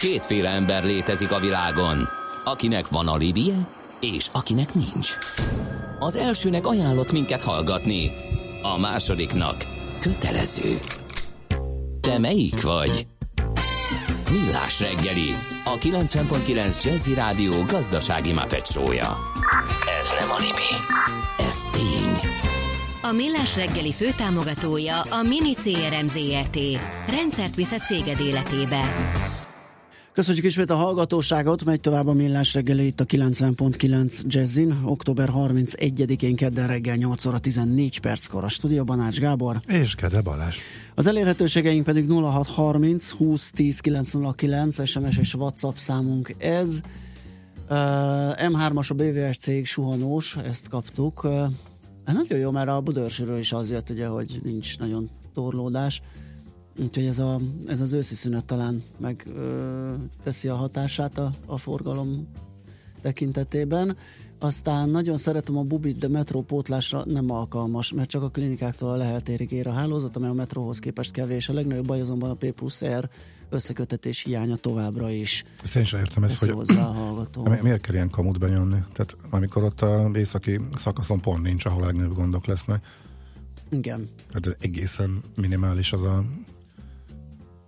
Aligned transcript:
Kétféle 0.00 0.48
ember 0.48 0.84
létezik 0.84 1.32
a 1.32 1.38
világon, 1.38 2.08
akinek 2.44 2.88
van 2.88 3.08
alibije, 3.08 3.54
és 4.00 4.28
akinek 4.32 4.74
nincs. 4.74 5.18
Az 5.98 6.16
elsőnek 6.16 6.66
ajánlott 6.66 7.12
minket 7.12 7.42
hallgatni, 7.42 8.10
a 8.62 8.78
másodiknak 8.78 9.56
kötelező. 10.00 10.78
Te 12.00 12.18
melyik 12.18 12.62
vagy? 12.62 13.06
Millás 14.30 14.80
reggeli, 14.80 15.34
a 15.64 15.78
90.9 15.78 16.84
Jazzy 16.84 17.14
Rádió 17.14 17.62
gazdasági 17.62 18.32
mapetsója. 18.32 19.18
Ez 20.00 20.08
nem 20.18 20.30
animi, 20.30 20.70
ez 21.38 21.62
tény. 21.72 22.30
A 23.02 23.12
Millás 23.12 23.56
reggeli 23.56 23.92
főtámogatója 23.92 25.00
a 25.00 25.22
Mini 25.22 25.54
CRM 25.54 26.06
Zrt. 26.06 26.58
Rendszert 27.08 27.54
visz 27.54 27.72
a 27.72 27.78
céged 27.78 28.20
életébe. 28.20 28.82
Köszönjük 30.12 30.44
ismét 30.44 30.70
a 30.70 30.74
hallgatóságot, 30.74 31.64
megy 31.64 31.80
tovább 31.80 32.06
a 32.06 32.12
millás 32.12 32.54
reggeli 32.54 32.86
itt 32.86 33.00
a 33.00 33.04
90.9 33.04 34.22
Jazzin, 34.26 34.82
október 34.84 35.28
31-én 35.34 36.36
kedden 36.36 36.66
reggel 36.66 36.96
8 36.96 37.24
óra 37.24 37.38
14 37.38 38.00
perckor 38.00 38.44
a 38.44 38.48
stúdióban 38.48 39.00
Ács 39.00 39.18
Gábor. 39.18 39.60
És 39.66 39.94
Gede 39.94 40.20
Balázs. 40.20 40.56
Az 40.94 41.06
elérhetőségeink 41.06 41.84
pedig 41.84 42.10
0630 42.10 43.10
20 43.10 43.50
10 43.50 43.80
909 43.80 44.86
SMS 44.86 45.18
és 45.18 45.34
WhatsApp 45.34 45.76
számunk 45.76 46.34
ez. 46.38 46.80
Uh, 47.68 47.76
M3-as 48.48 48.90
a 48.90 48.94
BVS 48.94 49.36
cég 49.36 49.66
suhanós, 49.66 50.36
ezt 50.36 50.68
kaptuk. 50.68 51.24
Uh, 51.24 51.42
nagyon 52.04 52.38
jó, 52.38 52.50
mert 52.50 52.68
a 52.68 52.80
Budörsről 52.80 53.38
is 53.38 53.52
az 53.52 53.70
jött, 53.70 53.90
ugye, 53.90 54.06
hogy 54.06 54.40
nincs 54.42 54.78
nagyon 54.78 55.10
torlódás. 55.34 56.02
Úgyhogy 56.78 57.04
ez, 57.04 57.18
a, 57.18 57.40
ez 57.66 57.80
az 57.80 57.92
őszi 57.92 58.14
szünet 58.14 58.44
talán 58.44 58.82
meg 58.98 59.26
ö, 59.34 59.92
teszi 60.22 60.48
a 60.48 60.54
hatását 60.54 61.18
a, 61.18 61.32
a 61.46 61.58
forgalom 61.58 62.28
tekintetében. 63.02 63.96
Aztán 64.38 64.88
nagyon 64.88 65.18
szeretem 65.18 65.56
a 65.56 65.62
bubit, 65.62 65.98
de 65.98 66.08
metrópótlásra 66.08 67.04
nem 67.04 67.30
alkalmas, 67.30 67.92
mert 67.92 68.08
csak 68.08 68.22
a 68.22 68.28
klinikáktól 68.28 68.90
a 68.90 68.96
leheltérig 68.96 69.52
ér 69.52 69.66
a 69.66 69.72
hálózat, 69.72 70.16
amely 70.16 70.30
a 70.30 70.32
metróhoz 70.32 70.78
képest 70.78 71.10
kevés. 71.10 71.48
A 71.48 71.52
legnagyobb 71.52 71.86
baj 71.86 72.00
azonban 72.00 72.30
a 72.30 72.34
P 72.34 72.50
plusz 72.50 72.84
R 72.84 73.08
összekötetés 73.50 74.22
hiánya 74.22 74.56
továbbra 74.56 75.10
is. 75.10 75.44
Ezt 75.62 75.76
én 75.76 75.84
sem 75.84 76.00
értem 76.00 76.24
ezt, 76.24 76.38
hogy 76.44 76.54
miért 77.62 77.80
kell 77.80 77.94
ilyen 77.94 78.10
kamut 78.10 78.38
benyomni? 78.38 78.84
Tehát 78.92 79.16
amikor 79.30 79.62
ott 79.62 79.80
a 79.80 80.10
északi 80.14 80.60
szakaszon 80.74 81.20
pont 81.20 81.42
nincs, 81.42 81.64
ahol 81.64 81.84
legnagyobb 81.84 82.14
gondok 82.14 82.46
lesznek. 82.46 82.86
Igen. 83.70 84.08
Tehát 84.32 84.56
egészen 84.60 85.20
minimális 85.36 85.92
az 85.92 86.02
a 86.02 86.24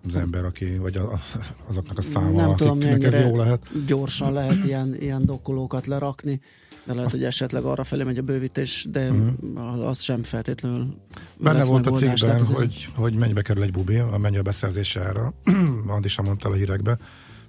az 0.07 0.17
ember, 0.17 0.45
aki, 0.45 0.77
vagy 0.77 0.97
a, 0.97 1.21
azoknak 1.67 1.99
a 1.99 2.03
száma, 2.03 2.47
Nem 2.47 2.57
tudom, 2.57 2.81
ez 2.81 3.15
jó 3.15 3.37
lehet. 3.37 3.87
gyorsan 3.87 4.33
lehet 4.33 4.65
ilyen, 4.65 4.97
ilyen 5.01 5.25
dokkolókat 5.27 5.87
lerakni, 5.87 6.41
de 6.85 6.95
lehet, 6.95 7.11
hogy 7.11 7.25
esetleg 7.25 7.65
arra 7.65 7.85
felé 7.85 8.03
megy 8.03 8.19
a 8.19 8.23
bővítés, 8.23 8.87
de 8.91 9.11
uh-huh. 9.11 9.89
az 9.89 10.01
sem 10.01 10.23
feltétlenül 10.23 10.95
Benne 11.39 11.65
volt 11.65 11.87
a 11.87 11.91
cikkben, 11.91 12.45
hogy, 12.45 12.89
hogy 12.95 13.15
mennyibe 13.15 13.43
kerül 13.43 13.63
egy 13.63 13.73
bubi, 13.73 13.97
a 13.97 14.19
mennyi 14.19 14.37
a 14.37 14.43
beszerzése 14.43 15.01
ára, 15.01 15.33
Andi 15.87 16.09
sem 16.09 16.25
mondta 16.25 16.49
a 16.49 16.53
hírekbe, 16.53 16.99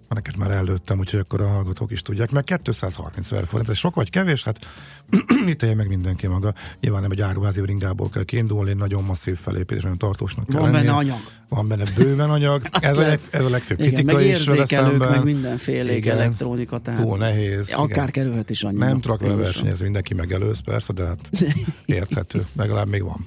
neked 0.09 0.37
már 0.37 0.51
előttem, 0.51 0.99
úgyhogy 0.99 1.19
akkor 1.19 1.41
a 1.41 1.47
hallgatók 1.47 1.91
is 1.91 2.01
tudják, 2.01 2.31
meg 2.31 2.43
230 2.43 3.31
ezer 3.31 3.45
forint, 3.47 3.69
ez 3.69 3.77
sok 3.77 3.95
vagy 3.95 4.09
kevés? 4.09 4.43
Hát 4.43 4.67
itt 5.47 5.75
meg 5.75 5.87
mindenki 5.87 6.27
maga. 6.27 6.53
Nyilván 6.79 7.01
nem 7.01 7.11
egy 7.11 7.21
áruházi 7.21 7.61
bringából 7.61 8.09
kell 8.09 8.23
kiindulni, 8.23 8.73
nagyon 8.73 9.03
masszív 9.03 9.37
felépítés, 9.37 9.81
nagyon 9.83 9.97
tartósnak 9.97 10.47
kell 10.47 10.59
Van 10.59 10.71
lennie. 10.71 10.85
benne 10.89 10.97
anyag. 10.97 11.19
Van 11.49 11.67
benne 11.67 11.83
bőven 11.97 12.29
anyag. 12.29 12.61
ez, 12.81 12.97
a, 12.97 13.03
ez 13.31 13.45
a 13.45 13.49
legfőbb 13.49 13.79
Igen, 13.79 13.93
kritika 13.93 14.13
meg 14.17 14.25
is 14.25 14.45
vele 14.45 14.65
szemben. 14.65 15.09
meg 15.09 15.23
mindenféle 15.23 15.95
Igen. 15.95 16.17
elektronika, 16.17 16.77
tehát 16.79 17.01
Túl 17.01 17.17
nehéz. 17.17 17.71
akár 17.71 17.87
igen. 17.89 18.05
kerülhet 18.11 18.49
is 18.49 18.63
annyiba. 18.63 18.85
Nem 18.85 19.01
tudok 19.01 19.19
vele 19.19 19.35
versenyezni, 19.35 19.83
mindenki 19.83 20.13
megelőz 20.13 20.59
persze, 20.59 20.93
de 20.93 21.05
hát 21.05 21.19
érthető. 21.85 22.45
Legalább 22.55 22.89
még 22.89 23.03
van. 23.03 23.25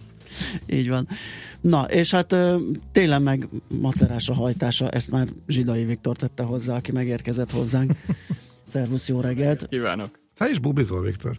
Így 0.67 0.89
van. 0.89 1.09
Na, 1.61 1.83
és 1.83 2.11
hát 2.11 2.35
télen 2.93 3.23
meg 3.23 3.49
macerás 3.81 4.29
a 4.29 4.35
hajtása, 4.35 4.89
ezt 4.89 5.11
már 5.11 5.29
Zsidai 5.47 5.85
Viktor 5.85 6.17
tette 6.17 6.43
hozzá, 6.43 6.77
aki 6.77 6.93
megérkezett 6.93 7.51
hozzánk. 7.51 7.93
Szervusz, 8.69 9.09
jó 9.09 9.21
reggelt! 9.21 9.67
Kívánok! 9.69 10.21
Hát 10.39 10.49
is 10.49 10.59
bubizol, 10.59 11.03
Viktor. 11.03 11.37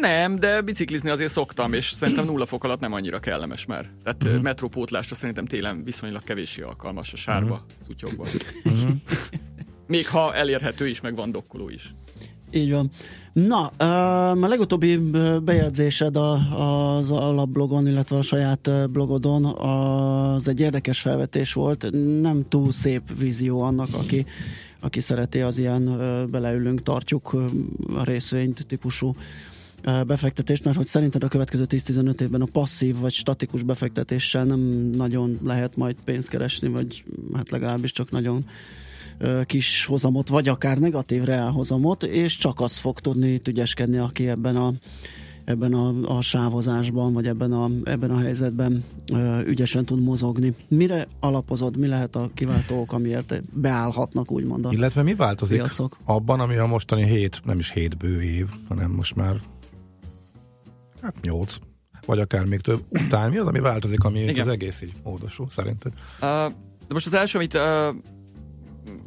Nem, 0.00 0.38
de 0.38 0.60
biciklizni 0.60 1.10
azért 1.10 1.32
szoktam, 1.32 1.72
és 1.72 1.90
szerintem 1.90 2.24
nulla 2.24 2.46
fok 2.46 2.64
alatt 2.64 2.80
nem 2.80 2.92
annyira 2.92 3.20
kellemes 3.20 3.66
már. 3.66 3.90
Tehát 4.02 4.24
uh-huh. 4.24 4.42
metrópótlásra 4.42 5.14
szerintem 5.14 5.46
télen 5.46 5.84
viszonylag 5.84 6.24
kevéssé 6.24 6.62
alkalmas 6.62 7.12
a 7.12 7.16
sárba, 7.16 7.52
uh-huh. 7.52 7.86
zutyogva. 7.86 8.26
Uh-huh. 8.64 8.90
Még 9.86 10.08
ha 10.08 10.34
elérhető 10.34 10.88
is, 10.88 11.00
meg 11.00 11.14
van 11.14 11.30
dokkoló 11.30 11.68
is. 11.68 11.94
Így 12.50 12.70
van. 12.70 12.90
Na, 13.32 13.66
a 13.66 14.46
legutóbbi 14.46 14.96
bejegyzésed 15.44 16.16
az 16.56 17.10
alapblogon, 17.10 17.86
illetve 17.86 18.16
a 18.16 18.22
saját 18.22 18.90
blogodon, 18.90 19.44
az 19.44 20.48
egy 20.48 20.60
érdekes 20.60 21.00
felvetés 21.00 21.52
volt. 21.52 21.90
Nem 22.20 22.48
túl 22.48 22.72
szép 22.72 23.18
vízió 23.18 23.60
annak, 23.60 23.88
aki, 23.92 24.26
aki 24.80 25.00
szereti 25.00 25.40
az 25.40 25.58
ilyen 25.58 26.00
beleülünk, 26.30 26.82
tartjuk 26.82 27.36
a 27.96 28.04
részvényt 28.04 28.66
típusú 28.66 29.14
befektetést, 30.06 30.64
mert 30.64 30.76
hogy 30.76 30.86
szerinted 30.86 31.22
a 31.22 31.28
következő 31.28 31.64
10-15 31.68 32.20
évben 32.20 32.40
a 32.40 32.48
passzív 32.52 32.98
vagy 32.98 33.12
statikus 33.12 33.62
befektetéssel 33.62 34.44
nem 34.44 34.60
nagyon 34.94 35.38
lehet 35.44 35.76
majd 35.76 35.96
pénzt 36.04 36.28
keresni, 36.28 36.68
vagy 36.68 37.04
hát 37.34 37.50
legalábbis 37.50 37.92
csak 37.92 38.10
nagyon 38.10 38.44
kis 39.44 39.84
hozamot, 39.84 40.28
vagy 40.28 40.48
akár 40.48 40.78
negatív 40.78 41.24
reálhozamot, 41.24 42.02
és 42.02 42.36
csak 42.36 42.60
az 42.60 42.76
fog 42.76 43.00
tudni 43.00 43.40
ügyeskedni, 43.48 43.98
aki 43.98 44.28
ebben 44.28 44.56
a 44.56 44.72
ebben 45.48 45.72
a, 45.72 46.16
a 46.16 46.20
sávozásban, 46.20 47.12
vagy 47.12 47.26
ebben 47.26 47.52
a, 47.52 47.68
ebben 47.84 48.10
a 48.10 48.18
helyzetben 48.18 48.84
ö, 49.12 49.40
ügyesen 49.40 49.84
tud 49.84 50.02
mozogni. 50.02 50.54
Mire 50.68 51.06
alapozod, 51.20 51.76
mi 51.76 51.86
lehet 51.86 52.16
a 52.16 52.30
kiváltó 52.34 52.80
ok, 52.80 52.92
amiért 52.92 53.42
beállhatnak 53.52 54.30
úgymond 54.30 54.64
a 54.64 54.70
Illetve 54.72 55.02
mi 55.02 55.14
változik 55.14 55.62
piacok? 55.62 55.98
abban, 56.04 56.40
ami 56.40 56.56
a 56.56 56.66
mostani 56.66 57.04
hét, 57.04 57.40
nem 57.44 57.58
is 57.58 57.72
hét 57.72 57.96
bő 57.96 58.22
év, 58.22 58.46
hanem 58.68 58.90
most 58.90 59.16
már 59.16 59.36
hát 61.02 61.14
nyolc, 61.20 61.56
vagy 62.06 62.18
akár 62.18 62.44
még 62.44 62.60
több 62.60 62.84
után. 62.88 63.30
Mi 63.30 63.36
az, 63.38 63.46
ami 63.46 63.60
változik, 63.60 64.04
ami 64.04 64.20
Igen. 64.20 64.40
az 64.40 64.48
egész 64.48 64.80
így 64.80 64.92
módosul 65.04 65.46
szerinted? 65.50 65.92
Uh, 66.20 66.28
de 66.88 66.94
most 66.94 67.06
az 67.06 67.14
első, 67.14 67.38
amit 67.38 67.54
uh, 67.54 67.60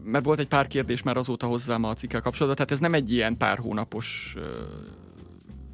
mert 0.04 0.26
volt 0.26 0.40
egy 0.40 0.48
pár 0.48 0.68
kérdés 0.68 1.04
már 1.04 1.18
azóta 1.18 1.48
hozzám 1.48 1.84
a 1.84 1.94
cikkel 1.94 2.22
kapcsolatban, 2.22 2.56
tehát 2.56 2.72
ez 2.72 2.80
nem 2.80 2.94
egy 2.94 3.12
ilyen 3.12 3.38
pár 3.38 3.58
hónapos 3.58 4.36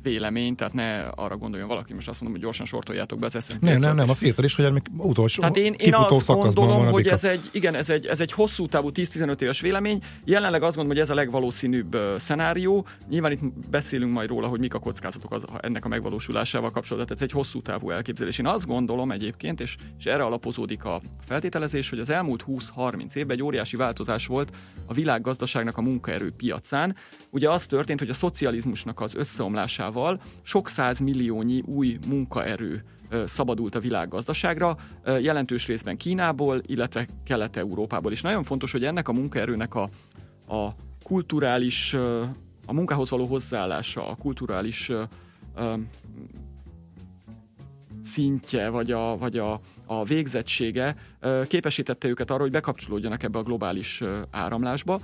vélemény, 0.07 0.55
tehát 0.55 0.73
ne 0.73 0.97
arra 0.99 1.37
gondoljon 1.37 1.67
valaki, 1.67 1.93
most 1.93 2.07
azt 2.07 2.21
mondom, 2.21 2.39
hogy 2.39 2.47
gyorsan 2.47 2.65
sortoljátok 2.65 3.19
be 3.19 3.25
az 3.25 3.45
S&P 3.45 3.61
Nem, 3.61 3.79
nem, 3.79 3.91
500-at, 3.91 3.95
nem, 3.95 4.09
azt 4.09 4.23
írtad 4.23 4.45
is, 4.45 4.55
hogy 4.55 4.71
még 4.73 4.83
utolsó 4.97 5.41
Tehát 5.41 5.57
én, 5.57 5.73
én 5.77 5.93
azt 5.93 6.25
gondolom, 6.25 6.83
van, 6.83 6.91
hogy 6.91 7.07
a- 7.07 7.11
ez 7.11 7.23
egy, 7.23 7.49
igen, 7.51 7.75
ez 7.75 7.89
egy, 7.89 8.05
ez 8.05 8.19
egy 8.19 8.31
hosszú 8.31 8.65
távú 8.65 8.89
10-15 8.93 9.41
éves 9.41 9.61
vélemény. 9.61 10.01
Jelenleg 10.25 10.63
azt 10.63 10.75
gondolom, 10.75 10.97
hogy 10.97 11.07
ez 11.07 11.09
a 11.09 11.15
legvalószínűbb 11.15 11.95
uh, 11.95 12.17
szenárió. 12.17 12.85
Nyilván 13.09 13.31
itt 13.31 13.41
beszélünk 13.69 14.13
majd 14.13 14.29
róla, 14.29 14.47
hogy 14.47 14.59
mik 14.59 14.73
a 14.73 14.79
kockázatok 14.79 15.31
az, 15.31 15.43
ennek 15.61 15.85
a 15.85 15.87
megvalósulásával 15.87 16.71
kapcsolatban. 16.71 17.07
Tehát 17.07 17.23
ez 17.23 17.29
egy 17.29 17.43
hosszú 17.43 17.61
távú 17.61 17.89
elképzelés. 17.89 18.37
Én 18.37 18.47
azt 18.47 18.67
gondolom 18.67 19.11
egyébként, 19.11 19.59
és, 19.59 19.75
és 19.99 20.05
erre 20.05 20.23
alapozódik 20.23 20.83
a 20.83 21.01
feltételezés, 21.25 21.89
hogy 21.89 21.99
az 21.99 22.09
elmúlt 22.09 22.45
20-30 22.47 23.15
évben 23.15 23.35
egy 23.35 23.43
óriási 23.43 23.75
változás 23.75 24.27
volt 24.27 24.51
a 24.85 24.93
világgazdaságnak 24.93 25.77
a 25.77 25.81
munkaerő 25.81 26.31
piacán. 26.37 26.95
Ugye 27.29 27.49
az 27.49 27.65
történt, 27.65 27.99
hogy 27.99 28.09
a 28.09 28.13
szocializmusnak 28.13 28.99
az 28.99 29.15
összeomlásával 29.15 29.96
sok 30.41 30.69
milliónyi 31.03 31.61
új 31.61 31.97
munkaerő 32.07 32.83
szabadult 33.25 33.75
a 33.75 33.79
világgazdaságra, 33.79 34.77
jelentős 35.05 35.67
részben 35.67 35.97
Kínából, 35.97 36.61
illetve 36.65 37.07
Kelet-Európából 37.23 38.11
is. 38.11 38.21
Nagyon 38.21 38.43
fontos, 38.43 38.71
hogy 38.71 38.85
ennek 38.85 39.07
a 39.07 39.13
munkaerőnek 39.13 39.75
a, 39.75 39.89
a 40.47 40.69
kulturális, 41.03 41.93
a 42.65 42.73
munkához 42.73 43.09
való 43.09 43.25
hozzáállása, 43.25 44.07
a 44.07 44.15
kulturális 44.15 44.91
szintje, 48.01 48.69
vagy 48.69 48.91
a, 48.91 49.17
vagy 49.17 49.37
a, 49.37 49.59
a 49.85 50.03
végzettsége 50.03 50.95
képesítette 51.47 52.07
őket 52.07 52.31
arra, 52.31 52.41
hogy 52.41 52.51
bekapcsolódjanak 52.51 53.23
ebbe 53.23 53.39
a 53.39 53.43
globális 53.43 54.03
áramlásba. 54.31 54.99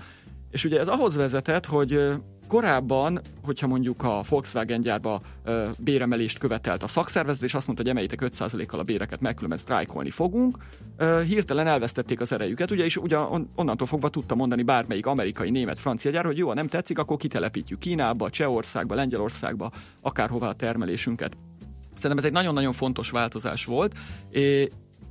És 0.51 0.65
ugye 0.65 0.79
ez 0.79 0.87
ahhoz 0.87 1.15
vezetett, 1.15 1.65
hogy 1.65 2.13
korábban, 2.53 3.19
hogyha 3.43 3.67
mondjuk 3.67 4.03
a 4.03 4.23
Volkswagen 4.29 4.81
gyárba 4.81 5.21
ö, 5.43 5.69
béremelést 5.79 6.37
követelt 6.37 6.83
a 6.83 6.87
szakszervezet, 6.87 7.43
és 7.43 7.53
azt 7.53 7.65
mondta, 7.65 7.83
hogy 7.83 7.91
emeljétek 7.91 8.31
5%-kal 8.37 8.79
a 8.79 8.83
béreket, 8.83 9.21
meg 9.21 9.37
sztrájkolni 9.49 10.09
fogunk, 10.09 10.57
ö, 10.97 11.21
hirtelen 11.27 11.67
elvesztették 11.67 12.21
az 12.21 12.31
erejüket, 12.31 12.71
ugye, 12.71 12.85
és 12.85 12.97
ugye 12.97 13.19
on, 13.19 13.49
onnantól 13.55 13.87
fogva 13.87 14.09
tudta 14.09 14.35
mondani 14.35 14.63
bármelyik 14.63 15.05
amerikai, 15.05 15.49
német, 15.49 15.79
francia 15.79 16.11
gyár, 16.11 16.25
hogy 16.25 16.37
jó, 16.37 16.47
ha 16.47 16.53
nem 16.53 16.67
tetszik, 16.67 16.97
akkor 16.97 17.17
kitelepítjük 17.17 17.79
Kínába, 17.79 18.29
Csehországba, 18.29 18.95
Lengyelországba, 18.95 19.71
akárhova 20.01 20.47
a 20.47 20.53
termelésünket. 20.53 21.37
Szerintem 21.95 22.17
ez 22.17 22.25
egy 22.25 22.31
nagyon-nagyon 22.31 22.73
fontos 22.73 23.09
változás 23.09 23.65
volt, 23.65 23.93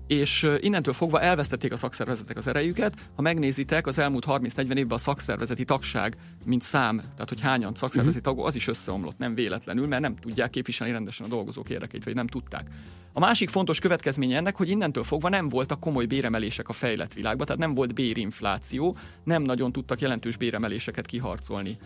és 0.06 0.48
innentől 0.60 0.94
fogva 0.94 1.20
elvesztették 1.20 1.72
a 1.72 1.76
szakszervezetek 1.76 2.36
az 2.36 2.46
erejüket. 2.46 2.94
Ha 3.14 3.22
megnézitek, 3.22 3.86
az 3.86 3.98
elmúlt 3.98 4.24
30-40 4.28 4.58
évben 4.58 4.90
a 4.90 4.98
szakszervezeti 4.98 5.64
tagság, 5.64 6.16
mint 6.46 6.62
szám, 6.62 6.96
tehát 6.96 7.28
hogy 7.28 7.40
hányan 7.40 7.74
szakszervezeti 7.74 8.18
uh-huh. 8.18 8.34
tagok, 8.34 8.46
az 8.48 8.54
is 8.54 8.68
összeomlott, 8.68 9.18
nem 9.18 9.34
véletlenül, 9.34 9.86
mert 9.86 10.02
nem 10.02 10.16
tudják 10.16 10.50
képviselni 10.50 10.92
rendesen 10.92 11.26
a 11.26 11.28
dolgozók 11.28 11.70
érdekeit, 11.70 12.04
vagy 12.04 12.14
nem 12.14 12.26
tudták. 12.26 12.66
A 13.14 13.20
másik 13.20 13.48
fontos 13.48 13.78
következménye 13.78 14.36
ennek, 14.36 14.56
hogy 14.56 14.68
innentől 14.68 15.04
fogva 15.04 15.28
nem 15.28 15.48
voltak 15.48 15.80
komoly 15.80 16.04
béremelések 16.04 16.68
a 16.68 16.72
fejlett 16.72 17.12
világban, 17.12 17.46
tehát 17.46 17.60
nem 17.60 17.74
volt 17.74 17.94
bérinfláció, 17.94 18.96
nem 19.24 19.42
nagyon 19.42 19.72
tudtak 19.72 20.00
jelentős 20.00 20.36
béremeléseket 20.36 21.06
kiharcolni 21.06 21.76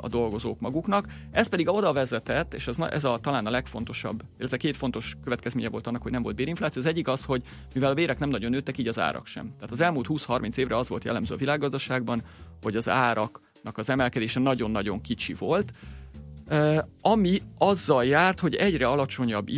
a 0.00 0.08
dolgozók 0.08 0.60
maguknak. 0.60 1.06
Ez 1.30 1.48
pedig 1.48 1.68
oda 1.68 1.92
vezetett, 1.92 2.54
és 2.54 2.66
ez, 2.66 2.76
ez 2.78 3.04
a, 3.04 3.18
talán 3.22 3.46
a 3.46 3.50
legfontosabb, 3.50 4.22
ez 4.38 4.52
a 4.52 4.56
két 4.56 4.76
fontos 4.76 5.16
következménye 5.24 5.68
volt 5.68 5.86
annak, 5.86 6.02
hogy 6.02 6.12
nem 6.12 6.22
volt 6.22 6.36
bérinfláció. 6.36 6.82
Az 6.82 6.88
egyik 6.88 7.08
az, 7.08 7.24
hogy 7.24 7.42
mivel 7.74 7.90
a 7.90 7.94
bérek 7.94 8.18
nem 8.18 8.28
nagyon 8.28 8.50
nőttek, 8.50 8.78
így 8.78 8.88
az 8.88 8.98
árak 8.98 9.26
sem. 9.26 9.52
Tehát 9.54 9.70
az 9.70 9.80
elmúlt 9.80 10.06
20-30 10.08 10.56
évre 10.56 10.76
az 10.76 10.88
volt 10.88 11.04
jellemző 11.04 11.34
a 11.34 11.38
világgazdaságban, 11.38 12.22
hogy 12.62 12.76
az 12.76 12.88
áraknak 12.88 13.78
az 13.78 13.90
emelkedése 13.90 14.40
nagyon-nagyon 14.40 15.00
kicsi 15.00 15.34
volt, 15.34 15.72
ami 17.00 17.38
azzal 17.58 18.04
járt, 18.04 18.40
hogy 18.40 18.54
egyre 18.54 18.86
alacsonyabb, 18.86 19.48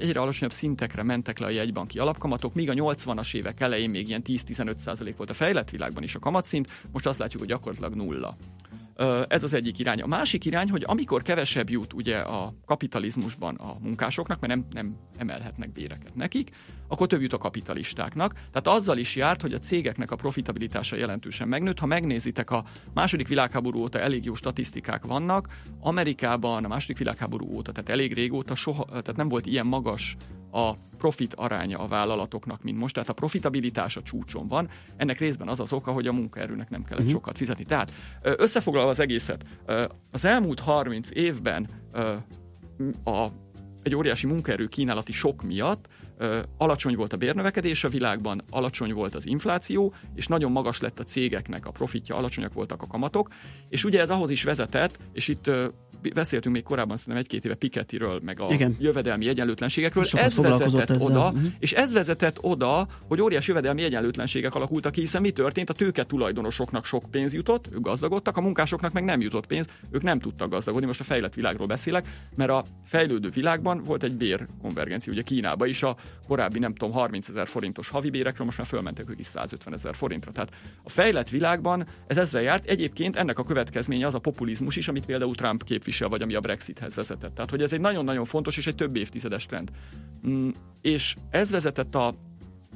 egyre 0.00 0.20
alacsonyabb 0.20 0.52
szintekre 0.52 1.02
mentek 1.02 1.38
le 1.38 1.46
a 1.46 1.50
jegybanki 1.50 1.98
alapkamatok, 1.98 2.54
míg 2.54 2.70
a 2.70 2.74
80-as 2.74 3.34
évek 3.34 3.60
elején 3.60 3.90
még 3.90 4.08
ilyen 4.08 4.22
10-15% 4.26 5.14
volt 5.16 5.30
a 5.30 5.34
fejlett 5.34 5.70
világban 5.70 6.02
is 6.02 6.14
a 6.14 6.18
kamatszint, 6.18 6.68
most 6.92 7.06
azt 7.06 7.18
látjuk, 7.18 7.40
hogy 7.40 7.50
gyakorlatilag 7.50 7.94
nulla. 7.94 8.36
Ez 9.28 9.42
az 9.42 9.54
egyik 9.54 9.78
irány. 9.78 10.00
A 10.00 10.06
másik 10.06 10.44
irány, 10.44 10.70
hogy 10.70 10.84
amikor 10.86 11.22
kevesebb 11.22 11.70
jut 11.70 11.92
ugye 11.92 12.18
a 12.18 12.54
kapitalizmusban 12.66 13.54
a 13.54 13.76
munkásoknak, 13.80 14.40
mert 14.40 14.54
nem, 14.54 14.66
nem 14.72 14.96
emelhetnek 15.16 15.72
béreket 15.72 16.14
nekik, 16.14 16.50
akkor 16.92 17.06
több 17.06 17.20
jut 17.20 17.32
a 17.32 17.38
kapitalistáknak. 17.38 18.32
Tehát 18.32 18.78
azzal 18.78 18.98
is 18.98 19.16
járt, 19.16 19.40
hogy 19.40 19.52
a 19.52 19.58
cégeknek 19.58 20.10
a 20.10 20.16
profitabilitása 20.16 20.96
jelentősen 20.96 21.48
megnőtt. 21.48 21.78
Ha 21.78 21.86
megnézitek, 21.86 22.50
a 22.50 22.64
második 22.94 23.28
világháború 23.28 23.80
óta 23.80 23.98
elég 23.98 24.24
jó 24.24 24.34
statisztikák 24.34 25.04
vannak. 25.04 25.48
Amerikában 25.80 26.64
a 26.64 26.68
második 26.68 26.98
világháború 26.98 27.54
óta, 27.54 27.72
tehát 27.72 27.88
elég 27.88 28.14
régóta 28.14 28.54
soha, 28.54 28.84
tehát 28.84 29.16
nem 29.16 29.28
volt 29.28 29.46
ilyen 29.46 29.66
magas 29.66 30.16
a 30.50 30.72
profit 30.98 31.34
aránya 31.34 31.78
a 31.78 31.86
vállalatoknak, 31.86 32.62
mint 32.62 32.78
most. 32.78 32.94
Tehát 32.94 33.08
a 33.08 33.12
profitabilitás 33.12 33.96
a 33.96 34.02
csúcson 34.02 34.48
van. 34.48 34.68
Ennek 34.96 35.18
részben 35.18 35.48
az 35.48 35.60
az 35.60 35.72
oka, 35.72 35.92
hogy 35.92 36.06
a 36.06 36.12
munkaerőnek 36.12 36.70
nem 36.70 36.82
kellett 36.82 36.98
uh-huh. 36.98 37.14
sokat 37.14 37.36
fizetni. 37.36 37.64
Tehát 37.64 37.92
összefoglalva 38.22 38.90
az 38.90 39.00
egészet, 39.00 39.44
az 40.10 40.24
elmúlt 40.24 40.60
30 40.60 41.08
évben 41.12 41.68
a, 43.04 43.26
egy 43.82 43.94
óriási 43.94 44.26
munkaerő 44.26 44.66
kínálati 44.66 45.12
sok 45.12 45.42
miatt 45.42 45.88
alacsony 46.58 46.94
volt 46.94 47.12
a 47.12 47.16
bérnövekedés 47.16 47.84
a 47.84 47.88
világban, 47.88 48.42
alacsony 48.50 48.92
volt 48.92 49.14
az 49.14 49.26
infláció, 49.26 49.94
és 50.14 50.26
nagyon 50.26 50.52
magas 50.52 50.80
lett 50.80 50.98
a 50.98 51.04
cégeknek 51.04 51.66
a 51.66 51.70
profitja, 51.70 52.16
alacsonyak 52.16 52.52
voltak 52.52 52.82
a 52.82 52.86
kamatok, 52.86 53.28
és 53.68 53.84
ugye 53.84 54.00
ez 54.00 54.10
ahhoz 54.10 54.30
is 54.30 54.42
vezetett, 54.42 54.98
és 55.12 55.28
itt 55.28 55.50
beszéltünk 56.14 56.54
még 56.54 56.64
korábban 56.64 56.96
szerintem 56.96 57.22
egy-két 57.22 57.44
éve 57.44 57.54
Pikettyről, 57.54 58.20
meg 58.24 58.40
a 58.40 58.46
Igen. 58.50 58.76
jövedelmi 58.80 59.28
egyenlőtlenségekről. 59.28 60.04
Ez 60.12 60.36
vezetett 60.36 60.90
ezzel. 60.90 61.06
oda, 61.06 61.26
uh-huh. 61.26 61.42
és 61.58 61.72
ez 61.72 61.92
vezetett 61.92 62.38
oda, 62.40 62.86
hogy 63.08 63.20
óriás 63.20 63.48
jövedelmi 63.48 63.82
egyenlőtlenségek 63.82 64.54
alakultak 64.54 64.92
ki, 64.92 65.00
hiszen 65.00 65.20
mi 65.20 65.30
történt? 65.30 65.70
A 65.70 65.72
tőke 65.72 66.04
tulajdonosoknak 66.04 66.84
sok 66.84 67.04
pénz 67.10 67.34
jutott, 67.34 67.68
ők 67.72 67.80
gazdagodtak, 67.80 68.36
a 68.36 68.40
munkásoknak 68.40 68.92
meg 68.92 69.04
nem 69.04 69.20
jutott 69.20 69.46
pénz, 69.46 69.66
ők 69.90 70.02
nem 70.02 70.18
tudtak 70.18 70.50
gazdagodni. 70.50 70.86
Most 70.86 71.00
a 71.00 71.04
fejlett 71.04 71.34
világról 71.34 71.66
beszélek, 71.66 72.06
mert 72.34 72.50
a 72.50 72.64
fejlődő 72.84 73.28
világban 73.28 73.82
volt 73.84 74.02
egy 74.02 74.14
bérkonvergencia, 74.14 75.12
ugye 75.12 75.22
Kínában 75.22 75.68
is 75.68 75.82
a 75.82 75.96
korábbi 76.26 76.58
nem 76.58 76.74
tudom 76.74 76.94
30 76.94 77.28
ezer 77.28 77.46
forintos 77.46 77.88
havi 77.88 78.10
bérekről, 78.10 78.46
most 78.46 78.58
már 78.58 78.66
fölmentek 78.66 79.10
ők 79.10 79.18
is 79.18 79.26
150 79.26 79.74
ezer 79.74 79.94
forintra. 79.94 80.32
Tehát 80.32 80.52
a 80.82 80.88
fejlett 80.88 81.28
világban 81.28 81.86
ez 82.06 82.18
ezzel 82.18 82.42
járt. 82.42 82.66
Egyébként 82.66 83.16
ennek 83.16 83.38
a 83.38 83.44
következménye 83.44 84.06
az 84.06 84.14
a 84.14 84.18
populizmus 84.18 84.76
is, 84.76 84.88
amit 84.88 85.04
például 85.04 85.34
Trump 85.34 85.64
képvisel, 85.64 85.91
vagy 85.98 86.22
ami 86.22 86.34
a 86.34 86.40
Brexithez 86.40 86.94
vezetett. 86.94 87.34
Tehát, 87.34 87.50
hogy 87.50 87.62
ez 87.62 87.72
egy 87.72 87.80
nagyon-nagyon 87.80 88.24
fontos 88.24 88.56
és 88.56 88.66
egy 88.66 88.74
több 88.74 88.96
évtizedes 88.96 89.46
trend. 89.46 89.70
Mm, 90.28 90.48
és 90.80 91.14
ez 91.30 91.50
vezetett 91.50 91.94
a 91.94 92.14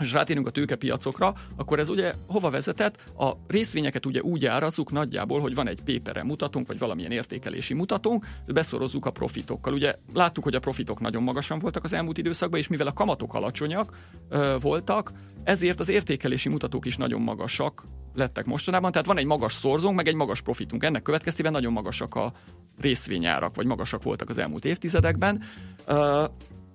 és 0.01 0.13
rátérünk 0.13 0.47
a 0.47 0.51
tőkepiacokra, 0.51 1.35
akkor 1.57 1.79
ez 1.79 1.89
ugye 1.89 2.13
hova 2.27 2.51
vezetett? 2.51 3.13
A 3.19 3.33
részvényeket 3.47 4.07
ugye 4.07 4.23
úgy 4.23 4.47
árazzuk 4.47 4.93
nagyjából, 4.93 5.41
hogy 5.41 5.55
van 5.55 5.69
egy 5.69 5.83
pépere 5.83 6.23
mutatónk, 6.23 6.67
vagy 6.67 6.79
valamilyen 6.79 7.11
értékelési 7.11 7.75
mutatónk, 7.75 8.27
beszorozzuk 8.47 9.07
a 9.07 9.11
profitokkal. 9.11 9.73
Ugye 9.73 9.95
láttuk, 10.15 10.45
hogy 10.45 10.55
a 10.55 10.61
profitok 10.61 11.01
nagyon 11.01 11.23
magasan 11.23 11.59
voltak 11.59 11.85
az 11.85 11.93
elmúlt 11.93 12.19
időszakban, 12.19 12.59
és 12.59 12.69
mivel 12.69 12.87
a 12.87 12.93
kamatok 12.93 13.35
alacsonyak 13.35 13.97
ö, 14.29 14.57
voltak, 14.61 15.13
ezért 15.45 15.81
az 15.81 15.89
értékelési 15.89 16.49
mutatók 16.49 16.87
is 16.87 16.97
nagyon 16.97 17.21
magasak 17.21 17.85
lettek 18.15 18.45
mostanában. 18.45 18.91
Tehát 18.91 19.07
van 19.07 19.19
egy 19.19 19.27
magas 19.27 19.53
szorzónk, 19.53 19.97
meg 19.97 20.09
egy 20.09 20.15
magas 20.15 20.41
profitunk. 20.41 20.85
Ennek 20.85 21.03
következtében 21.03 21.53
nagyon 21.53 21.73
magasak 21.73 22.15
a 22.15 22.33
részvényárak, 22.81 23.57
vagy 23.57 23.67
magasak 23.67 24.03
voltak 24.03 24.29
az 24.29 24.39
elmúlt 24.39 24.65
évtizedekben. 24.65 25.43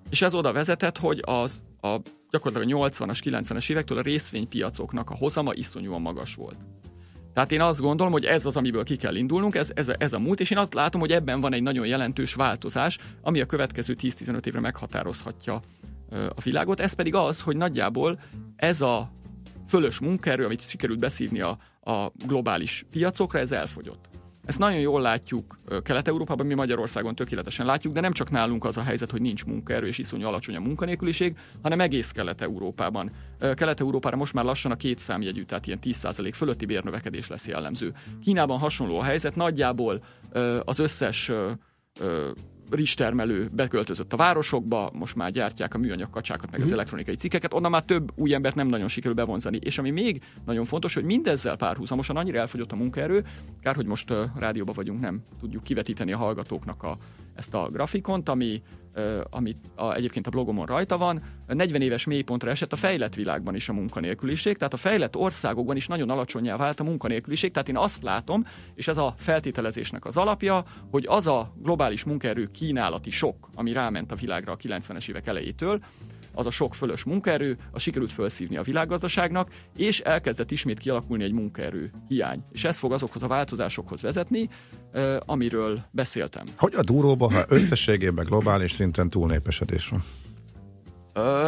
És 0.10 0.22
ez 0.22 0.34
oda 0.34 0.52
vezetett, 0.52 0.98
hogy 0.98 1.22
az 1.26 1.64
a 1.82 1.98
gyakorlatilag 2.32 2.84
a 2.84 2.90
80-as, 2.90 3.20
90-es 3.24 3.70
évektől 3.70 3.98
a 3.98 4.02
részvénypiacoknak 4.02 5.10
a 5.10 5.16
hozama 5.16 5.54
iszonyúan 5.54 6.02
magas 6.02 6.36
volt. 6.36 6.58
Tehát 7.34 7.52
én 7.52 7.62
azt 7.62 7.80
gondolom, 7.80 8.12
hogy 8.12 8.26
ez 8.26 8.46
az, 8.46 8.56
amiből 8.56 8.84
ki 8.84 8.96
kell 8.96 9.16
indulnunk, 9.16 9.56
ez, 9.56 9.72
ez, 9.76 9.88
a, 9.88 9.94
ez 9.98 10.14
a 10.14 10.20
múlt, 10.20 10.40
és 10.40 10.52
én 10.52 10.58
azt 10.58 10.74
látom, 10.74 11.02
hogy 11.02 11.12
ebben 11.12 11.42
van 11.42 11.54
egy 11.54 11.64
nagyon 11.64 11.86
jelentős 11.86 12.34
változás, 12.34 12.98
ami 13.22 13.42
a 13.42 13.46
következő 13.46 13.96
10-15 14.02 14.46
évre 14.46 14.60
meghatározhatja 14.60 15.62
a 16.12 16.42
világot. 16.44 16.80
Ez 16.80 16.94
pedig 16.94 17.16
az, 17.16 17.42
hogy 17.42 17.58
nagyjából 17.58 18.20
ez 18.56 18.82
a 18.82 19.12
fölös 19.68 20.00
munkaerő, 20.00 20.46
amit 20.46 20.70
sikerült 20.70 21.00
beszívni 21.00 21.40
a, 21.40 21.58
a 21.82 22.12
globális 22.28 22.86
piacokra, 22.92 23.40
ez 23.40 23.52
elfogyott. 23.52 24.11
Ezt 24.46 24.60
nagyon 24.60 24.80
jól 24.80 25.02
látjuk 25.02 25.58
Kelet-Európában, 25.84 26.46
mi 26.46 26.54
Magyarországon 26.54 27.16
tökéletesen 27.16 27.66
látjuk, 27.66 27.94
de 27.94 28.02
nem 28.02 28.12
csak 28.12 28.30
nálunk 28.30 28.66
az 28.66 28.78
a 28.78 28.82
helyzet, 28.82 29.12
hogy 29.12 29.22
nincs 29.22 29.46
munkaerő 29.46 29.88
és 29.88 29.98
iszonyú 29.98 30.26
alacsony 30.26 30.56
a 30.56 30.60
munkanélküliség, 30.60 31.38
hanem 31.62 31.80
egész 31.80 32.12
Kelet-Európában. 32.12 33.12
Kelet-Európára 33.54 34.16
most 34.16 34.34
már 34.34 34.46
lassan 34.46 34.72
a 34.72 34.76
két 34.76 35.00
számjegyű, 35.00 35.44
tehát 35.44 35.68
ilyen 35.68 35.80
10% 35.84 36.32
fölötti 36.34 36.66
bérnövekedés 36.66 37.28
lesz 37.28 37.48
jellemző. 37.48 37.94
Kínában 38.24 38.60
hasonló 38.60 39.00
a 39.00 39.04
helyzet, 39.04 39.36
nagyjából 39.36 40.04
az 40.66 40.80
összes 40.80 41.32
rizstermelő 42.72 43.50
beköltözött 43.52 44.14
a 44.14 44.18
városokba, 44.18 44.92
most 44.94 45.16
már 45.16 45.32
gyártják 45.32 45.74
a 45.74 45.78
műanyag 45.78 46.10
kacsákat, 46.10 46.52
meg 46.52 46.60
az 46.60 46.66
mhm. 46.66 46.76
elektronikai 46.76 47.16
cikkeket, 47.16 47.54
onnan 47.54 47.72
már 47.72 47.84
több 47.84 48.12
új 48.16 48.34
embert 48.34 48.56
nem 48.56 48.68
nagyon 48.68 48.88
sikerül 48.88 49.16
bevonzani. 49.16 49.60
És 49.62 49.78
ami 49.78 49.90
még 49.90 50.24
nagyon 50.46 50.66
fontos, 50.66 50.94
hogy 50.94 51.04
mindezzel 51.04 51.56
párhuzamosan 51.56 52.18
annyira 52.18 52.40
elfogyott 52.40 52.72
a 52.72 52.76
munkaerő, 52.76 53.26
kár, 53.62 53.76
hogy 53.76 53.86
most 53.86 54.12
uh, 54.12 54.18
rádióban 54.36 54.76
vagyunk, 54.76 55.00
nem 55.00 55.22
tudjuk 55.40 55.64
kivetíteni 55.64 56.12
a 56.12 56.18
hallgatóknak 56.18 56.84
a, 56.84 56.98
ezt 57.36 57.54
a 57.54 57.70
grafikont, 57.70 58.30
ami 58.30 58.62
amit 59.30 59.58
a, 59.76 59.94
egyébként 59.94 60.28
a 60.28 60.30
blogomon 60.30 60.66
rajta 60.66 60.98
van, 60.98 61.22
40 61.48 61.82
éves 61.82 62.06
mélypontra 62.06 62.50
esett 62.50 62.72
a 62.72 62.76
fejlett 62.76 63.16
világban 63.16 63.56
is 63.56 63.70
a 63.70 63.74
munkanélküliség, 63.74 64.58
tehát 64.58 64.74
a 64.74 64.78
fejlett 64.78 65.16
országokban 65.16 65.76
is 65.76 65.88
nagyon 65.88 66.10
alacsonyá 66.10 66.58
vált 66.58 66.80
a 66.80 66.84
munkanélküliség, 66.84 67.52
tehát 67.52 67.70
én 67.70 67.78
azt 67.78 68.04
látom, 68.04 68.46
és 68.76 68.88
ez 68.88 68.98
a 68.98 69.14
feltételezésnek 69.18 70.06
az 70.06 70.18
alapja, 70.18 70.64
hogy 70.90 71.06
az 71.08 71.28
a 71.28 71.54
globális 71.62 72.04
munkaerő 72.04 72.46
kínálati 72.46 73.10
sok, 73.10 73.50
ami 73.56 73.74
ráment 73.74 74.12
a 74.12 74.16
világra 74.16 74.52
a 74.52 74.58
90-es 74.58 75.10
évek 75.10 75.28
elejétől, 75.28 75.80
az 76.34 76.46
a 76.46 76.52
sok 76.52 76.76
fölös 76.76 77.04
munkaerő, 77.04 77.58
a 77.72 77.80
sikerült 77.80 78.12
felszívni 78.12 78.58
a 78.58 78.62
világgazdaságnak, 78.62 79.50
és 79.76 80.00
elkezdett 80.00 80.52
ismét 80.52 80.80
kialakulni 80.80 81.24
egy 81.24 81.32
munkaerő 81.32 81.92
hiány. 82.08 82.44
És 82.52 82.64
ez 82.64 82.80
fog 82.80 82.92
azokhoz 82.92 83.24
a 83.24 83.28
változásokhoz 83.28 84.02
vezetni, 84.02 84.50
amiről 85.26 85.86
beszéltem. 85.92 86.44
Hogy 86.58 86.74
a 86.76 86.84
duróba, 86.84 87.32
ha 87.32 87.44
összességében 87.48 88.26
globális 88.26 88.72
szinten 88.72 89.10
túlnépesedés 89.10 89.90
van? 89.90 90.04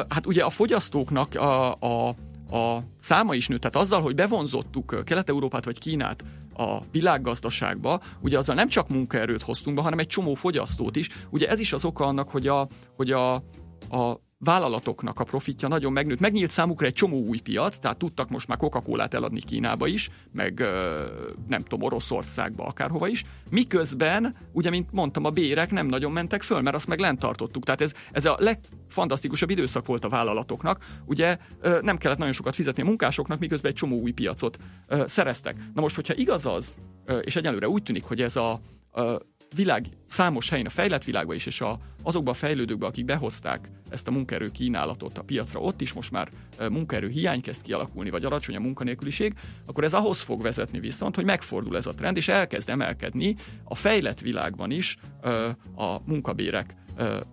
Hát 0.09 0.25
ugye 0.25 0.43
a 0.43 0.49
fogyasztóknak 0.49 1.35
a, 1.35 1.71
a, 1.71 2.07
a 2.55 2.83
száma 2.99 3.35
is 3.35 3.47
nőtt, 3.47 3.61
tehát 3.61 3.75
azzal, 3.75 4.01
hogy 4.01 4.15
bevonzottuk 4.15 5.01
Kelet-Európát 5.03 5.65
vagy 5.65 5.79
Kínát 5.79 6.23
a 6.55 6.79
világgazdaságba, 6.91 8.01
ugye 8.21 8.37
azzal 8.37 8.55
nem 8.55 8.67
csak 8.67 8.89
munkaerőt 8.89 9.41
hoztunk 9.41 9.75
be, 9.75 9.81
hanem 9.81 9.99
egy 9.99 10.07
csomó 10.07 10.33
fogyasztót 10.33 10.95
is. 10.95 11.09
Ugye 11.29 11.47
ez 11.47 11.59
is 11.59 11.73
az 11.73 11.85
oka 11.85 12.05
annak, 12.05 12.29
hogy 12.29 12.47
a, 12.47 12.67
hogy 12.95 13.11
a, 13.11 13.33
a 13.89 14.19
vállalatoknak 14.43 15.19
a 15.19 15.23
profitja 15.23 15.67
nagyon 15.67 15.91
megnőtt. 15.91 16.19
Megnyílt 16.19 16.51
számukra 16.51 16.85
egy 16.85 16.93
csomó 16.93 17.17
új 17.17 17.39
piac, 17.39 17.77
tehát 17.77 17.97
tudtak 17.97 18.29
most 18.29 18.47
már 18.47 18.57
Coca-Colát 18.57 19.13
eladni 19.13 19.41
Kínába 19.41 19.87
is, 19.87 20.09
meg 20.31 20.59
nem 21.47 21.61
tudom, 21.61 21.81
Oroszországba, 21.81 22.65
akárhova 22.65 23.07
is. 23.07 23.23
Miközben, 23.51 24.35
ugye, 24.51 24.69
mint 24.69 24.91
mondtam, 24.91 25.25
a 25.25 25.29
bérek 25.29 25.71
nem 25.71 25.87
nagyon 25.87 26.11
mentek 26.11 26.41
föl, 26.41 26.61
mert 26.61 26.75
azt 26.75 26.87
meg 26.87 26.99
lent 26.99 27.19
tartottuk. 27.19 27.63
Tehát 27.63 27.81
ez, 27.81 27.93
ez 28.11 28.25
a 28.25 28.37
legfantasztikusabb 28.39 29.49
időszak 29.49 29.85
volt 29.85 30.05
a 30.05 30.09
vállalatoknak. 30.09 30.85
Ugye 31.05 31.37
nem 31.81 31.97
kellett 31.97 32.17
nagyon 32.17 32.33
sokat 32.33 32.55
fizetni 32.55 32.81
a 32.81 32.85
munkásoknak, 32.85 33.39
miközben 33.39 33.71
egy 33.71 33.77
csomó 33.77 33.99
új 33.99 34.11
piacot 34.11 34.57
szereztek. 35.05 35.55
Na 35.73 35.81
most, 35.81 35.95
hogyha 35.95 36.13
igaz 36.15 36.45
az, 36.45 36.73
és 37.21 37.35
egyelőre 37.35 37.69
úgy 37.69 37.83
tűnik, 37.83 38.03
hogy 38.03 38.21
ez 38.21 38.35
a 38.35 38.61
világ 39.53 39.85
számos 40.05 40.49
helyen, 40.49 40.65
a 40.65 40.69
fejlett 40.69 41.03
világban 41.03 41.35
is, 41.35 41.45
és 41.45 41.61
a, 41.61 41.79
azokban 42.03 42.33
a 42.33 42.37
fejlődőkben, 42.37 42.89
akik 42.89 43.05
behozták 43.05 43.69
ezt 43.89 44.07
a 44.07 44.11
munkaerő 44.11 44.49
kínálatot 44.49 45.17
a 45.17 45.21
piacra, 45.21 45.59
ott 45.59 45.81
is 45.81 45.93
most 45.93 46.11
már 46.11 46.29
munkaerő 46.69 47.09
hiány 47.09 47.41
kezd 47.41 47.61
kialakulni, 47.61 48.09
vagy 48.09 48.25
alacsony 48.25 48.55
a 48.55 48.59
munkanélküliség, 48.59 49.33
akkor 49.65 49.83
ez 49.83 49.93
ahhoz 49.93 50.21
fog 50.21 50.41
vezetni 50.41 50.79
viszont, 50.79 51.15
hogy 51.15 51.25
megfordul 51.25 51.77
ez 51.77 51.85
a 51.85 51.93
trend, 51.93 52.17
és 52.17 52.27
elkezd 52.27 52.69
emelkedni 52.69 53.35
a 53.63 53.75
fejlett 53.75 54.19
világban 54.19 54.71
is 54.71 54.97
a 55.75 55.97
munkabérek 56.05 56.75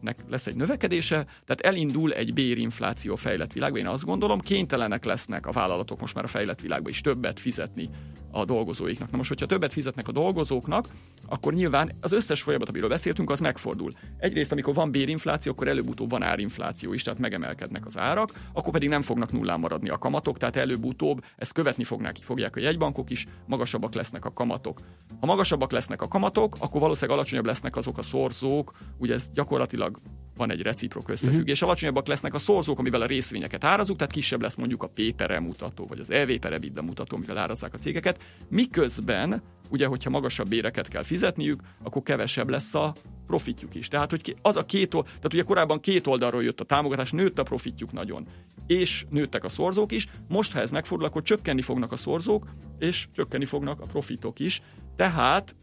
nek 0.00 0.18
lesz 0.28 0.46
egy 0.46 0.56
növekedése, 0.56 1.14
tehát 1.14 1.60
elindul 1.60 2.12
egy 2.12 2.32
bérinfláció 2.32 3.14
fejlett 3.14 3.52
világban. 3.52 3.80
Én 3.80 3.86
azt 3.86 4.04
gondolom, 4.04 4.38
kénytelenek 4.38 5.04
lesznek 5.04 5.46
a 5.46 5.52
vállalatok 5.52 6.00
most 6.00 6.14
már 6.14 6.24
a 6.24 6.28
fejlett 6.28 6.60
világban 6.60 6.90
is 6.90 7.00
többet 7.00 7.40
fizetni 7.40 7.90
a 8.30 8.44
dolgozóiknak. 8.44 9.10
Na 9.10 9.16
most, 9.16 9.28
hogyha 9.28 9.46
többet 9.46 9.72
fizetnek 9.72 10.08
a 10.08 10.12
dolgozóknak, 10.12 10.86
akkor 11.28 11.54
nyilván 11.54 11.92
az 12.00 12.12
összes 12.12 12.42
folyamat, 12.42 12.68
amiről 12.68 12.88
beszéltünk, 12.88 13.30
az 13.30 13.40
megfordul. 13.40 13.92
Egyrészt, 14.18 14.52
amikor 14.52 14.74
van 14.74 14.90
bérinfláció, 14.90 15.52
akkor 15.52 15.68
előbb-utóbb 15.68 16.10
van 16.10 16.22
árinfláció 16.22 16.92
is, 16.92 17.02
tehát 17.02 17.18
megemelkednek 17.18 17.86
az 17.86 17.98
árak, 17.98 18.32
akkor 18.52 18.72
pedig 18.72 18.88
nem 18.88 19.02
fognak 19.02 19.32
nullán 19.32 19.60
maradni 19.60 19.88
a 19.88 19.98
kamatok, 19.98 20.38
tehát 20.38 20.56
előbb-utóbb 20.56 21.24
ezt 21.36 21.52
követni 21.52 21.84
fognak, 21.84 22.16
fogják 22.20 22.56
a 22.56 22.60
jegybankok 22.60 23.10
is, 23.10 23.26
magasabbak 23.46 23.94
lesznek 23.94 24.24
a 24.24 24.32
kamatok. 24.32 24.80
Ha 25.20 25.26
magasabbak 25.26 25.72
lesznek 25.72 26.02
a 26.02 26.08
kamatok, 26.08 26.56
akkor 26.58 26.80
valószínűleg 26.80 27.16
alacsonyabb 27.18 27.46
lesznek 27.46 27.76
azok 27.76 27.98
a 27.98 28.02
szorzók, 28.02 28.72
ugye 28.98 29.14
ez 29.14 29.30
gyakorlatilag 29.34 30.00
van 30.36 30.50
egy 30.50 30.62
reciprok 30.62 31.08
összefüggés. 31.08 31.52
Uh-huh. 31.54 31.68
Alacsonyabbak 31.68 32.06
lesznek 32.06 32.34
a 32.34 32.38
szorzók, 32.38 32.78
amivel 32.78 33.02
a 33.02 33.06
részvényeket 33.06 33.64
árazunk, 33.64 33.98
tehát 33.98 34.12
kisebb 34.12 34.42
lesz 34.42 34.56
mondjuk 34.56 34.82
a 34.82 34.90
P 34.94 35.00
mutató, 35.40 35.86
vagy 35.86 36.00
az 36.00 36.10
EV 36.10 36.30
per 36.30 36.60
mutató, 36.82 37.16
amivel 37.16 37.38
árazzák 37.38 37.74
a 37.74 37.78
cégeket. 37.78 38.19
Miközben, 38.48 39.42
ugye, 39.70 39.86
hogyha 39.86 40.10
magasabb 40.10 40.48
béreket 40.48 40.88
kell 40.88 41.02
fizetniük, 41.02 41.62
akkor 41.82 42.02
kevesebb 42.02 42.48
lesz 42.48 42.74
a 42.74 42.94
profitjuk 43.26 43.74
is. 43.74 43.88
Tehát, 43.88 44.10
hogy 44.10 44.36
az 44.42 44.56
a 44.56 44.64
két, 44.64 44.90
tehát 44.90 45.32
ugye 45.32 45.42
korábban 45.42 45.80
két 45.80 46.06
oldalról 46.06 46.42
jött 46.42 46.60
a 46.60 46.64
támogatás, 46.64 47.10
nőtt 47.10 47.38
a 47.38 47.42
profitjuk 47.42 47.92
nagyon, 47.92 48.26
és 48.66 49.06
nőttek 49.10 49.44
a 49.44 49.48
szorzók 49.48 49.92
is. 49.92 50.08
Most, 50.28 50.52
ha 50.52 50.60
ez 50.60 50.70
megfordul, 50.70 51.06
akkor 51.06 51.22
csökkenni 51.22 51.62
fognak 51.62 51.92
a 51.92 51.96
szorzók, 51.96 52.46
és 52.78 53.08
csökkenni 53.12 53.44
fognak 53.44 53.80
a 53.80 53.86
profitok 53.86 54.38
is. 54.38 54.62
Tehát 54.96 55.54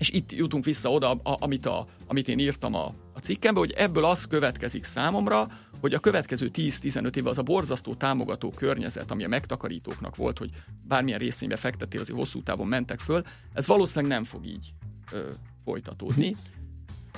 és 0.00 0.10
itt 0.10 0.32
jutunk 0.32 0.64
vissza 0.64 0.90
oda, 0.90 1.10
a, 1.10 1.36
amit, 1.38 1.66
a, 1.66 1.86
amit 2.06 2.28
én 2.28 2.38
írtam 2.38 2.74
a, 2.74 2.94
a 3.12 3.18
cikkembe, 3.18 3.58
hogy 3.58 3.72
ebből 3.72 4.04
az 4.04 4.24
következik 4.24 4.84
számomra, 4.84 5.48
hogy 5.80 5.94
a 5.94 5.98
következő 5.98 6.50
10-15 6.54 7.16
évben 7.16 7.32
az 7.32 7.38
a 7.38 7.42
borzasztó 7.42 7.94
támogató 7.94 8.50
környezet, 8.50 9.10
ami 9.10 9.24
a 9.24 9.28
megtakarítóknak 9.28 10.16
volt, 10.16 10.38
hogy 10.38 10.50
bármilyen 10.82 11.18
részvénybe 11.18 11.56
fektettél, 11.56 12.00
azért 12.00 12.18
hosszú 12.18 12.42
távon 12.42 12.66
mentek 12.66 13.00
föl, 13.00 13.22
ez 13.52 13.66
valószínűleg 13.66 14.14
nem 14.14 14.24
fog 14.24 14.46
így 14.46 14.72
ö, 15.12 15.18
folytatódni. 15.64 16.36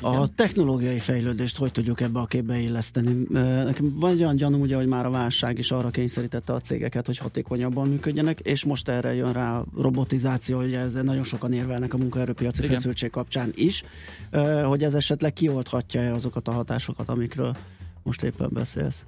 A 0.00 0.34
technológiai 0.34 0.98
fejlődést 0.98 1.56
hogy 1.56 1.72
tudjuk 1.72 2.00
ebbe 2.00 2.20
a 2.20 2.26
képbe 2.26 2.58
illeszteni? 2.58 3.26
Nekem 3.64 3.98
van 3.98 4.18
olyan 4.18 4.36
gyanúm, 4.36 4.60
ugye, 4.60 4.76
hogy 4.76 4.86
már 4.86 5.06
a 5.06 5.10
válság 5.10 5.58
is 5.58 5.70
arra 5.70 5.90
kényszerítette 5.90 6.52
a 6.52 6.60
cégeket, 6.60 7.06
hogy 7.06 7.18
hatékonyabban 7.18 7.88
működjenek, 7.88 8.40
és 8.40 8.64
most 8.64 8.88
erre 8.88 9.14
jön 9.14 9.32
rá 9.32 9.58
a 9.58 9.64
robotizáció, 9.76 10.56
hogy 10.56 10.74
ezzel 10.74 11.02
nagyon 11.02 11.24
sokan 11.24 11.52
érvelnek 11.52 11.94
a 11.94 11.96
munkaerőpiaci 11.96 12.62
Igen. 12.62 12.74
feszültség 12.74 13.10
kapcsán 13.10 13.52
is, 13.54 13.82
hogy 14.64 14.82
ez 14.82 14.94
esetleg 14.94 15.32
kioldhatja 15.32 16.14
azokat 16.14 16.48
a 16.48 16.52
hatásokat, 16.52 17.08
amikről 17.08 17.56
most 18.02 18.22
éppen 18.22 18.48
beszélsz. 18.52 19.04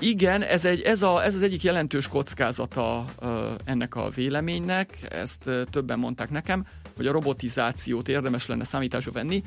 Igen, 0.00 0.42
ez, 0.42 0.64
egy, 0.64 0.80
ez, 0.80 1.02
a, 1.02 1.24
ez 1.24 1.34
az 1.34 1.42
egyik 1.42 1.62
jelentős 1.62 2.08
kockázata 2.08 3.04
uh, 3.22 3.30
ennek 3.64 3.94
a 3.94 4.10
véleménynek, 4.10 4.98
ezt 5.10 5.46
uh, 5.46 5.62
többen 5.70 5.98
mondták 5.98 6.30
nekem, 6.30 6.66
hogy 6.98 7.06
a 7.06 7.12
robotizációt 7.12 8.08
érdemes 8.08 8.46
lenne 8.46 8.64
számításba 8.64 9.12
venni. 9.12 9.42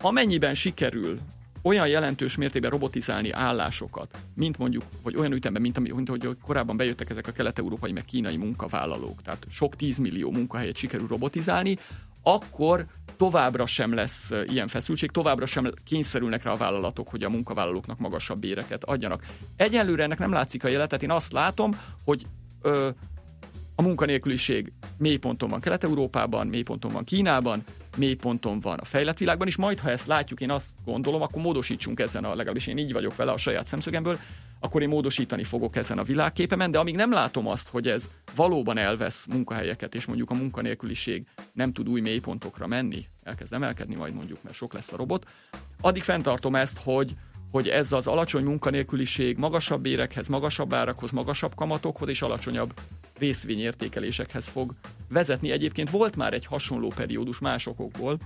Amennyiben 0.00 0.54
sikerül 0.54 1.18
olyan 1.62 1.88
jelentős 1.88 2.36
mértékben 2.36 2.70
robotizálni 2.70 3.30
állásokat, 3.30 4.16
mint 4.34 4.58
mondjuk, 4.58 4.82
vagy 5.02 5.16
olyan 5.16 5.32
ütemben, 5.32 5.62
mint, 5.62 5.94
mint 5.94 6.08
hogy 6.08 6.36
korábban 6.42 6.76
bejöttek 6.76 7.10
ezek 7.10 7.26
a 7.26 7.32
kelet-európai, 7.32 7.92
meg 7.92 8.04
kínai 8.04 8.36
munkavállalók, 8.36 9.22
tehát 9.22 9.46
sok 9.50 9.76
tízmillió 9.76 10.30
munkahelyet 10.30 10.76
sikerül 10.76 11.06
robotizálni, 11.06 11.78
akkor 12.28 12.86
továbbra 13.16 13.66
sem 13.66 13.94
lesz 13.94 14.30
ilyen 14.46 14.68
feszültség, 14.68 15.10
továbbra 15.10 15.46
sem 15.46 15.70
kényszerülnek 15.84 16.42
rá 16.42 16.52
a 16.52 16.56
vállalatok, 16.56 17.08
hogy 17.08 17.22
a 17.22 17.28
munkavállalóknak 17.28 17.98
magasabb 17.98 18.38
béreket 18.38 18.84
adjanak. 18.84 19.24
Egyelőre 19.56 20.02
ennek 20.02 20.18
nem 20.18 20.32
látszik 20.32 20.64
a 20.64 20.68
jelet, 20.68 20.88
tehát 20.88 21.04
én 21.04 21.10
azt 21.10 21.32
látom, 21.32 21.80
hogy 22.04 22.26
ö, 22.62 22.88
a 23.74 23.82
munkanélküliség 23.82 24.72
mélyponton 24.98 25.50
van 25.50 25.60
Kelet-Európában, 25.60 26.46
mélyponton 26.46 26.92
van 26.92 27.04
Kínában, 27.04 27.64
mélyponton 27.96 28.60
van 28.60 28.78
a 28.78 28.84
fejlett 28.84 29.18
világban 29.18 29.46
is, 29.46 29.56
majd 29.56 29.78
ha 29.78 29.90
ezt 29.90 30.06
látjuk, 30.06 30.40
én 30.40 30.50
azt 30.50 30.70
gondolom, 30.84 31.22
akkor 31.22 31.42
módosítsunk 31.42 32.00
ezen, 32.00 32.24
a, 32.24 32.28
legalábbis 32.34 32.66
én 32.66 32.78
így 32.78 32.92
vagyok 32.92 33.16
vele 33.16 33.32
a 33.32 33.36
saját 33.36 33.66
szemszögemből, 33.66 34.18
akkor 34.60 34.82
én 34.82 34.88
módosítani 34.88 35.44
fogok 35.44 35.76
ezen 35.76 35.98
a 35.98 36.02
világképemen, 36.02 36.70
de 36.70 36.78
amíg 36.78 36.96
nem 36.96 37.12
látom 37.12 37.46
azt, 37.46 37.68
hogy 37.68 37.88
ez 37.88 38.10
valóban 38.34 38.78
elvesz 38.78 39.26
munkahelyeket, 39.26 39.94
és 39.94 40.06
mondjuk 40.06 40.30
a 40.30 40.34
munkanélküliség 40.34 41.26
nem 41.52 41.72
tud 41.72 41.88
új 41.88 42.00
mélypontokra 42.00 42.66
menni, 42.66 43.06
elkezd 43.22 43.52
emelkedni 43.52 43.94
majd 43.94 44.14
mondjuk, 44.14 44.42
mert 44.42 44.56
sok 44.56 44.72
lesz 44.72 44.92
a 44.92 44.96
robot, 44.96 45.26
addig 45.80 46.02
fenntartom 46.02 46.54
ezt, 46.54 46.78
hogy, 46.82 47.14
hogy 47.50 47.68
ez 47.68 47.92
az 47.92 48.06
alacsony 48.06 48.44
munkanélküliség 48.44 49.36
magasabb 49.36 49.80
bérekhez, 49.80 50.28
magasabb 50.28 50.72
árakhoz, 50.72 51.10
magasabb 51.10 51.54
kamatokhoz 51.54 52.08
és 52.08 52.22
alacsonyabb 52.22 52.74
részvényértékelésekhez 53.18 54.48
fog 54.48 54.74
vezetni. 55.08 55.50
Egyébként 55.50 55.90
volt 55.90 56.16
már 56.16 56.32
egy 56.32 56.46
hasonló 56.46 56.92
periódus 56.96 57.38
más 57.38 57.66
okokból, 57.66 58.18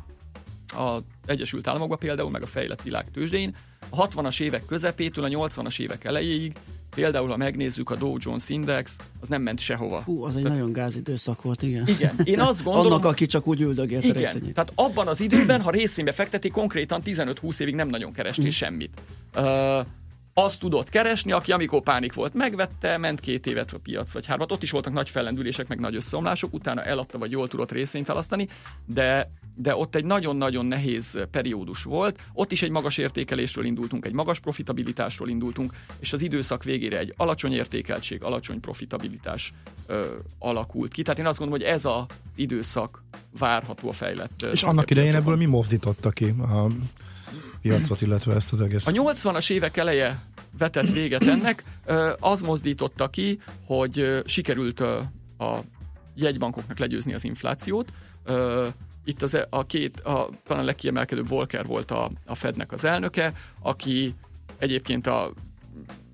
az 0.77 1.03
Egyesült 1.27 1.67
Államokban 1.67 1.99
például, 1.99 2.31
meg 2.31 2.43
a 2.43 2.47
fejlett 2.47 2.83
világ 2.83 3.11
tőzsdén, 3.11 3.57
a 3.89 4.09
60-as 4.09 4.41
évek 4.41 4.65
közepétől 4.67 5.25
a 5.25 5.29
80-as 5.29 5.81
évek 5.81 6.05
elejéig 6.05 6.53
Például, 6.95 7.29
ha 7.29 7.37
megnézzük 7.37 7.91
a 7.91 7.95
Dow 7.95 8.17
Jones 8.19 8.49
Index, 8.49 8.97
az 9.21 9.29
nem 9.29 9.43
ment 9.43 9.59
sehova. 9.59 10.03
Hú, 10.03 10.25
az 10.25 10.37
egy 10.37 10.43
tehát, 10.43 10.57
nagyon 10.57 10.73
gázidőszak 10.73 11.43
volt, 11.43 11.63
igen. 11.63 11.87
Igen, 11.87 12.21
én 12.25 12.41
azt 12.41 12.63
gondolom... 12.65 12.93
Annak, 12.93 13.05
aki 13.05 13.27
csak 13.27 13.47
úgy 13.47 13.61
üldögélt 13.61 14.05
igen, 14.05 14.17
a 14.17 14.19
részvényét. 14.19 14.55
tehát 14.55 14.73
abban 14.75 15.09
az 15.09 15.21
időben, 15.21 15.63
ha 15.63 15.71
részvénybe 15.71 16.13
fekteti, 16.13 16.49
konkrétan 16.49 17.03
15-20 17.05 17.61
évig 17.61 17.75
nem 17.75 17.89
nagyon 17.89 18.13
kerestél 18.13 18.47
mm. 18.47 18.49
semmit. 18.49 18.91
Uh, 19.37 19.45
azt 20.35 20.59
tudott 20.59 20.89
keresni, 20.89 21.33
aki 21.33 21.53
amikor 21.53 21.83
pánik 21.83 22.13
volt, 22.13 22.35
megvette, 22.35 22.97
ment 22.97 23.21
két 23.21 23.47
évet 23.47 23.73
a 23.73 23.79
piac 23.79 24.13
vagy 24.13 24.27
hármat. 24.27 24.53
Ott 24.53 24.63
is 24.63 24.71
voltak 24.71 24.93
nagy 24.93 25.11
fellendülések, 25.11 25.69
meg 25.69 25.81
nagy 25.81 25.95
összeomlások, 25.95 26.55
utána 26.55 26.83
eladta, 26.83 27.19
vagy 27.19 27.31
jól 27.31 27.49
tudott 27.49 27.73
részvényt 27.73 28.09
elasztani, 28.09 28.49
de 28.87 29.31
de 29.55 29.77
ott 29.77 29.95
egy 29.95 30.05
nagyon-nagyon 30.05 30.67
nehéz 30.67 31.19
periódus 31.31 31.83
volt. 31.83 32.21
Ott 32.33 32.53
is 32.53 32.63
egy 32.63 32.71
magas 32.71 32.99
értékelésről 32.99 33.65
indultunk, 33.65 34.07
egy 34.07 34.13
magas 34.13 34.41
profitabilitásról 34.41 35.29
indultunk, 35.29 35.73
és 35.99 36.13
az 36.13 36.21
időszak 36.21 36.65
végére 36.65 36.99
egy 36.99 37.15
alacsony 37.17 37.53
értékeltség, 37.53 38.23
alacsony 38.23 38.61
profitabilitás 38.61 39.53
ö, 39.87 40.05
alakult 40.39 40.93
ki. 40.93 41.03
Tehát 41.03 41.19
én 41.19 41.27
azt 41.27 41.39
gondolom, 41.39 41.63
hogy 41.63 41.73
ez 41.73 41.85
az 41.85 42.05
időszak 42.35 43.05
várható 43.39 43.89
a 43.89 43.93
fejlett. 43.93 44.47
És 44.53 44.63
annak 44.63 44.91
idején 44.91 45.15
ebből 45.15 45.37
mi 45.37 45.45
mozdította 45.47 46.11
ki 46.11 46.25
a 46.29 46.67
piacot, 47.63 48.01
illetve 48.01 48.35
ezt 48.35 48.53
az 48.53 48.61
egész? 48.61 48.87
A 48.87 48.91
80-as 48.91 49.51
évek 49.51 49.77
eleje 49.77 50.19
vetett 50.59 50.91
véget 50.91 51.27
ennek, 51.27 51.65
az 52.19 52.41
mozdította 52.41 53.09
ki, 53.09 53.39
hogy 53.65 54.23
sikerült 54.27 54.81
a 54.81 55.61
jegybankoknak 56.15 56.79
legyőzni 56.79 57.15
az 57.15 57.25
inflációt, 57.25 57.93
itt 59.05 59.23
az, 59.23 59.35
e, 59.35 59.47
a 59.51 59.67
két, 59.67 60.01
a, 60.01 60.29
talán 60.47 60.65
legkiemelkedőbb 60.65 61.29
Volker 61.29 61.67
volt 61.67 61.91
a, 61.91 62.11
a 62.27 62.35
Fednek 62.35 62.73
az 62.73 62.85
elnöke, 62.85 63.33
aki 63.61 64.15
egyébként 64.59 65.07
a 65.07 65.33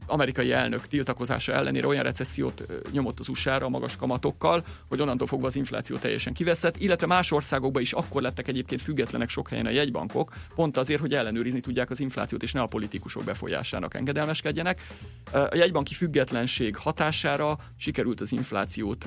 amerikai 0.07 0.53
elnök 0.53 0.87
tiltakozása 0.87 1.53
ellenére 1.53 1.87
olyan 1.87 2.03
recessziót 2.03 2.63
nyomott 2.91 3.21
az 3.21 3.29
USA-ra 3.29 3.69
magas 3.69 3.97
kamatokkal, 3.97 4.65
hogy 4.89 5.01
onnantól 5.01 5.27
fogva 5.27 5.47
az 5.47 5.57
infláció 5.57 5.97
teljesen 5.97 6.33
kiveszett, 6.33 6.77
illetve 6.77 7.07
más 7.07 7.31
országokban 7.33 7.83
is 7.83 7.93
akkor 7.93 8.23
lettek 8.23 8.49
egyébként 8.49 8.83
függetlenek 8.83 9.29
sok 9.29 9.49
helyen 9.49 9.67
a 9.67 9.71
jegybankok, 9.71 10.33
pont 10.55 10.77
azért, 10.77 11.01
hogy 11.01 11.15
ellenőrizni 11.15 11.61
tudják 11.61 11.91
az 11.91 12.01
inflációt, 12.01 12.43
és 12.43 12.53
ne 12.53 12.61
a 12.61 12.67
politikusok 12.67 13.25
befolyásának 13.25 13.95
engedelmeskedjenek. 13.95 14.81
A 15.33 15.57
jegybanki 15.57 15.95
függetlenség 15.95 16.77
hatására 16.77 17.59
sikerült 17.77 18.21
az 18.21 18.33
inflációt 18.33 19.07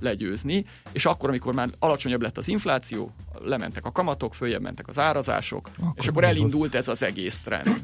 legyőzni, 0.00 0.64
és 0.92 1.06
akkor, 1.06 1.28
amikor 1.28 1.54
már 1.54 1.68
alacsonyabb 1.78 2.22
lett 2.22 2.38
az 2.38 2.48
infláció, 2.48 3.14
lementek 3.44 3.84
a 3.84 3.92
kamatok, 3.92 4.34
följebb 4.34 4.62
mentek 4.62 4.88
az 4.88 4.98
árazások, 4.98 5.70
akkor 5.78 5.92
és 5.96 6.08
akkor 6.08 6.24
elindult 6.24 6.74
ez 6.74 6.88
az 6.88 7.02
egész 7.02 7.38
trend. 7.38 7.80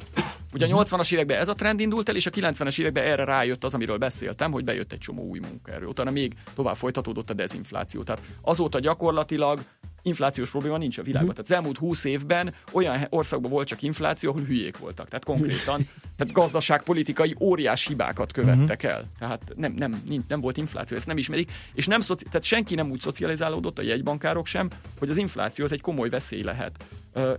Ugye 0.55 0.67
a 0.67 0.85
80-as 0.85 1.13
években 1.13 1.39
ez 1.39 1.49
a 1.49 1.55
trend 1.55 1.81
indult 1.81 2.09
el, 2.09 2.17
és 2.17 2.27
a 2.27 2.31
90-es 2.31 2.81
években 2.81 3.05
erre 3.05 3.25
rájött 3.25 3.65
az, 3.65 3.75
amiről 3.75 3.99
beszéltem, 3.99 4.53
hogy 4.53 4.65
bejött 4.65 4.93
egy 4.93 4.99
csomó 4.99 5.23
új 5.23 5.39
munkaerő. 5.39 5.87
Utána 5.87 6.11
még 6.11 6.35
tovább 6.55 6.77
folytatódott 6.77 7.31
a 7.31 7.35
dezinfláció. 7.35 8.03
Tehát 8.03 8.23
azóta 8.43 8.81
gyakorlatilag 8.81 9.61
inflációs 10.05 10.51
probléma 10.51 10.79
nincs 10.79 10.99
a 10.99 11.03
világban. 11.03 11.31
Uh-huh. 11.31 11.45
Tehát 11.45 11.51
az 11.51 11.57
elmúlt 11.57 11.79
20 11.79 12.05
évben 12.05 12.55
olyan 12.73 13.07
országban 13.11 13.51
volt 13.51 13.67
csak 13.67 13.83
infláció, 13.83 14.31
ahol 14.31 14.43
hülyék 14.43 14.79
voltak. 14.79 15.09
Tehát 15.09 15.25
konkrétan 15.25 15.89
tehát 16.17 16.33
gazdaságpolitikai 16.33 17.35
óriás 17.41 17.87
hibákat 17.87 18.33
követtek 18.33 18.81
uh-huh. 18.83 18.93
el. 18.93 19.11
Tehát 19.19 19.41
nem, 19.57 19.73
nem, 19.73 20.03
nem, 20.09 20.25
nem 20.29 20.41
volt 20.41 20.57
infláció, 20.57 20.97
ezt 20.97 21.07
nem 21.07 21.17
ismerik. 21.17 21.53
És 21.75 21.87
nem 21.87 22.01
szoci- 22.01 22.25
tehát 22.25 22.43
senki 22.43 22.75
nem 22.75 22.91
úgy 22.91 23.01
szocializálódott, 23.01 23.79
a 23.79 23.83
jegybankárok 23.83 24.47
sem, 24.47 24.71
hogy 24.99 25.11
az 25.11 25.17
infláció 25.17 25.65
az 25.65 25.73
egy 25.73 25.81
komoly 25.81 26.09
veszély 26.09 26.43
lehet. 26.43 26.85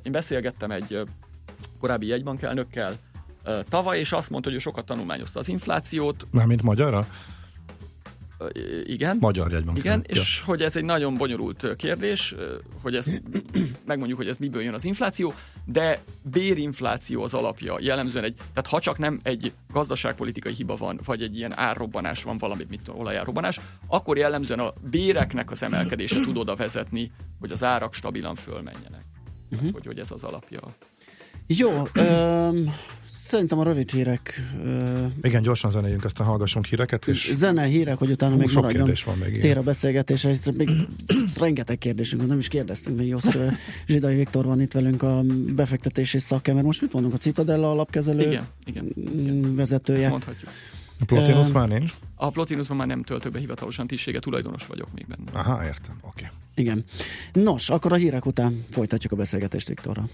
Én 0.04 0.12
beszélgettem 0.12 0.72
egy 0.72 1.04
korábbi 1.80 2.08
jegybankelnökkel 2.08 2.96
tavaly, 3.70 4.00
és 4.00 4.12
azt 4.12 4.30
mondta, 4.30 4.50
hogy 4.50 4.58
ő 4.58 4.62
sokat 4.62 4.86
tanulmányozta 4.86 5.40
az 5.40 5.48
inflációt. 5.48 6.26
Mármint 6.32 6.62
magyarra? 6.62 7.08
Igen. 8.84 9.18
Magyar 9.20 9.52
jegybank. 9.52 9.78
Igen, 9.78 10.04
ja. 10.08 10.22
és 10.22 10.42
hogy 10.46 10.62
ez 10.62 10.76
egy 10.76 10.84
nagyon 10.84 11.16
bonyolult 11.18 11.76
kérdés, 11.76 12.36
hogy 12.82 12.96
ezt 12.96 13.22
megmondjuk, 13.86 14.20
hogy 14.20 14.28
ez 14.28 14.38
miből 14.38 14.62
jön 14.62 14.74
az 14.74 14.84
infláció, 14.84 15.34
de 15.66 16.04
bérinfláció 16.22 17.24
az 17.24 17.34
alapja. 17.34 17.78
Jellemzően 17.80 18.24
egy, 18.24 18.36
tehát 18.36 18.68
ha 18.68 18.80
csak 18.80 18.98
nem 18.98 19.20
egy 19.24 19.54
gazdaságpolitikai 19.74 20.54
hiba 20.54 20.76
van, 20.76 21.00
vagy 21.06 21.22
egy 21.22 21.38
ilyen 21.38 21.58
árrobbanás 21.58 22.24
van, 22.24 22.38
valami, 22.38 22.66
mint 22.70 22.88
olajárrobbanás, 22.88 23.60
akkor 23.88 24.18
jellemzően 24.18 24.60
a 24.60 24.74
béreknek 24.90 25.52
az 25.52 25.64
emelkedése 25.64 26.20
tud 26.20 26.38
oda 26.38 26.56
vezetni, 26.56 27.12
hogy 27.40 27.52
az 27.52 27.64
árak 27.64 27.94
stabilan 27.94 28.36
fölmenjenek. 28.36 29.02
Uh-huh. 29.52 29.72
Hogy, 29.72 29.86
hogy 29.86 30.00
ez 30.00 30.12
az 30.12 30.24
alapja. 30.24 30.60
Jó, 31.48 31.88
öm, 31.94 32.74
Szerintem 33.18 33.60
a 33.60 33.64
rövid 33.64 33.92
hírek... 33.92 34.42
Uh, 34.64 35.06
Igen, 35.22 35.42
gyorsan 35.42 35.72
zenéljünk, 35.72 36.04
aztán 36.04 36.28
hallgassunk 36.28 36.66
híreket. 36.66 37.08
És 37.08 37.32
zene, 37.34 37.64
hírek, 37.64 37.98
hogy 37.98 38.10
utána 38.10 38.36
még 38.36 38.50
maradjon 38.54 38.74
kérdés 38.74 39.04
van 39.04 39.18
még, 39.18 39.40
tér 39.40 39.58
a 39.58 39.62
beszélgetésre. 39.62 40.34
Még 40.54 40.70
rengeteg 41.40 41.78
kérdésünk, 41.78 42.28
nem 42.28 42.38
is 42.38 42.48
kérdeztünk 42.48 42.98
még 42.98 43.08
Joszk 43.08 43.38
Zsidai 43.88 44.16
Viktor 44.16 44.46
van 44.46 44.62
itt 44.62 44.72
velünk 44.72 45.04
a 45.04 45.22
befektetési 45.56 46.20
szakember. 46.20 46.64
Most 46.64 46.82
mit 46.82 46.94
mondunk, 46.94 47.14
a 47.14 47.18
Citadella 47.18 47.72
alapkezelő 47.72 48.22
igen, 48.22 48.48
igen, 48.66 48.92
igen. 48.96 49.56
vezetője? 49.56 50.00
Ezt 50.00 50.10
mondhatjuk. 50.10 50.50
A 51.00 51.06
Plotinus 51.06 51.48
uh, 51.48 51.54
már 51.54 51.68
nincs? 51.68 51.94
A 52.16 52.30
Plotinusban 52.30 52.78
már 52.78 52.88
nem 52.88 53.04
töltök 53.04 53.32
be 53.32 53.40
hivatalosan 53.40 53.88
tisztsége, 53.88 54.20
tulajdonos 54.20 54.66
vagyok 54.66 54.94
még 54.94 55.08
benne. 55.08 55.40
Aha, 55.40 55.64
értem, 55.64 55.96
oké. 56.02 56.24
Okay. 56.24 56.38
Igen. 56.56 56.84
Nos, 57.34 57.70
akkor 57.70 57.94
a 57.94 57.96
hírek 57.96 58.26
után 58.26 58.66
folytatjuk 58.70 59.12
a 59.12 59.16
beszélgetést 59.16 59.68
Viktorral. 59.68 60.10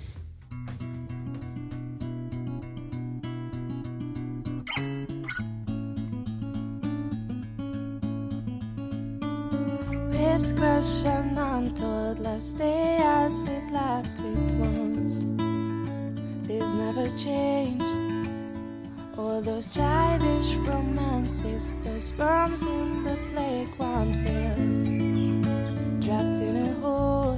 Waves 10.42 10.54
crash 10.54 11.06
and 11.06 11.38
untold 11.38 12.20
love 12.20 12.44
stay 12.44 12.98
as 13.02 13.42
we've 13.44 13.72
left 13.72 14.20
it 14.20 14.52
once. 14.56 15.24
There's 16.48 16.72
never 16.74 17.08
change. 17.18 17.84
All 19.18 19.42
those 19.42 19.74
childish 19.74 20.56
romances, 20.68 21.78
those 21.84 22.10
forms 22.10 22.64
in 22.64 23.04
the 23.04 23.18
playground 23.32 24.14
fields, 24.26 24.88
trapped 26.06 26.42
in 26.42 26.56
a 26.58 26.74
hole. 26.82 27.38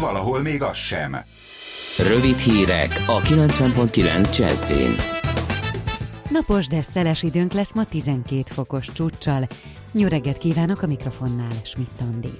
Valahol 0.00 0.40
még 0.40 0.62
az 0.62 0.76
sem. 0.76 1.16
Rövid 1.98 2.38
hírek 2.38 3.04
a 3.06 3.20
90.9 3.20 4.38
Jazzin. 4.38 4.94
Napos, 6.30 6.66
de 6.66 6.82
szeles 6.82 7.22
időnk 7.22 7.52
lesz 7.52 7.74
ma 7.74 7.84
12 7.84 8.42
fokos 8.44 8.92
csúccsal. 8.92 9.46
Nyöreget 9.92 10.38
kívánok 10.38 10.82
a 10.82 10.86
mikrofonnál, 10.86 11.60
Schmidt 11.62 12.00
Andi. 12.00 12.32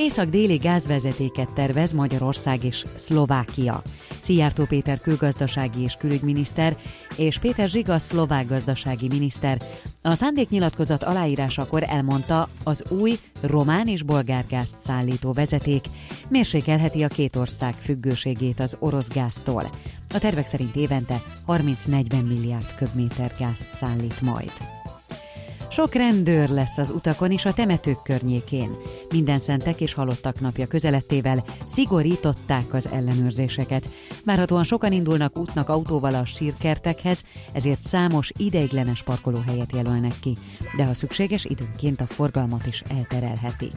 Észak-déli 0.00 0.56
gázvezetéket 0.56 1.50
tervez 1.50 1.92
Magyarország 1.92 2.64
és 2.64 2.84
Szlovákia. 2.94 3.82
Szijjártó 4.20 4.64
Péter 4.64 5.00
külgazdasági 5.00 5.82
és 5.82 5.94
külügyminiszter 5.94 6.76
és 7.16 7.38
Péter 7.38 7.68
Zsiga 7.68 7.98
szlovák 7.98 8.48
gazdasági 8.48 9.08
miniszter 9.08 9.62
a 10.02 10.14
szándéknyilatkozat 10.14 11.02
aláírásakor 11.02 11.82
elmondta, 11.88 12.48
az 12.64 12.84
új 12.88 13.18
román 13.40 13.86
és 13.86 14.02
bolgár 14.02 14.44
gázt 14.48 14.76
szállító 14.76 15.32
vezeték 15.32 15.84
mérsékelheti 16.28 17.02
a 17.02 17.08
két 17.08 17.36
ország 17.36 17.74
függőségét 17.74 18.60
az 18.60 18.76
orosz 18.78 19.08
gáztól. 19.08 19.70
A 20.14 20.18
tervek 20.18 20.46
szerint 20.46 20.76
évente 20.76 21.22
30-40 21.46 22.26
milliárd 22.26 22.74
köbméter 22.74 23.34
gázt 23.38 23.72
szállít 23.72 24.20
majd. 24.20 24.79
Sok 25.70 25.94
rendőr 25.94 26.48
lesz 26.48 26.78
az 26.78 26.90
utakon 26.90 27.30
és 27.30 27.44
a 27.44 27.52
temetők 27.52 28.02
környékén. 28.02 28.76
Minden 29.10 29.38
szentek 29.38 29.80
és 29.80 29.94
halottak 29.94 30.40
napja 30.40 30.66
közelettével 30.66 31.44
szigorították 31.66 32.74
az 32.74 32.88
ellenőrzéseket. 32.88 33.88
Várhatóan 34.24 34.64
sokan 34.64 34.92
indulnak 34.92 35.38
útnak 35.38 35.68
autóval 35.68 36.14
a 36.14 36.24
sírkertekhez, 36.24 37.22
ezért 37.52 37.82
számos 37.82 38.32
ideiglenes 38.36 39.02
parkolóhelyet 39.02 39.72
jelölnek 39.72 40.14
ki, 40.20 40.36
de 40.76 40.84
ha 40.84 40.94
szükséges, 40.94 41.44
időnként 41.44 42.00
a 42.00 42.06
forgalmat 42.06 42.66
is 42.66 42.82
elterelhetik. 42.88 43.76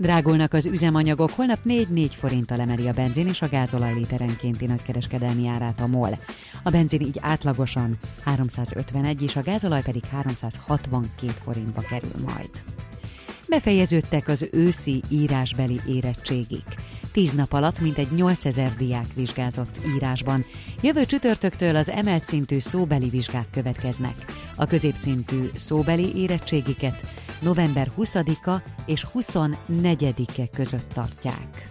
Drágulnak 0.00 0.52
az 0.52 0.66
üzemanyagok, 0.66 1.30
holnap 1.30 1.58
4-4 1.66 2.10
forinttal 2.10 2.60
emeli 2.60 2.88
a 2.88 2.92
benzin 2.92 3.26
és 3.26 3.42
a 3.42 3.48
gázolaj 3.48 3.94
literenkénti 3.94 4.66
nagykereskedelmi 4.66 5.48
árát 5.48 5.80
a 5.80 5.86
MOL. 5.86 6.18
A 6.62 6.70
benzin 6.70 7.00
így 7.00 7.18
átlagosan 7.20 7.98
351 8.24 9.22
és 9.22 9.36
a 9.36 9.42
gázolaj 9.42 9.82
pedig 9.82 10.04
362 10.04 11.32
forintba 11.42 11.80
kerül 11.80 12.10
majd. 12.26 12.50
Befejeződtek 13.48 14.28
az 14.28 14.48
őszi 14.52 15.02
írásbeli 15.08 15.80
érettségik. 15.86 16.66
Tíz 17.12 17.32
nap 17.32 17.52
alatt 17.52 17.80
mintegy 17.80 18.08
8000 18.14 18.74
diák 18.76 19.06
vizsgázott 19.14 19.78
írásban. 19.94 20.44
Jövő 20.80 21.04
csütörtöktől 21.04 21.76
az 21.76 21.90
emelt 21.90 22.22
szintű 22.22 22.58
szóbeli 22.58 23.08
vizsgák 23.08 23.46
következnek. 23.50 24.24
A 24.56 24.66
középszintű 24.66 25.50
szóbeli 25.54 26.16
érettségiket 26.16 27.04
november 27.40 27.90
20-a 27.98 28.62
és 28.86 29.06
24-e 29.14 30.46
között 30.56 30.92
tartják. 30.92 31.68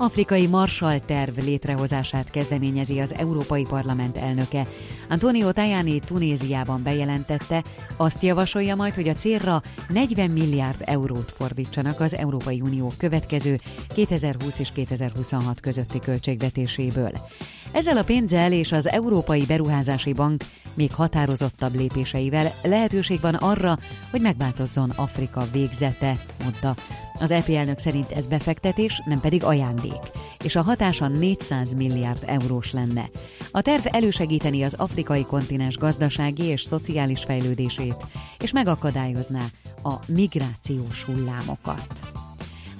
Afrikai 0.00 0.46
Marshall 0.46 0.98
terv 0.98 1.38
létrehozását 1.38 2.30
kezdeményezi 2.30 3.00
az 3.00 3.14
Európai 3.14 3.64
Parlament 3.64 4.16
elnöke. 4.16 4.66
Antonio 5.08 5.52
Tajani 5.52 5.98
Tunéziában 5.98 6.82
bejelentette, 6.82 7.64
azt 7.96 8.22
javasolja 8.22 8.74
majd, 8.74 8.94
hogy 8.94 9.08
a 9.08 9.14
célra 9.14 9.62
40 9.88 10.30
milliárd 10.30 10.82
eurót 10.84 11.32
fordítsanak 11.36 12.00
az 12.00 12.14
Európai 12.14 12.60
Unió 12.60 12.92
következő 12.96 13.60
2020 13.94 14.58
és 14.58 14.72
2026 14.72 15.60
közötti 15.60 15.98
költségvetéséből. 15.98 17.12
Ezzel 17.72 17.96
a 17.96 18.02
pénzzel 18.02 18.52
és 18.52 18.72
az 18.72 18.88
Európai 18.88 19.44
Beruházási 19.46 20.12
Bank 20.12 20.44
még 20.74 20.94
határozottabb 20.94 21.74
lépéseivel 21.74 22.54
lehetőség 22.62 23.20
van 23.20 23.34
arra, 23.34 23.78
hogy 24.10 24.20
megváltozzon 24.20 24.90
Afrika 24.90 25.44
végzete, 25.52 26.16
mondta. 26.42 26.74
Az 27.18 27.30
EP 27.30 27.48
elnök 27.48 27.78
szerint 27.78 28.12
ez 28.12 28.26
befektetés, 28.26 29.02
nem 29.04 29.20
pedig 29.20 29.44
ajándék, 29.44 30.00
és 30.44 30.56
a 30.56 30.62
hatása 30.62 31.08
400 31.08 31.74
milliárd 31.74 32.22
eurós 32.26 32.72
lenne. 32.72 33.10
A 33.50 33.62
terv 33.62 33.86
elősegíteni 33.90 34.62
az 34.62 34.74
afrikai 34.74 35.24
kontinens 35.24 35.76
gazdasági 35.76 36.44
és 36.44 36.62
szociális 36.62 37.24
fejlődését, 37.24 38.06
és 38.38 38.52
megakadályozná 38.52 39.44
a 39.82 39.94
migrációs 40.06 41.04
hullámokat. 41.04 42.29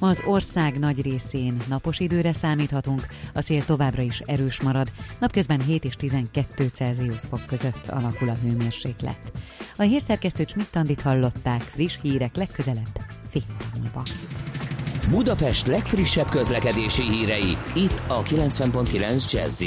Ma 0.01 0.09
az 0.09 0.23
ország 0.27 0.79
nagy 0.79 1.03
részén 1.03 1.57
napos 1.69 2.01
időre 2.01 2.33
számíthatunk, 2.33 3.07
a 3.35 3.41
szél 3.41 3.65
továbbra 3.65 4.03
is 4.03 4.21
erős 4.21 4.61
marad, 4.61 4.93
napközben 5.19 5.61
7 5.61 5.85
és 5.85 5.95
12 5.97 6.71
Celsius 6.75 7.23
fok 7.31 7.47
között 7.47 7.87
alakul 7.87 8.29
a 8.29 8.37
hőmérséklet. 8.43 9.33
A 9.77 9.83
hírszerkesztő 9.83 10.45
Csmittandit 10.45 11.01
hallották, 11.01 11.61
friss 11.61 11.99
hírek 12.03 12.37
legközelebb, 12.37 13.01
fél 13.29 13.43
múlva. 13.77 14.03
Budapest 15.11 15.67
legfrissebb 15.67 16.29
közlekedési 16.29 17.03
hírei, 17.03 17.57
itt 17.75 18.03
a 18.07 18.23
90.9 18.23 19.33
jazz 19.33 19.63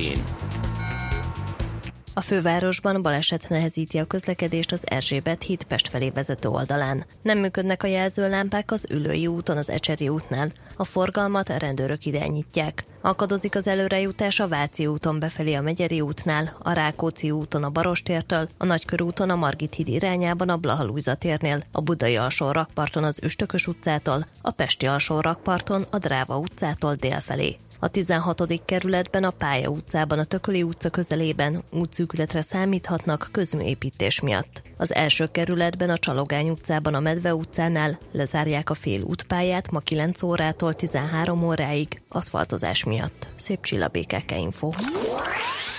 a 2.13 2.21
fővárosban 2.21 3.01
baleset 3.01 3.49
nehezíti 3.49 3.97
a 3.97 4.05
közlekedést 4.05 4.71
az 4.71 4.81
Erzsébet 4.83 5.43
híd 5.43 5.63
Pest 5.63 5.87
felé 5.87 6.09
vezető 6.09 6.49
oldalán. 6.49 7.05
Nem 7.21 7.37
működnek 7.37 7.83
a 7.83 7.87
jelzőlámpák 7.87 8.71
az 8.71 8.85
Ülői 8.89 9.27
úton 9.27 9.57
az 9.57 9.69
Ecseri 9.69 10.09
útnál. 10.09 10.51
A 10.75 10.83
forgalmat 10.83 11.49
a 11.49 11.57
rendőrök 11.57 12.05
irányítják. 12.05 12.85
Akadozik 13.01 13.55
az 13.55 13.67
előrejutás 13.67 14.39
a 14.39 14.47
Váci 14.47 14.87
úton 14.87 15.19
befelé 15.19 15.53
a 15.53 15.61
Megyeri 15.61 16.01
útnál, 16.01 16.57
a 16.59 16.71
Rákóczi 16.71 17.31
úton 17.31 17.63
a 17.63 17.69
Barostértől, 17.69 18.49
a 18.57 18.65
Nagykörúton 18.65 19.29
a 19.29 19.35
Margit 19.35 19.73
híd 19.73 19.87
irányában 19.87 20.49
a 20.49 20.57
Blahalújza 20.57 21.15
térnél, 21.15 21.63
a 21.71 21.81
Budai 21.81 22.15
alsó 22.15 22.51
rakparton 22.51 23.03
az 23.03 23.19
Üstökös 23.23 23.67
utcától, 23.67 24.25
a 24.41 24.51
Pesti 24.51 24.85
alsó 24.85 25.19
rakparton 25.19 25.85
a 25.91 25.97
Dráva 25.97 26.37
utcától 26.37 26.95
délfelé. 26.95 27.57
A 27.83 27.87
16. 27.87 28.61
kerületben 28.65 29.23
a 29.23 29.29
Pálya 29.29 29.69
utcában, 29.69 30.19
a 30.19 30.23
Tököli 30.23 30.63
utca 30.63 30.89
közelében 30.89 31.63
útszűkületre 31.71 32.41
számíthatnak 32.41 33.29
közműépítés 33.31 34.21
miatt. 34.21 34.61
Az 34.77 34.93
első 34.93 35.27
kerületben 35.31 35.89
a 35.89 35.97
Csalogány 35.97 36.49
utcában, 36.49 36.93
a 36.93 36.99
Medve 36.99 37.35
utcánál 37.35 37.99
lezárják 38.11 38.69
a 38.69 38.73
fél 38.73 39.01
útpályát 39.01 39.71
ma 39.71 39.79
9 39.79 40.21
órától 40.21 40.73
13 40.73 41.43
óráig 41.43 42.01
aszfaltozás 42.09 42.83
miatt. 42.83 43.27
Szép 43.35 43.61
csillabékeke 43.61 44.37
info. 44.37 44.69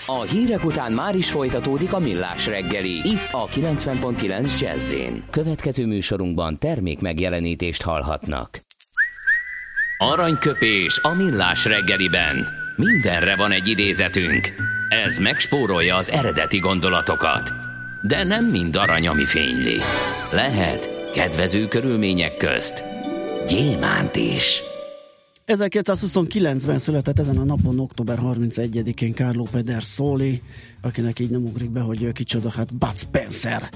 A 0.06 0.22
hírek 0.22 0.64
után 0.64 0.92
már 0.92 1.16
is 1.16 1.30
folytatódik 1.30 1.92
a 1.92 1.98
millás 1.98 2.46
reggeli, 2.46 3.08
itt 3.08 3.32
a 3.32 3.46
90.9 3.46 4.60
jazz 4.60 4.94
Következő 5.30 5.86
műsorunkban 5.86 6.58
termék 6.58 7.00
megjelenítést 7.00 7.82
hallhatnak. 7.82 8.63
Aranyköpés 9.98 10.98
a 11.02 11.14
millás 11.14 11.64
reggeliben. 11.64 12.48
Mindenre 12.76 13.36
van 13.36 13.50
egy 13.50 13.68
idézetünk. 13.68 14.52
Ez 14.88 15.18
megspórolja 15.18 15.96
az 15.96 16.10
eredeti 16.10 16.58
gondolatokat. 16.58 17.52
De 18.02 18.24
nem 18.24 18.44
mind 18.44 18.76
arany, 18.76 19.08
ami 19.08 19.24
fényli. 19.24 19.78
Lehet 20.32 21.10
kedvező 21.12 21.68
körülmények 21.68 22.36
közt 22.36 22.82
gyémánt 23.46 24.16
is. 24.16 24.62
1929-ben 25.46 26.78
született 26.78 27.18
ezen 27.18 27.38
a 27.38 27.44
napon, 27.44 27.78
október 27.78 28.18
31-én 28.22 29.14
Carlo 29.14 29.44
Peder 29.44 29.82
Soli, 29.82 30.42
akinek 30.82 31.18
így 31.18 31.30
nem 31.30 31.44
ugrik 31.44 31.70
be, 31.70 31.80
hogy 31.80 32.12
kicsoda, 32.12 32.50
hát 32.50 32.76
Bud 32.76 32.96
Spencer 32.96 33.70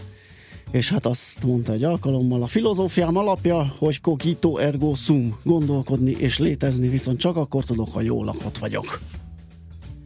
és 0.70 0.90
hát 0.90 1.06
azt 1.06 1.44
mondta 1.44 1.72
egy 1.72 1.84
alkalommal, 1.84 2.42
a 2.42 2.46
filozófiám 2.46 3.16
alapja, 3.16 3.74
hogy 3.78 4.00
cogito 4.00 4.56
ergo 4.56 4.94
sum, 4.94 5.38
gondolkodni 5.42 6.10
és 6.10 6.38
létezni 6.38 6.88
viszont 6.88 7.18
csak 7.18 7.36
akkor 7.36 7.64
tudok, 7.64 7.92
ha 7.92 8.00
jól 8.00 8.24
lakott 8.24 8.58
vagyok. 8.58 9.00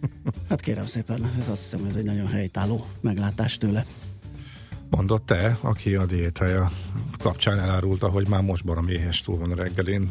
Hát 0.49 0.61
kérem 0.61 0.87
szépen, 0.87 1.33
ez 1.39 1.49
azt 1.49 1.63
hiszem, 1.63 1.87
ez 1.89 1.97
egy 1.97 2.05
nagyon 2.05 2.27
helytálló 2.27 2.87
meglátás 3.01 3.57
tőle. 3.57 3.87
Mondott 4.91 5.27
te, 5.27 5.59
aki 5.61 5.95
a 5.95 6.07
diétája 6.07 6.71
kapcsán 7.19 7.59
elárulta, 7.59 8.09
hogy 8.09 8.29
már 8.29 8.43
most 8.43 8.65
barom 8.65 8.89
éhes 8.89 9.21
túl 9.21 9.39
van 9.39 9.51
a 9.51 9.55
reggelén. 9.55 10.11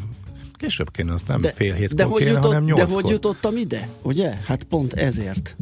Később 0.52 0.90
kéne, 0.90 1.12
az 1.12 1.22
nem 1.26 1.40
de, 1.40 1.50
fél 1.52 1.74
hétkor 1.74 1.96
de 1.96 2.16
kéne, 2.16 2.30
jutott, 2.30 2.44
hanem 2.44 2.64
nyolckor. 2.64 2.86
De 2.86 2.94
hogy 2.94 3.08
jutottam 3.08 3.56
ide, 3.56 3.88
ugye? 4.02 4.34
Hát 4.44 4.64
pont 4.64 4.92
ezért. 4.92 5.56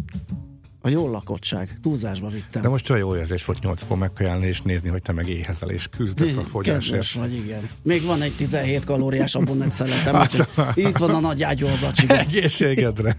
A 0.83 0.89
jól 0.89 1.11
lakottság. 1.11 1.79
Túlzásba 1.83 2.29
vittem. 2.29 2.63
De 2.63 2.69
most 2.69 2.91
olyan 2.91 3.03
jó 3.03 3.17
érzés 3.17 3.45
volt 3.45 3.61
nyolckor 3.63 3.97
megkajálni 3.97 4.47
és 4.47 4.61
nézni, 4.63 4.89
hogy 4.89 5.03
te 5.03 5.13
meg 5.13 5.29
éhezel 5.29 5.71
és 5.71 5.89
küzdesz 5.97 6.37
a 6.37 6.45
fogyásért. 6.45 7.13
vagy, 7.13 7.35
igen. 7.35 7.69
Még 7.83 8.05
van 8.05 8.23
egy 8.23 8.33
17 8.37 8.85
kalóriás 8.85 9.35
abonnet 9.35 9.73
szeletem, 9.83 10.15
hát, 10.15 10.47
itt 10.75 10.97
van 10.97 11.11
a 11.11 11.21
nagy 11.21 11.43
ágyú 11.43 11.67
az 11.67 11.83
acsiga. 11.83 12.19
Egészségedre. 12.19 13.17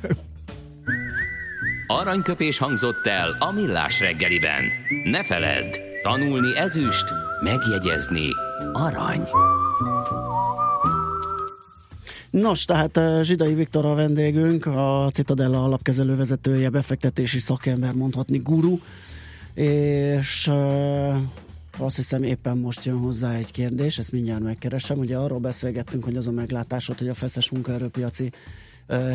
Aranyköpés 1.88 2.58
hangzott 2.58 3.08
el 3.08 3.36
a 3.40 3.52
millás 3.52 4.00
reggeliben. 4.00 4.64
Ne 5.04 5.24
feledd, 5.24 5.78
tanulni 6.04 6.58
ezüst, 6.58 7.06
megjegyezni 7.44 8.28
arany. 8.74 9.28
Nos, 12.32 12.66
tehát 12.66 13.00
Zsidai 13.24 13.54
Viktor 13.54 13.86
a 13.86 13.94
vendégünk, 13.94 14.66
a 14.66 15.10
Citadella 15.14 15.64
alapkezelő 15.64 16.16
vezetője, 16.16 16.70
befektetési 16.70 17.40
szakember, 17.40 17.94
mondhatni 17.94 18.38
guru, 18.38 18.80
és 19.54 20.52
azt 21.78 21.96
hiszem 21.96 22.24
éppen 22.24 22.58
most 22.58 22.86
jön 22.86 22.98
hozzá 22.98 23.34
egy 23.34 23.52
kérdés, 23.52 23.98
ezt 23.98 24.12
mindjárt 24.12 24.44
megkeresem. 24.44 24.98
Ugye 24.98 25.18
arról 25.18 25.40
beszélgettünk, 25.40 26.04
hogy 26.04 26.16
az 26.16 26.28
a 26.28 26.32
meglátásod, 26.32 26.98
hogy 26.98 27.10
a 27.10 27.14
feszes 27.14 27.50
munkaerőpiaci 27.50 28.32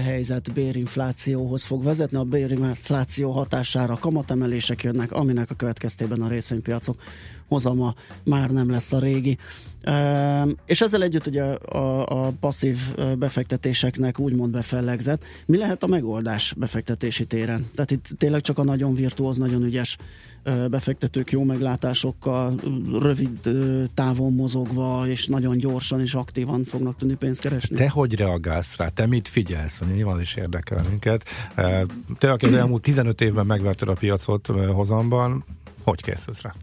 helyzet 0.05 0.53
bérinflációhoz 0.53 1.65
fog 1.65 1.83
vezetni. 1.85 2.17
A 2.17 2.25
bérinfláció 2.25 3.31
hatására 3.31 3.97
kamatemelések 3.97 4.83
jönnek, 4.83 5.13
aminek 5.13 5.51
a 5.51 5.55
következtében 5.55 6.23
a 6.23 6.29
részvénypiacok 6.29 6.97
hozama 7.49 7.95
már 8.25 8.51
nem 8.51 8.71
lesz 8.71 8.93
a 8.93 8.99
régi. 8.99 9.39
És 10.67 10.81
ezzel 10.81 11.03
együtt 11.03 11.27
ugye 11.27 11.43
a, 11.43 12.27
a 12.27 12.33
passzív 12.41 12.79
befektetéseknek 13.19 14.19
úgymond 14.19 14.53
befellegzett. 14.53 15.25
Mi 15.47 15.57
lehet 15.57 15.83
a 15.83 15.87
megoldás 15.87 16.55
befektetési 16.57 17.27
téren? 17.27 17.67
Tehát 17.75 17.91
itt 17.91 18.09
tényleg 18.19 18.41
csak 18.41 18.59
a 18.59 18.65
nagyon 18.65 18.95
virtuóz, 18.95 19.37
nagyon 19.37 19.63
ügyes 19.63 19.97
befektetők 20.71 21.31
jó 21.31 21.45
meglátásokkal, 21.45 22.61
rövid 22.93 23.51
távon 23.95 24.33
mozogva, 24.33 25.07
és 25.07 25.27
nagyon 25.27 25.57
gyorsan 25.57 26.01
és 26.01 26.15
aktívan 26.15 26.65
fognak 26.65 26.97
tudni 26.97 27.15
pénzt 27.15 27.41
keresni. 27.41 27.77
Te 27.77 27.89
hogy 27.89 28.15
reagálsz 28.15 28.77
rá? 28.77 28.89
Te 28.89 29.07
mit 29.07 29.29
figyelsz? 29.29 29.81
Nyilván 29.95 30.21
is 30.21 30.35
érdekel 30.35 30.85
minket. 30.89 31.29
Te, 32.19 32.33
aki 32.33 32.47
az 32.47 32.53
elmúlt 32.53 32.83
15 32.83 33.21
évben 33.21 33.47
megverted 33.47 33.89
a 33.89 33.93
piacot 33.93 34.47
hozamban, 34.73 35.45
hogy 35.83 36.03
készülsz 36.03 36.41
rá? 36.41 36.55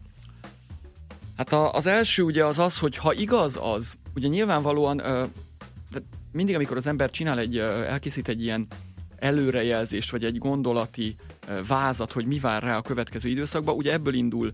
Hát 1.37 1.53
a, 1.53 1.73
az 1.73 1.85
első 1.85 2.23
ugye 2.23 2.45
az 2.45 2.59
az, 2.59 2.77
hogy 2.77 2.97
ha 2.97 3.13
igaz 3.13 3.59
az, 3.61 3.97
ugye 4.15 4.27
nyilvánvalóan 4.27 5.01
mindig, 6.31 6.55
amikor 6.55 6.77
az 6.77 6.87
ember 6.87 7.09
csinál 7.09 7.39
egy, 7.39 7.57
elkészít 7.57 8.27
egy 8.27 8.43
ilyen 8.43 8.67
előrejelzést, 9.15 10.11
vagy 10.11 10.23
egy 10.23 10.37
gondolati 10.37 11.15
ö, 11.17 11.32
vázat, 11.67 12.11
hogy 12.11 12.25
mi 12.25 12.39
vár 12.39 12.63
rá 12.63 12.77
a 12.77 12.81
következő 12.81 13.29
időszakban, 13.29 13.75
ugye 13.75 13.91
ebből 13.91 14.13
indul 14.13 14.51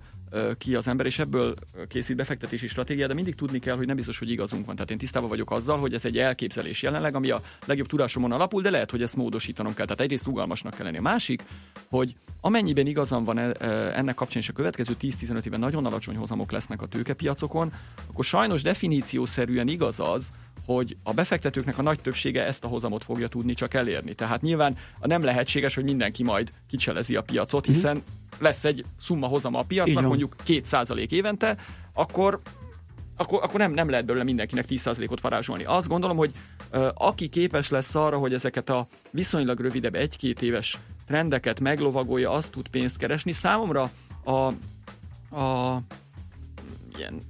ki 0.58 0.75
az 0.75 0.88
ember, 0.88 1.06
és 1.06 1.19
ebből 1.19 1.56
készít 1.88 2.15
befektetési 2.15 2.67
stratégia, 2.67 3.08
de 3.08 3.13
mindig 3.13 3.36
tudni 3.36 3.60
kell, 3.60 3.75
hogy 3.75 3.86
nem 3.88 3.95
biztos, 3.95 4.19
hogy 4.19 4.32
igazunk 4.32 4.65
van. 4.65 4.75
Tehát 4.75 4.91
én 4.91 4.97
tisztában 4.97 5.30
vagyok 5.30 5.52
azzal, 5.52 5.78
hogy 5.78 5.93
ez 5.93 6.06
egy 6.06 6.17
elképzelés 6.17 6.82
jelenleg, 6.82 7.15
ami 7.15 7.30
a 7.30 7.41
legjobb 7.65 7.88
tudásomon 7.88 8.32
alapul, 8.32 8.62
de 8.62 8.69
lehet, 8.69 8.91
hogy 8.91 9.02
ezt 9.02 9.15
módosítanom 9.15 9.73
kell. 9.73 9.86
Tehát 9.86 10.02
egyrészt 10.02 10.25
rugalmasnak 10.25 10.73
kell 10.73 10.86
lenni. 10.86 10.97
A 10.97 11.02
másik, 11.02 11.43
hogy 11.89 12.15
amennyiben 12.41 12.88
igazam 12.88 13.23
van 13.23 13.38
e, 13.38 13.52
ennek 13.95 14.15
kapcsán, 14.15 14.41
és 14.41 14.49
a 14.49 14.54
következő 14.54 14.95
10-15 15.02 15.45
évben 15.45 15.60
nagyon 15.60 15.86
alacsony 15.86 16.15
hozamok 16.15 16.52
lesznek 16.52 16.82
a 16.82 16.86
tőkepiacokon, 16.86 17.71
akkor 18.10 18.23
sajnos 18.25 18.62
definíciószerűen 18.62 19.67
igaz 19.67 19.99
az, 19.99 20.32
hogy 20.73 20.97
a 21.03 21.13
befektetőknek 21.13 21.77
a 21.77 21.82
nagy 21.82 21.99
többsége 22.01 22.45
ezt 22.45 22.63
a 22.63 22.67
hozamot 22.67 23.03
fogja 23.03 23.27
tudni 23.27 23.53
csak 23.53 23.73
elérni. 23.73 24.13
Tehát 24.13 24.41
nyilván 24.41 24.75
a 24.99 25.08
nem 25.08 25.23
lehetséges, 25.23 25.75
hogy 25.75 25.84
mindenki 25.84 26.23
majd 26.23 26.49
kicselezi 26.67 27.15
a 27.15 27.21
piacot, 27.21 27.65
mhm. 27.65 27.73
hiszen 27.73 28.03
lesz 28.39 28.65
egy 28.65 28.86
szumma 28.99 29.27
hozama 29.27 29.60
a 29.60 29.63
piacnak, 29.63 30.03
mondjuk 30.03 30.36
2% 30.47 31.12
évente, 31.12 31.58
akkor 31.93 32.39
akkor, 33.17 33.43
akkor 33.43 33.60
nem, 33.60 33.71
nem 33.71 33.89
lehet 33.89 34.05
belőle 34.05 34.23
mindenkinek 34.23 34.65
10%-ot 34.69 35.21
varázsolni. 35.21 35.63
Azt 35.63 35.88
gondolom, 35.88 36.17
hogy 36.17 36.32
uh, 36.73 36.88
aki 36.93 37.27
képes 37.27 37.69
lesz 37.69 37.95
arra, 37.95 38.17
hogy 38.17 38.34
ezeket 38.34 38.69
a 38.69 38.88
viszonylag 39.12 39.60
rövidebb 39.60 39.95
egy-két 39.95 40.41
éves 40.41 40.77
trendeket 41.08 41.60
meglovagolja, 41.60 42.32
azt 42.32 42.51
tud 42.51 42.67
pénzt 42.67 42.97
keresni. 42.97 43.32
Számomra 43.32 43.91
a, 44.23 44.32
a 45.39 45.82
ilyen 46.97 47.21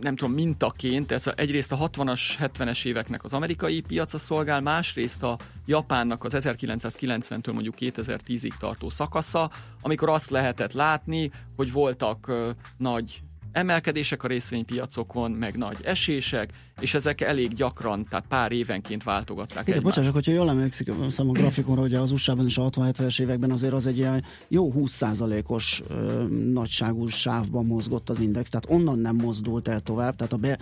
nem 0.00 0.16
tudom, 0.16 0.34
mintaként, 0.34 1.12
ez 1.12 1.26
a, 1.26 1.32
egyrészt 1.36 1.72
a 1.72 1.88
60-as, 1.88 2.20
70-es 2.38 2.84
éveknek 2.84 3.24
az 3.24 3.32
amerikai 3.32 3.80
piaca 3.80 4.18
szolgál, 4.18 4.60
másrészt 4.60 5.22
a 5.22 5.38
Japánnak 5.66 6.24
az 6.24 6.32
1990-től 6.36 7.52
mondjuk 7.52 7.74
2010-ig 7.80 8.56
tartó 8.58 8.90
szakasza, 8.90 9.50
amikor 9.80 10.08
azt 10.08 10.30
lehetett 10.30 10.72
látni, 10.72 11.30
hogy 11.56 11.72
voltak 11.72 12.28
ö, 12.28 12.50
nagy 12.76 13.22
emelkedések 13.52 14.22
a 14.22 14.28
részvénypiacokon, 14.28 15.30
meg 15.30 15.56
nagy 15.56 15.76
esések, 15.82 16.52
és 16.80 16.94
ezek 16.94 17.20
elég 17.20 17.54
gyakran, 17.54 18.04
tehát 18.04 18.24
pár 18.28 18.52
évenként 18.52 19.02
váltogatták 19.02 19.68
Igen, 19.68 19.82
bocsássak, 19.82 20.12
hogyha 20.12 20.32
jól 20.32 20.48
emlékszik 20.48 20.88
a 21.16 21.22
grafikonra, 21.22 21.80
hogy 21.80 21.94
az 21.94 22.12
USA-ban 22.12 22.46
is 22.46 22.58
a 22.58 22.70
60-70-es 22.70 23.20
években 23.20 23.50
azért 23.50 23.72
az 23.72 23.86
egy 23.86 23.96
ilyen 23.96 24.24
jó 24.48 24.72
20%-os 24.76 25.82
ö, 25.88 26.24
nagyságú 26.52 27.06
sávban 27.06 27.66
mozgott 27.66 28.10
az 28.10 28.20
index, 28.20 28.48
tehát 28.48 28.66
onnan 28.80 28.98
nem 28.98 29.16
mozdult 29.16 29.68
el 29.68 29.80
tovább, 29.80 30.16
tehát 30.16 30.32
a 30.32 30.36
be, 30.36 30.58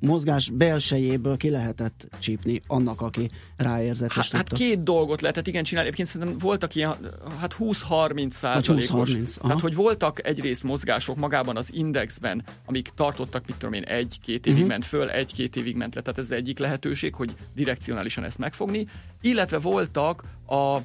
mozgás 0.00 0.50
belsejéből 0.50 1.36
ki 1.36 1.50
lehetett 1.50 2.08
csípni 2.18 2.60
annak, 2.66 3.00
aki 3.00 3.30
ráérzett. 3.56 4.12
Hát, 4.12 4.30
hát 4.30 4.52
két 4.52 4.82
dolgot 4.82 5.20
lehetett 5.20 5.46
igen 5.46 5.64
csinálni, 5.64 5.88
egyébként 5.88 6.16
szerintem 6.16 6.38
voltak 6.38 6.74
ilyen 6.74 6.96
hát 7.40 7.56
20-30 7.58 8.30
százalékos. 8.30 9.16
Tehát, 9.42 9.60
hogy 9.60 9.74
voltak 9.74 10.26
egyrészt 10.26 10.62
mozgások 10.62 11.16
magában 11.16 11.56
az 11.56 11.68
indexben, 11.72 12.44
amik 12.66 12.88
tartottak, 12.94 13.46
mit 13.46 13.56
tudom 13.56 13.74
én, 13.74 13.82
egy-két 13.82 14.46
évig 14.46 14.54
uh-huh. 14.54 14.68
ment 14.68 14.84
föl, 14.84 15.10
egy-két 15.10 15.43
két 15.44 15.56
évig 15.56 15.76
ment 15.76 15.94
le. 15.94 16.00
Tehát 16.00 16.18
ez 16.18 16.24
az 16.24 16.32
egyik 16.32 16.58
lehetőség, 16.58 17.14
hogy 17.14 17.34
direkcionálisan 17.54 18.24
ezt 18.24 18.38
megfogni. 18.38 18.86
Illetve 19.20 19.58
voltak 19.58 20.24
a, 20.46 20.54
a 20.54 20.82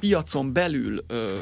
piacon 0.00 0.52
belül 0.52 1.04
ö, 1.06 1.38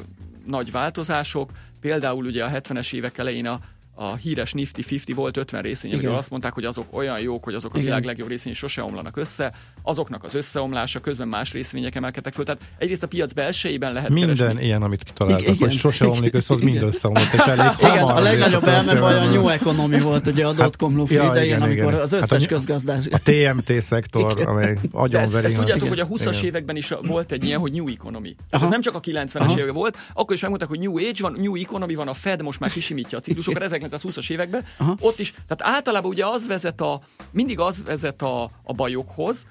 nagy 0.47 0.71
változások, 0.71 1.51
például 1.81 2.25
ugye 2.25 2.45
a 2.45 2.51
70-es 2.51 2.95
évek 2.95 3.19
elején 3.19 3.47
a 3.47 3.61
a 3.99 4.15
híres 4.15 4.53
Nifty 4.53 4.81
50 4.81 5.17
volt 5.17 5.37
50 5.37 5.63
részvény, 5.63 5.93
amiről 5.93 6.15
azt 6.15 6.31
mondták, 6.31 6.53
hogy 6.53 6.65
azok 6.65 6.97
olyan 6.97 7.21
jók, 7.21 7.45
hogy 7.45 7.55
azok 7.55 7.75
a 7.75 7.79
világ 7.79 8.05
legjobb 8.05 8.29
részvény 8.29 8.55
sose 8.55 8.83
omlanak 8.83 9.17
össze, 9.17 9.53
azoknak 9.87 10.25
az 10.25 10.35
összeomlása 10.35 11.01
közben 11.01 11.29
más 11.29 11.53
részvények 11.53 11.95
emelkedtek 11.95 12.33
föl. 12.33 12.45
Tehát 12.45 12.61
egyrészt 12.79 13.03
a 13.03 13.07
piac 13.07 13.33
belsejében 13.33 13.93
lehet 13.93 14.09
Minden 14.09 14.37
keresni. 14.37 14.65
ilyen, 14.65 14.83
amit 14.83 15.03
kitaláltak, 15.03 15.43
igen. 15.43 15.57
hogy 15.59 15.79
sose 15.79 16.09
omlik 16.09 16.35
össze, 16.35 16.55
az 16.55 16.61
mind 16.61 16.83
összeomlott, 16.83 17.33
és 17.33 17.41
elég 17.41 17.73
Igen, 17.79 18.03
a 18.03 18.21
legnagyobb 18.21 18.65
elme 18.65 19.01
baj 19.01 19.15
a 19.15 19.25
New 19.25 19.49
Economy 19.49 20.01
volt, 20.01 20.27
ugye 20.27 20.45
a 20.45 20.47
hát, 20.47 20.57
dotcom 20.57 20.97
lufi 20.97 21.15
ja, 21.15 21.25
idején, 21.25 21.47
igen, 21.47 21.63
amikor 21.63 21.93
igen. 21.93 22.05
az 22.05 22.13
összes 22.13 22.31
hát 22.31 22.43
a, 22.43 22.47
közgazdás... 22.47 23.07
A 23.11 23.19
TMT 23.23 23.83
szektor, 23.83 24.41
amely 24.47 24.79
agyon 24.93 25.31
veri. 25.31 25.47
Ezt 25.47 25.57
tudjátok, 25.57 25.89
hogy 25.89 26.01
a 26.01 26.07
20-as 26.07 26.43
években 26.43 26.77
is 26.77 26.93
volt 27.03 27.33
egy 27.33 27.45
ilyen, 27.45 27.61
hogy 27.61 27.73
New 27.73 27.89
Economy. 27.89 28.37
Ez 28.51 28.61
nem 28.61 28.81
csak 28.81 28.95
a 28.95 29.01
90-es 29.01 29.51
években 29.51 29.75
volt, 29.75 29.97
akkor 30.15 30.35
is 30.35 30.41
megmondták, 30.41 30.69
hogy 30.69 30.81
New 30.81 30.99
Age 30.99 31.21
van, 31.21 31.37
New 31.41 31.57
Economy 31.57 31.95
van, 31.95 32.09
a 32.09 32.15
Fed 32.15 32.43
most 32.43 32.61
már 32.61 32.71
kisimítja 32.71 33.19
a 33.19 33.21
ciklusokat 33.21 33.67
1920-as 33.71 34.31
években, 34.31 34.65
Aha. 34.79 34.97
ott 35.01 35.19
is, 35.19 35.35
tehát 35.49 35.77
általában 35.77 36.11
ugye 36.11 36.27
az 36.27 36.47
vezet 36.47 36.81
a, 36.81 37.01
mindig 37.31 37.61
az 37.61 37.83
vezet 37.85 38.23
a, 38.23 38.51
a 38.63 38.73
bajokhoz, 38.73 39.47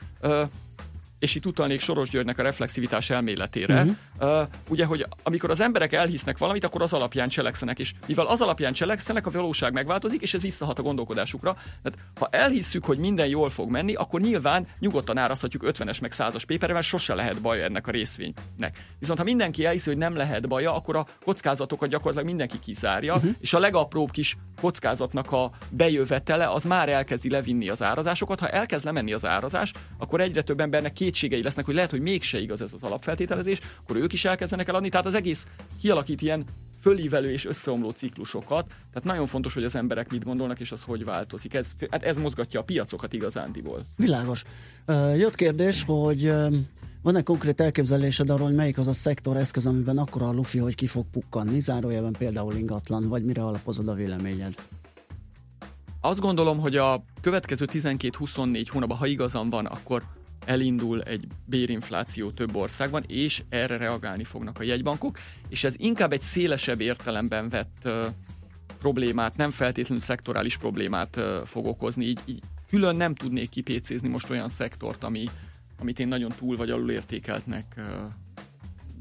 és 1.20 1.36
itt 1.36 1.46
utalnék 1.46 1.80
Soros 1.80 2.10
Györgynek 2.10 2.40
a 2.40 2.44
reflexivitás 2.44 3.10
elméletére, 3.10 3.82
uh-huh. 3.82 3.96
Uh, 4.20 4.42
ugye, 4.70 4.86
hogy 4.86 5.06
amikor 5.24 5.50
az 5.50 5.60
emberek 5.60 5.94
elhisznek 5.94 6.38
valamit, 6.38 6.64
akkor 6.64 6.82
az 6.82 6.94
alapján 6.94 7.30
cselekszenek, 7.30 7.80
és 7.80 7.94
mivel 8.08 8.26
az 8.26 8.42
alapján 8.42 8.74
cselekszenek, 8.74 9.26
a 9.26 9.32
valóság 9.32 9.74
megváltozik, 9.74 10.22
és 10.22 10.34
ez 10.34 10.42
visszahat 10.42 10.80
a 10.80 10.82
gondolkodásukra. 10.82 11.54
Tehát 11.54 12.00
ha 12.20 12.28
elhisszük, 12.32 12.86
hogy 12.86 12.98
minden 12.98 13.28
jól 13.28 13.50
fog 13.50 13.70
menni, 13.70 13.94
akkor 13.94 14.22
nyilván 14.22 14.68
nyugodtan 14.80 15.18
árazhatjuk 15.18 15.64
50-es 15.66 16.02
meg 16.02 16.12
100-as 16.16 16.44
péperre, 16.48 16.82
sose 16.82 17.14
lehet 17.14 17.42
baj 17.42 17.64
ennek 17.64 17.88
a 17.88 17.92
részvénynek. 17.92 18.86
Viszont 19.00 19.20
ha 19.20 19.26
mindenki 19.26 19.66
elhiszi, 19.66 19.90
hogy 19.90 19.98
nem 19.98 20.16
lehet 20.16 20.48
baja, 20.48 20.76
akkor 20.76 20.96
a 20.96 21.08
kockázatokat 21.24 21.90
gyakorlatilag 21.90 22.28
mindenki 22.28 22.60
kizárja, 22.60 23.16
uh-huh. 23.16 23.32
és 23.40 23.54
a 23.54 23.60
legapróbb 23.60 24.12
kis 24.12 24.38
kockázatnak 24.62 25.32
a 25.32 25.52
bejövetele 25.70 26.50
az 26.50 26.64
már 26.64 26.90
elkezdi 26.90 27.30
levinni 27.30 27.70
az 27.70 27.82
árazásokat. 27.82 28.40
Ha 28.40 28.50
elkezd 28.50 28.86
lemenni 28.86 29.14
az 29.14 29.26
árazás, 29.26 29.74
akkor 29.98 30.22
egyre 30.22 30.42
több 30.42 30.60
embernek 30.60 30.94
kétségei 30.94 31.44
lesznek, 31.44 31.66
hogy 31.66 31.76
lehet, 31.76 31.92
hogy 31.92 32.02
mégse 32.02 32.40
igaz 32.40 32.62
ez 32.62 32.74
az 32.74 32.84
alapfeltételezés, 32.84 33.60
akkor 33.84 33.98
ők 34.06 34.14
is 34.14 34.26
elkezdenek 34.26 34.68
eladni. 34.68 34.90
Tehát 34.90 35.06
az 35.06 35.16
egész 35.16 35.46
kialakít 35.82 36.22
ilyen 36.22 36.44
fölívelő 36.82 37.32
és 37.32 37.46
összeomló 37.46 37.90
ciklusokat. 37.90 38.66
Tehát 38.68 39.04
nagyon 39.04 39.26
fontos, 39.26 39.54
hogy 39.54 39.64
az 39.64 39.76
emberek 39.76 40.12
mit 40.12 40.24
gondolnak, 40.24 40.60
és 40.60 40.72
az 40.72 40.82
hogy 40.82 41.04
változik. 41.04 41.54
Ez, 41.54 41.72
hát 41.90 42.04
ez 42.04 42.18
mozgatja 42.18 42.60
a 42.60 42.64
piacokat 42.64 43.14
igazándiból. 43.14 43.86
Világos. 43.96 44.44
Jött 45.18 45.36
kérdés, 45.36 45.84
hogy 45.84 46.34
van-e 47.02 47.22
konkrét 47.22 47.62
elképzelésed 47.62 48.30
arról, 48.30 48.46
hogy 48.46 48.56
melyik 48.56 48.78
az 48.78 48.88
a 48.88 48.94
szektor 48.94 49.38
eszköz, 49.38 49.66
amiben 49.66 49.98
akkor 49.98 50.22
a 50.22 50.32
lufi, 50.32 50.58
hogy 50.58 50.76
ki 50.76 50.88
fog 50.88 51.06
pukkanni, 51.12 51.60
zárójelben 51.60 52.16
például 52.18 52.54
ingatlan, 52.54 53.10
vagy 53.10 53.24
mire 53.24 53.44
alapozod 53.44 53.88
a 53.88 53.94
véleményed? 53.94 54.56
Azt 56.02 56.20
gondolom, 56.20 56.60
hogy 56.60 56.76
a 56.78 57.04
következő 57.22 57.68
12-24 57.72 58.66
hónapban, 58.70 58.98
ha 58.98 59.06
igazam 59.06 59.50
van, 59.50 59.66
akkor 59.66 60.04
elindul 60.46 61.02
egy 61.02 61.28
bérinfláció 61.46 62.32
több 62.32 62.56
országban, 62.56 63.04
és 63.08 63.44
erre 63.50 63.78
reagálni 63.78 64.24
fognak 64.24 64.60
a 64.60 64.64
jegybankok, 64.64 65.20
és 65.50 65.64
ez 65.64 65.76
inkább 65.78 66.12
egy 66.12 66.22
szélesebb 66.22 66.82
értelemben 66.82 67.50
vett 67.50 67.88
problémát, 68.80 69.38
nem 69.38 69.52
feltétlenül 69.52 70.04
szektorális 70.04 70.58
problémát 70.58 71.20
fog 71.46 71.66
okozni, 71.66 72.06
így, 72.06 72.20
így 72.26 72.44
külön 72.68 72.96
nem 72.96 73.16
tudnék 73.16 73.50
kipécézni 73.50 74.08
most 74.08 74.30
olyan 74.30 74.50
szektort, 74.50 75.04
ami, 75.04 75.30
amit 75.80 76.00
én 76.00 76.08
nagyon 76.08 76.32
túl 76.38 76.56
vagy 76.56 76.70
alul 76.70 76.92
értékeltnek 76.92 77.82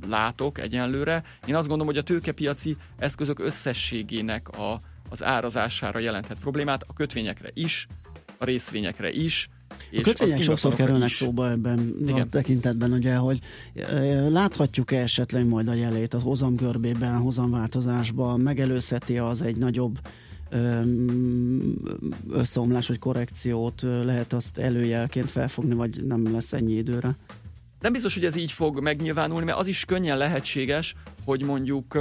látok 0.08 0.58
egyenlőre. 0.58 1.22
Én 1.46 1.54
azt 1.54 1.68
gondolom, 1.68 1.86
hogy 1.86 2.02
a 2.02 2.02
tőkepiaci 2.02 2.76
eszközök 2.98 3.38
összességének 3.38 4.48
a, 4.48 4.80
az 5.08 5.22
árazására 5.22 5.98
jelenthet 5.98 6.38
problémát, 6.38 6.82
a 6.82 6.92
kötvényekre 6.92 7.50
is, 7.54 7.86
a 8.38 8.44
részvényekre 8.44 9.10
is, 9.10 9.48
És 9.90 9.98
a 9.98 10.02
kötvények 10.02 10.42
sokszor 10.42 10.74
kerülnek 10.74 11.08
is. 11.08 11.16
szóba 11.16 11.50
ebben 11.50 11.94
Igen. 12.02 12.20
a 12.20 12.24
tekintetben, 12.24 12.92
ugye, 12.92 13.14
hogy 13.14 13.38
láthatjuk-e 14.28 15.00
esetleg 15.00 15.46
majd 15.46 15.68
a 15.68 15.74
jelét 15.74 16.14
a 16.14 16.18
hozamgörbében, 16.18 17.14
a 17.14 17.18
hozamváltozásban, 17.18 18.40
megelőzheti 18.40 19.18
az 19.18 19.42
egy 19.42 19.56
nagyobb 19.56 19.98
összeomlás 22.30 22.88
vagy 22.88 22.98
korrekciót 22.98 23.82
lehet 23.82 24.32
azt 24.32 24.58
előjelként 24.58 25.30
felfogni, 25.30 25.74
vagy 25.74 26.04
nem 26.04 26.32
lesz 26.32 26.52
ennyi 26.52 26.72
időre? 26.72 27.16
Nem 27.80 27.92
biztos, 27.92 28.14
hogy 28.14 28.24
ez 28.24 28.36
így 28.36 28.52
fog 28.52 28.80
megnyilvánulni, 28.80 29.44
mert 29.44 29.58
az 29.58 29.66
is 29.66 29.84
könnyen 29.84 30.18
lehetséges, 30.18 30.94
hogy 31.24 31.42
mondjuk 31.42 31.98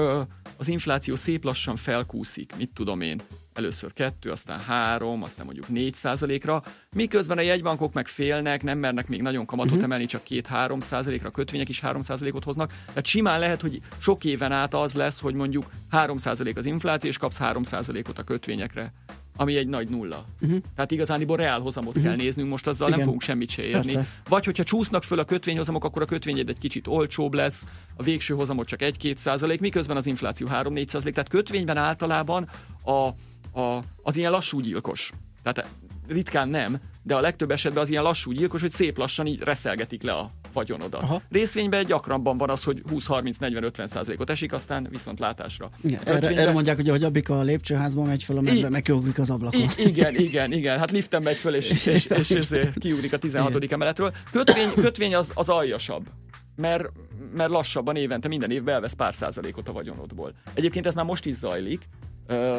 az 0.58 0.68
infláció 0.68 1.16
szép 1.16 1.44
lassan 1.44 1.76
felkúszik, 1.76 2.54
mit 2.58 2.70
tudom 2.74 3.02
én, 3.02 3.22
először 3.54 3.94
kettő, 3.94 4.32
aztán 4.32 4.60
három, 4.60 5.24
aztán 5.24 5.46
mondjuk 5.46 5.68
négy 5.68 5.94
százalékra, 5.94 6.64
miközben 6.96 7.38
a 7.38 7.42
jegybankok 7.42 7.94
meg 7.94 8.08
félnek, 8.08 8.64
nem 8.64 8.78
mernek 8.78 9.08
még 9.08 9.22
nagyon 9.22 9.46
kamatot 9.46 9.72
uh-huh. 9.72 9.86
emelni, 9.86 10.06
csak 10.06 10.24
két-három 10.24 10.80
százalékra, 10.80 11.28
a 11.28 11.32
kötvények 11.32 11.70
is 11.70 11.80
három 11.80 12.02
százalékot 12.02 12.44
hoznak. 12.44 12.74
Tehát 12.88 13.06
simán 13.06 13.40
lehet, 13.40 13.62
hogy 13.62 13.82
sok 14.00 14.24
éven 14.24 14.52
át 14.52 14.74
az 14.74 14.94
lesz, 14.94 15.20
hogy 15.20 15.34
mondjuk 15.34 15.70
három 15.90 16.18
százalék 16.18 16.58
az 16.58 16.66
infláció, 16.66 17.10
és 17.10 17.18
kapsz 17.18 17.38
három 17.38 17.64
százalékot 17.64 18.20
a 18.20 18.24
kötvényekre 18.24 18.94
ami 19.36 19.58
egy 19.58 19.68
nagy 19.68 19.90
nulla. 19.90 20.26
Uh-huh. 20.42 20.60
Tehát 20.76 20.92
igazániból 20.92 21.38
reál 21.38 21.60
hozamot 21.60 21.96
uh-huh. 21.96 22.04
kell 22.04 22.16
néznünk, 22.16 22.50
most 22.50 22.68
azzal 22.68 22.88
Igen. 22.88 22.98
nem 22.98 23.06
fogunk 23.06 23.22
semmit 23.22 23.50
se 23.50 23.62
érni. 23.62 23.94
Persze. 23.94 24.08
Vagy 24.30 24.46
hogyha 24.46 24.64
csúsznak 24.64 25.04
föl 25.04 25.20
a 25.20 25.24
kötvényhozamok, 25.24 25.84
akkor 25.84 26.02
a 26.02 26.06
kötvényed 26.06 26.50
egy 26.50 26.60
kicsit 26.60 26.88
olcsóbb 26.88 27.34
lesz, 27.34 27.66
a 27.96 28.04
végső 28.04 28.34
hozamot 28.34 28.68
csak 28.68 28.80
1-2 28.84 29.16
százalék, 29.16 29.60
miközben 29.60 29.98
az 29.98 30.06
infláció 30.06 30.48
3-4 30.52 30.88
százalék. 30.88 31.14
Tehát 31.14 31.30
kötvényben 31.30 31.78
általában 31.78 32.50
a 32.86 33.10
a, 33.54 33.80
az 34.02 34.18
ilyen 34.18 34.32
lassú 34.32 34.60
gyilkos. 34.60 35.12
Tehát 35.44 35.70
ritkán 36.08 36.50
nem, 36.50 36.80
de 37.04 37.16
a 37.16 37.20
legtöbb 37.20 37.52
esetben 37.52 37.84
az 37.84 37.90
ilyen 37.90 38.04
lassú 38.04 38.32
gyilkos, 38.32 38.62
hogy 38.62 38.72
szép 38.72 38.98
lassan 38.98 39.26
így 39.26 39.40
reszelgetik 39.40 40.04
le 40.04 40.12
a 40.12 40.32
vagyonodat. 40.54 41.02
Aha. 41.02 41.22
Részvényben 41.30 41.86
gyakrabban 41.86 42.38
van 42.38 42.50
az, 42.50 42.64
hogy 42.64 42.84
20-30-40-50 42.92 43.88
százalékot 43.88 44.30
esik, 44.30 44.54
aztán 44.54 44.88
viszont 44.92 45.20
látásra. 45.20 45.70
Igen, 45.84 46.02
erre, 46.04 46.28
erre, 46.28 46.52
mondják, 46.52 46.76
hogy 46.76 46.90
ahogy 46.90 47.04
Abika 47.04 47.40
a 47.40 47.42
lépcsőházban 47.42 48.08
megy 48.08 48.24
fel 48.24 48.38
a 48.38 48.42
medve, 48.42 48.70
megkiugrik 48.70 49.20
az 49.20 49.30
ablakon. 49.30 49.60
I- 49.60 49.88
igen, 49.88 50.16
igen, 50.16 50.52
igen. 50.52 50.78
Hát 50.80 50.92
liften 50.92 51.22
megy 51.22 51.36
föl, 51.36 51.56
és, 51.56 51.70
és, 51.70 51.86
és, 51.86 52.06
és, 52.06 52.30
és 52.30 52.50
kiugrik 52.80 53.14
a 53.14 53.18
16. 53.18 53.56
Igen. 53.56 53.70
emeletről. 53.70 54.12
Kötvény, 54.32 54.74
kötvény 54.76 55.16
az, 55.16 55.32
az 55.34 55.50
aljasabb 55.50 56.10
mert, 56.56 56.90
mert 57.36 57.50
lassabban 57.50 57.96
évente 57.96 58.28
minden 58.28 58.52
évben 58.52 58.74
elvesz 58.74 58.94
pár 58.94 59.16
százalékot 59.16 59.68
a 59.68 59.72
vagyonodból. 59.72 60.34
Egyébként 60.54 60.86
ez 60.86 60.94
már 60.94 61.06
most 61.06 61.26
is 61.26 61.36
zajlik, 61.36 61.88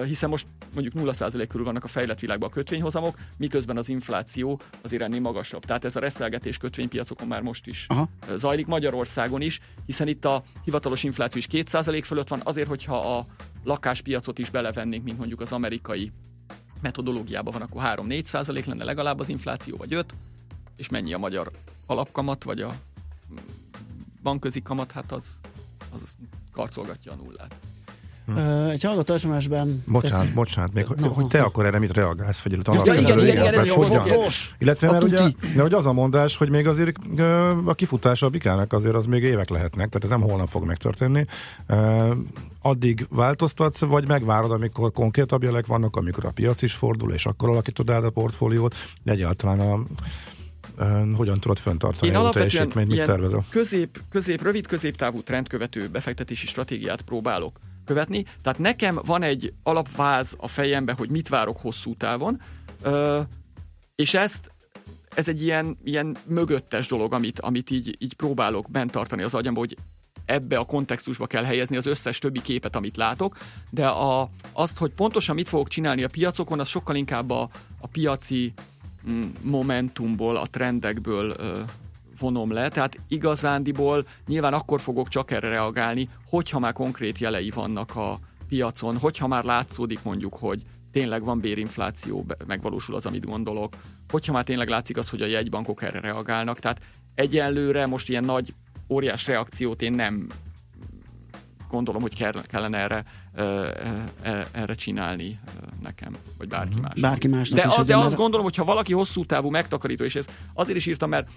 hiszen 0.04 0.28
most 0.28 0.46
mondjuk 0.74 0.94
0% 0.96 1.46
körül 1.48 1.64
vannak 1.64 1.84
a 1.84 1.88
fejlett 1.88 2.20
világban 2.20 2.48
a 2.48 2.52
kötvényhozamok, 2.52 3.18
miközben 3.36 3.76
az 3.76 3.88
infláció 3.88 4.60
azért 4.82 5.02
ennél 5.02 5.20
magasabb. 5.20 5.64
Tehát 5.64 5.84
ez 5.84 5.96
a 5.96 6.00
reszelgetés 6.00 6.56
kötvénypiacokon 6.56 7.28
már 7.28 7.42
most 7.42 7.66
is 7.66 7.86
Aha. 7.88 8.08
zajlik, 8.34 8.66
Magyarországon 8.66 9.40
is, 9.40 9.60
hiszen 9.86 10.08
itt 10.08 10.24
a 10.24 10.42
hivatalos 10.64 11.02
infláció 11.02 11.38
is 11.38 11.64
2% 11.64 12.02
fölött 12.04 12.28
van, 12.28 12.40
azért, 12.44 12.68
hogyha 12.68 13.16
a 13.16 13.26
lakáspiacot 13.64 14.38
is 14.38 14.50
belevennénk, 14.50 15.04
mint 15.04 15.18
mondjuk 15.18 15.40
az 15.40 15.52
amerikai 15.52 16.12
metodológiában 16.82 17.52
van, 17.52 17.62
akkor 17.62 17.82
3-4 17.84 18.24
százalék 18.24 18.64
lenne 18.64 18.84
legalább 18.84 19.20
az 19.20 19.28
infláció, 19.28 19.76
vagy 19.76 19.94
5, 19.94 20.14
és 20.76 20.88
mennyi 20.88 21.12
a 21.12 21.18
magyar 21.18 21.50
alapkamat, 21.86 22.44
vagy 22.44 22.60
a 22.60 22.76
bankközi 24.22 24.62
kamat, 24.62 24.92
hát 24.92 25.12
az, 25.12 25.40
az 25.92 26.16
karcolgatja 26.52 27.12
a 27.12 27.14
nullát. 27.14 27.54
Hm. 28.26 28.38
Egy 28.68 28.82
hallgató 28.82 29.16
SMS-ben... 29.16 29.82
Bocsánat, 29.86 30.26
tesz... 30.26 30.34
bocsánat, 30.34 30.72
még 30.72 30.86
no, 30.96 31.08
hogy 31.08 31.26
te 31.26 31.42
akkor 31.42 31.66
erre 31.66 31.78
mit 31.78 31.92
reagálsz, 31.92 32.40
vagy 32.40 32.52
ja, 32.52 32.82
igen, 32.82 32.98
igen, 32.98 33.18
igen, 33.18 33.36
igen, 33.36 33.58
ez 33.58 33.66
jó 33.66 33.80
fontos. 33.80 34.54
Illetve 34.58 34.90
mert 34.90 35.04
ugye, 35.04 35.20
mert 35.40 35.60
hogy 35.60 35.74
az 35.74 35.86
a 35.86 35.92
mondás, 35.92 36.36
hogy 36.36 36.50
még 36.50 36.66
azért 36.66 36.96
a 37.64 37.74
kifutása 37.74 38.26
a 38.26 38.28
bikának 38.28 38.72
azért 38.72 38.94
az 38.94 39.06
még 39.06 39.22
évek 39.22 39.48
lehetnek, 39.48 39.88
tehát 39.88 40.04
ez 40.04 40.10
nem 40.18 40.28
holnap 40.28 40.48
fog 40.48 40.64
megtörténni. 40.64 41.24
Addig 42.62 43.06
változtatsz, 43.10 43.80
vagy 43.80 44.06
megvárod, 44.06 44.50
amikor 44.50 44.92
konkrétabb 44.92 45.42
jelek 45.42 45.66
vannak, 45.66 45.96
amikor 45.96 46.24
a 46.24 46.30
piac 46.30 46.62
is 46.62 46.72
fordul, 46.72 47.12
és 47.12 47.26
akkor 47.26 47.48
alakítod 47.48 47.90
el 47.90 48.04
a 48.04 48.10
portfóliót, 48.10 48.74
de 49.02 49.12
egyáltalán 49.12 49.60
a 49.60 49.82
hogyan 51.16 51.40
tudod 51.40 51.58
föntartani 51.58 52.12
Én 52.12 52.16
a 52.18 52.30
teljesítményt, 52.30 52.88
mit 52.88 53.04
tervezel? 53.04 53.44
Közép, 53.50 54.00
közép, 54.10 54.42
rövid 54.42 54.66
középtávú 54.66 55.22
trendkövető 55.22 55.88
befektetési 55.88 56.46
stratégiát 56.46 57.02
próbálok 57.02 57.58
követni. 57.84 58.24
Tehát 58.42 58.58
nekem 58.58 59.00
van 59.04 59.22
egy 59.22 59.52
alapváz 59.62 60.34
a 60.38 60.48
fejembe, 60.48 60.92
hogy 60.92 61.10
mit 61.10 61.28
várok 61.28 61.56
hosszú 61.56 61.94
távon, 61.96 62.40
és 63.94 64.14
ezt 64.14 64.52
ez 65.14 65.28
egy 65.28 65.42
ilyen, 65.42 65.78
ilyen 65.84 66.16
mögöttes 66.26 66.86
dolog, 66.86 67.12
amit, 67.12 67.40
amit 67.40 67.70
így, 67.70 67.96
így 67.98 68.14
próbálok 68.14 68.70
bent 68.70 68.90
tartani 68.90 69.22
az 69.22 69.34
agyamba, 69.34 69.58
hogy 69.58 69.76
ebbe 70.24 70.56
a 70.56 70.64
kontextusba 70.64 71.26
kell 71.26 71.44
helyezni 71.44 71.76
az 71.76 71.86
összes 71.86 72.18
többi 72.18 72.40
képet, 72.40 72.76
amit 72.76 72.96
látok, 72.96 73.36
de 73.70 73.86
a, 73.86 74.30
azt, 74.52 74.78
hogy 74.78 74.90
pontosan 74.90 75.34
mit 75.34 75.48
fogok 75.48 75.68
csinálni 75.68 76.04
a 76.04 76.08
piacokon, 76.08 76.60
az 76.60 76.68
sokkal 76.68 76.96
inkább 76.96 77.30
a, 77.30 77.48
a 77.80 77.86
piaci 77.86 78.52
mm, 79.08 79.24
momentumból, 79.40 80.36
a 80.36 80.46
trendekből 80.46 81.36
vonom 82.24 82.52
le, 82.52 82.68
tehát 82.68 82.96
igazándiból 83.08 84.04
nyilván 84.26 84.52
akkor 84.52 84.80
fogok 84.80 85.08
csak 85.08 85.30
erre 85.30 85.48
reagálni, 85.48 86.08
hogyha 86.28 86.58
már 86.58 86.72
konkrét 86.72 87.18
jelei 87.18 87.50
vannak 87.50 87.96
a 87.96 88.18
piacon, 88.48 88.98
hogyha 88.98 89.26
már 89.26 89.44
látszódik 89.44 90.02
mondjuk, 90.02 90.34
hogy 90.34 90.62
tényleg 90.92 91.24
van 91.24 91.40
bérinfláció, 91.40 92.24
megvalósul 92.46 92.94
az, 92.94 93.06
amit 93.06 93.26
gondolok, 93.26 93.76
hogyha 94.08 94.32
már 94.32 94.44
tényleg 94.44 94.68
látszik 94.68 94.96
az, 94.96 95.08
hogy 95.08 95.22
a 95.22 95.26
jegybankok 95.26 95.82
erre 95.82 96.00
reagálnak, 96.00 96.58
tehát 96.58 96.80
egyelőre 97.14 97.86
most 97.86 98.08
ilyen 98.08 98.24
nagy, 98.24 98.54
óriás 98.88 99.26
reakciót 99.26 99.82
én 99.82 99.92
nem 99.92 100.26
gondolom, 101.74 102.02
hogy 102.02 102.32
kellene 102.46 102.78
erre, 102.78 103.04
erre 104.52 104.74
csinálni 104.74 105.40
nekem, 105.82 106.16
vagy 106.38 106.48
bárki 106.48 106.80
más. 106.80 107.00
Bárki 107.00 107.28
másnak 107.28 107.58
de, 107.58 107.66
is 107.68 107.86
de 107.86 107.96
azt 107.96 108.16
gondolom, 108.16 108.44
hogy 108.44 108.56
ha 108.56 108.64
valaki 108.64 108.92
hosszú 108.92 109.24
távú 109.24 109.50
megtakarító, 109.50 110.04
és 110.04 110.16
ezt 110.16 110.32
azért 110.54 110.76
is 110.76 110.86
írtam, 110.86 111.08
mert 111.08 111.28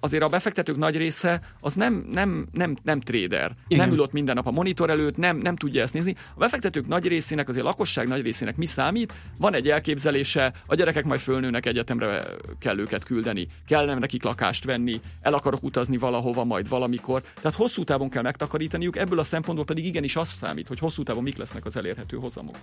azért 0.00 0.22
a 0.22 0.28
befektetők 0.28 0.76
nagy 0.76 0.96
része 0.96 1.40
az 1.60 1.74
nem, 1.74 2.06
nem, 2.10 2.46
nem, 2.52 2.76
nem 2.82 3.00
trader. 3.00 3.52
Igen. 3.68 3.84
Nem 3.84 3.94
ül 3.94 4.02
ott 4.02 4.12
minden 4.12 4.34
nap 4.34 4.46
a 4.46 4.50
monitor 4.50 4.90
előtt, 4.90 5.16
nem, 5.16 5.36
nem 5.36 5.56
tudja 5.56 5.82
ezt 5.82 5.92
nézni. 5.92 6.14
A 6.34 6.38
befektetők 6.38 6.86
nagy 6.86 7.06
részének, 7.06 7.48
azért 7.48 7.64
a 7.64 7.68
lakosság 7.68 8.08
nagy 8.08 8.22
részének 8.22 8.56
mi 8.56 8.66
számít? 8.66 9.12
Van 9.38 9.54
egy 9.54 9.68
elképzelése, 9.68 10.52
a 10.66 10.74
gyerekek 10.74 11.04
majd 11.04 11.20
fölnőnek 11.20 11.66
egyetemre 11.66 12.24
kell 12.58 12.78
őket 12.78 13.04
küldeni, 13.04 13.46
kellene 13.66 13.98
nekik 13.98 14.22
lakást 14.22 14.64
venni, 14.64 15.00
el 15.20 15.34
akarok 15.34 15.62
utazni 15.62 15.96
valahova 15.96 16.44
majd 16.44 16.68
valamikor. 16.68 17.22
Tehát 17.34 17.56
hosszú 17.56 17.84
távon 17.84 18.08
kell 18.08 18.22
megtakarítaniuk, 18.22 18.96
ebből 18.96 19.18
a 19.18 19.24
szempontból 19.24 19.64
pedig 19.64 19.84
igenis 19.84 20.16
az 20.16 20.28
számít, 20.28 20.68
hogy 20.68 20.78
hosszú 20.78 21.02
távon 21.02 21.22
mik 21.22 21.36
lesznek 21.36 21.64
az 21.64 21.76
elérhető 21.76 22.16
hozamok. 22.16 22.56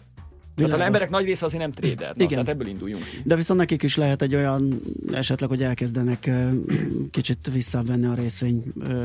Tehát 0.66 0.80
az 0.80 0.86
emberek 0.86 1.10
nagy 1.10 1.26
része 1.26 1.46
azért 1.46 1.62
nem 1.62 1.72
trader, 1.72 2.12
Igen. 2.16 2.30
tehát 2.30 2.48
ebből 2.48 2.68
induljunk 2.68 3.04
ki. 3.04 3.22
De 3.24 3.36
viszont 3.36 3.60
nekik 3.60 3.84
is 3.84 3.96
lehet 3.96 4.22
egy 4.22 4.36
olyan 4.36 4.82
esetleg, 5.14 5.50
hogy 5.50 5.64
elkezdenek 5.64 6.30
kicsit 7.12 7.50
visszavenni 7.54 8.06
a 8.06 8.14
részvény 8.14 8.64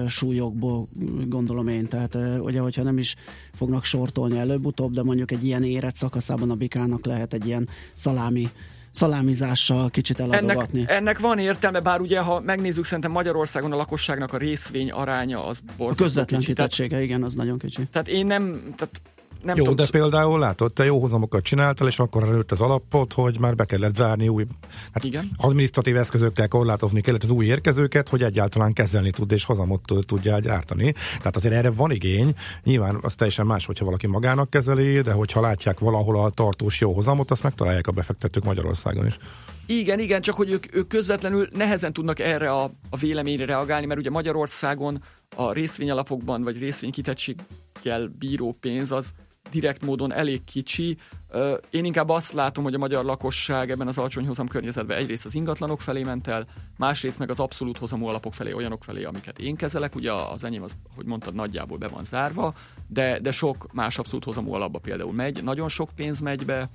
súlyokból, 0.09 0.89
gondolom 1.27 1.69
én. 1.69 1.89
Tehát 1.89 2.19
ugye, 2.41 2.61
hogyha 2.61 2.83
nem 2.83 2.99
is 2.99 3.15
fognak 3.55 3.85
sortolni 3.85 4.39
előbb-utóbb, 4.39 4.93
de 4.93 5.03
mondjuk 5.03 5.31
egy 5.31 5.45
ilyen 5.45 5.63
érett 5.63 5.95
szakaszában 5.95 6.51
a 6.51 6.55
bikának 6.55 7.07
lehet 7.07 7.33
egy 7.33 7.47
ilyen 7.47 7.69
szalámi 7.95 8.51
szalámizással 8.97 9.91
kicsit 9.91 10.21
eladogatni. 10.21 10.79
Ennek, 10.79 10.91
ennek 10.91 11.19
van 11.19 11.39
értelme, 11.39 11.81
bár 11.81 12.01
ugye, 12.01 12.21
ha 12.21 12.41
megnézzük, 12.41 12.85
szerintem 12.85 13.11
Magyarországon 13.11 13.73
a 13.73 13.77
lakosságnak 13.77 14.33
a 14.33 14.37
részvény 14.37 14.91
aránya 14.91 15.47
az 15.47 15.61
borzasztó 15.77 16.05
A 16.05 16.07
közvetlen 16.07 16.41
kicsi, 16.41 16.53
kitettsége, 16.53 17.03
igen, 17.03 17.23
az 17.23 17.35
nagyon 17.35 17.59
kicsi. 17.59 17.87
Tehát 17.93 18.09
én 18.09 18.27
nem, 18.27 18.73
tehát 18.77 19.01
nem 19.47 19.57
jó, 19.57 19.65
tudsz... 19.65 19.77
de 19.85 19.99
például 19.99 20.39
látod, 20.39 20.73
te 20.73 20.85
jó 20.85 21.01
hozamokat 21.01 21.43
csináltál, 21.43 21.89
és 21.89 21.99
akkor 21.99 22.23
előtt 22.23 22.53
az 22.53 22.61
alapot, 22.61 23.13
hogy 23.13 23.41
már 23.41 23.55
be 23.55 23.65
kellett 23.65 23.95
zárni 23.95 24.29
új 24.29 24.47
hát 24.93 25.05
Igen. 25.05 25.31
administratív 25.37 25.97
eszközökkel 25.97 26.49
korlátozni 26.49 27.01
kellett 27.01 27.23
az 27.23 27.31
új 27.31 27.47
érkezőket, 27.47 28.09
hogy 28.09 28.23
egyáltalán 28.23 28.73
kezelni 28.73 29.11
tud 29.11 29.33
és 29.33 29.45
hozamot 29.45 29.81
tudja 30.07 30.39
gyártani. 30.39 30.95
Tehát 31.19 31.37
azért 31.37 31.55
erre 31.55 31.71
van 31.71 31.91
igény. 31.91 32.35
Nyilván 32.65 32.99
az 33.01 33.15
teljesen 33.15 33.47
más, 33.47 33.67
hogyha 33.67 33.85
valaki 33.85 34.07
magának 34.07 34.51
kezeli, 34.51 35.01
de 35.01 35.13
hogyha 35.13 35.41
látják 35.41 35.79
valahol 35.79 36.25
a 36.25 36.31
tartós 36.31 36.81
jó 36.81 36.93
hozamot, 36.93 37.31
azt 37.31 37.43
megtalálják 37.43 37.87
a 37.87 37.93
befektetők 37.93 38.45
Magyarországon 38.45 39.07
is. 39.07 39.19
Igen, 39.67 39.99
igen, 39.99 40.21
csak 40.21 40.35
hogy 40.35 40.51
ők, 40.51 40.75
ők 40.75 40.89
közvetlenül 40.89 41.49
nehezen 41.53 41.93
tudnak 41.93 42.19
erre 42.19 42.51
a, 42.51 42.71
a 42.91 42.97
véleményre 42.97 43.45
reagálni, 43.45 43.87
mert 43.87 44.01
ugye 44.01 44.11
Magyarországon 44.11 45.03
a 45.37 45.53
részvényalapokban 45.53 46.43
vagy 46.43 46.59
részvénykitettséggel 46.59 48.09
bíró 48.19 48.57
pénz 48.61 48.93
az 48.93 49.13
direkt 49.51 49.83
módon 49.83 50.13
elég 50.13 50.45
kicsi. 50.45 50.97
Én 51.71 51.85
inkább 51.85 52.09
azt 52.09 52.33
látom, 52.33 52.65
hogy 52.65 52.75
a 52.75 52.79
magyar 52.79 53.05
lakosság 53.05 53.71
ebben 53.71 53.89
az 53.89 53.99
alacsony 53.99 54.27
hozam 54.27 54.49
környezetben 54.49 54.99
egyrészt 54.99 55.25
az 55.25 55.35
ingatlanok 55.35 55.81
felé 55.81 56.03
ment 56.03 56.27
el, 56.27 56.47
másrészt 56.77 57.19
meg 57.19 57.31
az 57.31 57.41
abszolút 57.41 57.79
hozamú 57.79 58.07
alapok 58.07 58.35
felé, 58.35 58.53
olyanok 58.53 58.85
felé, 58.85 59.05
amiket 59.05 59.39
én 59.39 59.57
kezelek. 59.57 59.95
Ugye 59.95 60.13
az 60.13 60.45
enyém, 60.45 60.63
az, 60.63 60.77
hogy 60.95 61.07
mondtad, 61.07 61.35
nagyjából 61.35 61.79
be 61.79 61.89
van 61.89 62.05
zárva, 62.05 62.55
de, 62.87 63.19
de 63.21 63.33
sok 63.33 63.73
más 63.73 63.99
abszolút 63.99 64.25
hozamú 64.25 64.53
alapba 64.53 64.79
például 64.79 65.13
megy, 65.13 65.43
nagyon 65.43 65.69
sok 65.69 65.91
pénz 65.97 66.21
megy 66.21 66.45
be, 66.45 66.69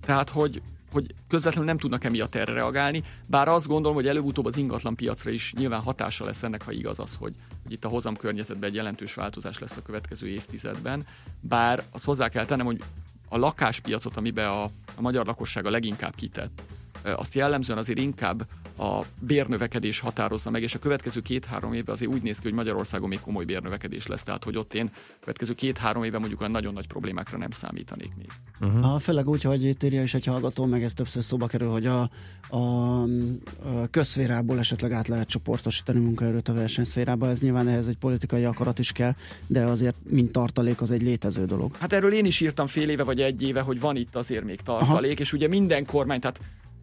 tehát 0.00 0.30
hogy 0.30 0.62
hogy 0.92 1.14
közvetlenül 1.28 1.68
nem 1.68 1.78
tudnak 1.78 2.04
emiatt 2.04 2.34
erre 2.34 2.52
reagálni, 2.52 3.04
bár 3.26 3.48
azt 3.48 3.66
gondolom, 3.66 3.96
hogy 3.96 4.06
előbb-utóbb 4.06 4.46
az 4.46 4.56
ingatlan 4.56 4.94
piacra 4.94 5.30
is 5.30 5.52
nyilván 5.56 5.80
hatása 5.80 6.24
lesz 6.24 6.42
ennek, 6.42 6.62
ha 6.62 6.72
igaz 6.72 6.98
az, 6.98 7.16
hogy, 7.18 7.34
hogy 7.62 7.72
itt 7.72 7.84
a 7.84 7.88
hozam 7.88 8.16
környezetben 8.16 8.68
egy 8.68 8.74
jelentős 8.74 9.14
változás 9.14 9.58
lesz 9.58 9.76
a 9.76 9.82
következő 9.82 10.28
évtizedben, 10.28 11.06
bár 11.40 11.84
azt 11.90 12.04
hozzá 12.04 12.28
kell 12.28 12.44
tennem, 12.44 12.66
hogy 12.66 12.82
a 13.28 13.38
lakáspiacot, 13.38 14.16
amiben 14.16 14.48
a, 14.48 14.62
a 14.94 15.00
magyar 15.00 15.26
lakosság 15.26 15.66
a 15.66 15.70
leginkább 15.70 16.14
kitett, 16.14 16.62
azt 17.02 17.34
jellemzően 17.34 17.78
azért 17.78 17.98
inkább 17.98 18.46
a 18.80 19.04
bérnövekedés 19.18 20.00
határozza 20.00 20.50
meg, 20.50 20.62
és 20.62 20.74
a 20.74 20.78
következő 20.78 21.20
két-három 21.20 21.72
évben 21.72 21.94
azért 21.94 22.10
úgy 22.10 22.22
néz 22.22 22.36
ki, 22.36 22.42
hogy 22.42 22.52
Magyarországon 22.52 23.08
még 23.08 23.20
komoly 23.20 23.44
bérnövekedés 23.44 24.06
lesz, 24.06 24.22
tehát 24.22 24.44
hogy 24.44 24.56
ott 24.56 24.74
én 24.74 24.90
a 24.94 25.16
következő 25.20 25.54
két-három 25.54 26.04
évben 26.04 26.20
mondjuk 26.20 26.40
olyan 26.40 26.52
nagyon 26.52 26.72
nagy 26.72 26.86
problémákra 26.86 27.38
nem 27.38 27.50
számítanék 27.50 28.12
még. 28.16 28.30
Uh-huh. 28.60 28.94
A, 28.94 28.98
főleg 28.98 29.28
úgy, 29.28 29.42
hogy 29.42 29.64
itt 29.64 29.82
írja 29.82 30.02
is 30.02 30.14
egy 30.14 30.24
hallgató, 30.24 30.66
meg 30.66 30.82
ez 30.82 30.94
többször 30.94 31.22
szóba 31.22 31.46
kerül, 31.46 31.70
hogy 31.70 31.86
a, 31.86 32.10
a, 32.48 32.56
a 32.56 33.86
közszférából 33.90 34.58
esetleg 34.58 34.92
át 34.92 35.08
lehet 35.08 35.28
csoportosítani 35.28 35.98
munkaerőt 36.00 36.48
a 36.48 36.52
versenyszférába, 36.52 37.28
ez 37.28 37.40
nyilván 37.40 37.68
ehhez 37.68 37.86
egy 37.86 37.98
politikai 37.98 38.44
akarat 38.44 38.78
is 38.78 38.92
kell, 38.92 39.14
de 39.46 39.64
azért 39.64 39.96
mint 40.10 40.32
tartalék 40.32 40.80
az 40.80 40.90
egy 40.90 41.02
létező 41.02 41.44
dolog. 41.44 41.76
Hát 41.76 41.92
erről 41.92 42.12
én 42.12 42.24
is 42.24 42.40
írtam 42.40 42.66
fél 42.66 42.88
éve 42.88 43.02
vagy 43.02 43.20
egy 43.20 43.42
éve, 43.42 43.60
hogy 43.60 43.80
van 43.80 43.96
itt 43.96 44.16
azért 44.16 44.44
még 44.44 44.60
tartalék, 44.60 45.12
Aha. 45.12 45.20
és 45.20 45.32
ugye 45.32 45.48
minden 45.48 45.86
kormány, 45.86 46.20
tehát 46.20 46.40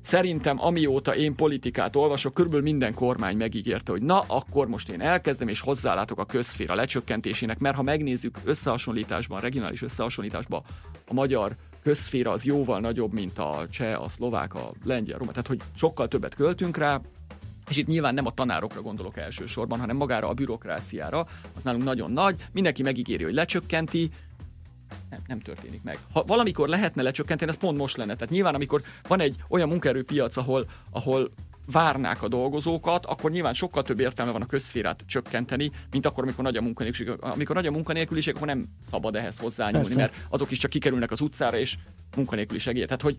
Szerintem 0.07 0.57
amióta 0.59 1.15
én 1.15 1.35
politikát 1.35 1.95
olvasok, 1.95 2.33
körülbelül 2.33 2.65
minden 2.65 2.93
kormány 2.93 3.37
megígérte, 3.37 3.91
hogy 3.91 4.01
na, 4.01 4.19
akkor 4.19 4.67
most 4.67 4.89
én 4.89 5.01
elkezdem 5.01 5.47
és 5.47 5.59
hozzálátok 5.59 6.19
a 6.19 6.25
közféra 6.25 6.75
lecsökkentésének, 6.75 7.59
mert 7.59 7.75
ha 7.75 7.81
megnézzük 7.81 8.37
összehasonlításban, 8.43 9.41
regionális 9.41 9.81
összehasonlításban, 9.81 10.63
a 11.07 11.13
magyar 11.13 11.55
közféra 11.83 12.31
az 12.31 12.45
jóval 12.45 12.79
nagyobb, 12.79 13.13
mint 13.13 13.37
a 13.37 13.65
cseh, 13.69 14.03
a 14.03 14.09
szlovák, 14.09 14.53
a 14.53 14.71
lengyel, 14.83 15.15
a 15.15 15.17
román, 15.17 15.33
tehát 15.33 15.47
hogy 15.47 15.61
sokkal 15.75 16.07
többet 16.07 16.35
költünk 16.35 16.77
rá, 16.77 17.01
és 17.69 17.77
itt 17.77 17.87
nyilván 17.87 18.13
nem 18.13 18.25
a 18.25 18.31
tanárokra 18.31 18.81
gondolok 18.81 19.17
elsősorban, 19.17 19.79
hanem 19.79 19.95
magára 19.95 20.27
a 20.27 20.33
bürokráciára, 20.33 21.27
az 21.55 21.63
nálunk 21.63 21.83
nagyon 21.83 22.11
nagy, 22.11 22.35
mindenki 22.51 22.83
megígéri, 22.83 23.23
hogy 23.23 23.33
lecsökkenti, 23.33 24.09
nem, 25.09 25.19
nem 25.27 25.39
történik 25.39 25.83
meg. 25.83 25.97
Ha 26.13 26.23
valamikor 26.23 26.67
lehetne 26.67 27.01
lecsökkenteni, 27.01 27.51
ez 27.51 27.57
pont 27.57 27.77
most 27.77 27.97
lenne. 27.97 28.15
Tehát 28.15 28.33
nyilván, 28.33 28.55
amikor 28.55 28.81
van 29.07 29.19
egy 29.19 29.35
olyan 29.49 29.67
munkaerőpiac, 29.67 30.37
ahol, 30.37 30.69
ahol 30.91 31.31
várnák 31.71 32.23
a 32.23 32.27
dolgozókat, 32.27 33.05
akkor 33.05 33.31
nyilván 33.31 33.53
sokkal 33.53 33.83
több 33.83 33.99
értelme 33.99 34.31
van 34.31 34.41
a 34.41 34.45
közszférát 34.45 35.03
csökkenteni, 35.05 35.71
mint 35.91 36.05
akkor, 36.05 36.23
amikor 36.23 36.43
nagy 36.43 36.57
a 36.57 36.61
munkanélküliség. 36.61 37.17
Amikor 37.19 37.55
nagy 37.55 37.65
a 37.65 37.71
munkanélküliség, 37.71 38.35
akkor 38.35 38.47
nem 38.47 38.65
szabad 38.89 39.15
ehhez 39.15 39.37
hozzányúlni, 39.37 39.85
Persze. 39.85 39.99
mert 39.99 40.15
azok 40.29 40.51
is 40.51 40.57
csak 40.57 40.71
kikerülnek 40.71 41.11
az 41.11 41.21
utcára, 41.21 41.57
és 41.57 41.77
munkanélküli 42.15 42.59
segély. 42.59 42.85
Tehát, 42.85 43.01
hogy 43.01 43.17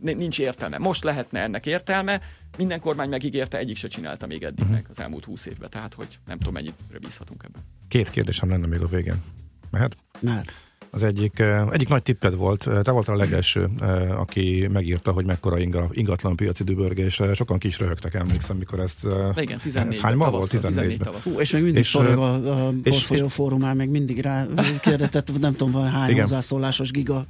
nincs 0.00 0.38
értelme. 0.38 0.78
Most 0.78 1.04
lehetne 1.04 1.40
ennek 1.40 1.66
értelme, 1.66 2.20
minden 2.56 2.80
kormány 2.80 3.08
megígérte, 3.08 3.58
egyik 3.58 3.76
se 3.76 3.88
csinálta 3.88 4.26
még 4.26 4.42
eddig 4.42 4.58
uh-huh. 4.58 4.74
meg 4.74 4.86
az 4.90 5.00
elmúlt 5.00 5.24
húsz 5.24 5.46
évben, 5.46 5.70
tehát 5.70 5.94
hogy 5.94 6.18
nem 6.26 6.38
tudom, 6.38 6.52
mennyit 6.52 6.74
bízhatunk 7.00 7.42
ebben. 7.42 7.62
Két 7.88 8.10
kérdésem 8.10 8.48
lenne 8.48 8.66
még 8.66 8.80
a 8.80 8.86
végén. 8.86 9.22
Mehet? 9.70 9.96
Mehet. 10.20 10.52
Az 10.94 11.02
egyik, 11.02 11.42
egyik 11.70 11.88
nagy 11.88 12.02
tipped 12.02 12.34
volt, 12.34 12.68
te 12.82 12.90
voltál 12.90 13.14
a 13.14 13.18
legelső, 13.18 13.70
aki 14.16 14.68
megírta, 14.72 15.12
hogy 15.12 15.24
mekkora 15.24 15.58
inga, 15.58 15.88
ingatlan 15.90 16.36
piaci 16.36 16.64
dübörgés. 16.64 17.20
Sokan 17.34 17.58
kis 17.58 17.78
röhögtek, 17.78 18.14
emlékszem, 18.14 18.56
mikor 18.56 18.80
ezt... 18.80 19.06
Igen, 19.36 19.58
14 19.58 20.00
hány 20.00 20.16
ma 20.16 20.30
volt? 20.30 20.50
14 20.50 21.08
Hú, 21.22 21.40
és 21.40 21.52
még 21.52 21.62
mindig 21.62 21.82
és, 21.82 21.90
forog 21.90 22.18
a, 22.18 22.66
a 22.66 22.72
Portfolio 22.82 23.28
fórumán, 23.28 23.76
még 23.76 23.88
mindig 23.88 24.20
rá 24.20 24.46
kérdetett, 24.80 25.40
nem 25.40 25.54
tudom, 25.54 25.72
van 25.72 25.90
hány 25.90 26.10
igen. 26.10 26.22
hozzászólásos 26.22 26.90
giga 26.90 27.26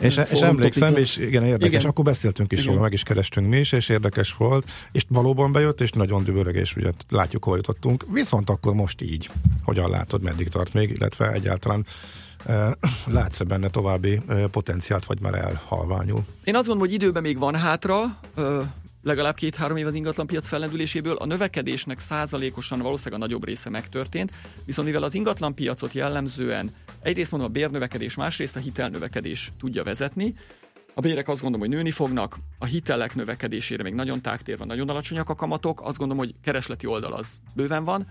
És, 0.00 0.20
és 0.30 0.40
emlékszem, 0.40 0.96
és 0.96 1.16
igen, 1.16 1.44
érdekes, 1.44 1.80
igen. 1.80 1.90
akkor 1.90 2.04
beszéltünk 2.04 2.52
is 2.52 2.58
igen. 2.58 2.70
róla, 2.70 2.82
meg 2.82 2.92
is 2.92 3.02
kerestünk 3.02 3.48
mi 3.48 3.58
is, 3.58 3.72
és 3.72 3.88
érdekes 3.88 4.34
volt, 4.36 4.70
és 4.92 5.04
valóban 5.08 5.52
bejött, 5.52 5.80
és 5.80 5.90
nagyon 5.90 6.24
dübörgés, 6.24 6.76
ugye 6.76 6.90
látjuk, 7.08 7.44
hol 7.44 7.56
jutottunk. 7.56 8.04
Viszont 8.12 8.50
akkor 8.50 8.74
most 8.74 9.02
így, 9.02 9.30
hogyan 9.62 9.90
látod, 9.90 10.22
meddig 10.22 10.48
tart 10.48 10.74
még, 10.74 10.90
illetve 10.90 11.32
egyáltalán 11.32 11.84
Látsz-e 13.06 13.44
benne 13.44 13.68
további 13.68 14.20
potenciált, 14.50 15.04
vagy 15.04 15.20
már 15.20 15.34
elhalványul? 15.34 16.24
Én 16.44 16.54
azt 16.54 16.66
gondolom, 16.66 16.78
hogy 16.78 16.92
időben 16.92 17.22
még 17.22 17.38
van 17.38 17.54
hátra, 17.54 18.18
legalább 19.02 19.34
két-három 19.34 19.76
év 19.76 19.86
az 19.86 19.94
ingatlanpiac 19.94 20.48
fellendüléséből. 20.48 21.16
A 21.16 21.26
növekedésnek 21.26 21.98
százalékosan 21.98 22.78
valószínűleg 22.78 23.20
a 23.20 23.24
nagyobb 23.24 23.44
része 23.44 23.70
megtörtént, 23.70 24.32
viszont 24.64 24.88
mivel 24.88 25.02
az 25.02 25.14
ingatlanpiacot 25.14 25.92
jellemzően 25.92 26.74
egyrészt 27.02 27.30
mondom 27.30 27.50
a 27.50 27.52
bérnövekedés, 27.52 28.14
másrészt 28.14 28.56
a 28.56 28.60
hitelnövekedés 28.60 29.52
tudja 29.58 29.82
vezetni, 29.82 30.34
a 30.94 31.00
bérek 31.00 31.28
azt 31.28 31.40
gondolom, 31.40 31.66
hogy 31.66 31.76
nőni 31.76 31.90
fognak, 31.90 32.38
a 32.58 32.64
hitelek 32.64 33.14
növekedésére 33.14 33.82
még 33.82 33.94
nagyon 33.94 34.20
tágtér 34.20 34.58
van, 34.58 34.66
nagyon 34.66 34.88
alacsonyak 34.88 35.28
a 35.28 35.34
kamatok, 35.34 35.80
azt 35.82 35.98
gondolom, 35.98 36.24
hogy 36.24 36.34
keresleti 36.42 36.86
oldal 36.86 37.12
az 37.12 37.40
bőven 37.54 37.84
van, 37.84 38.06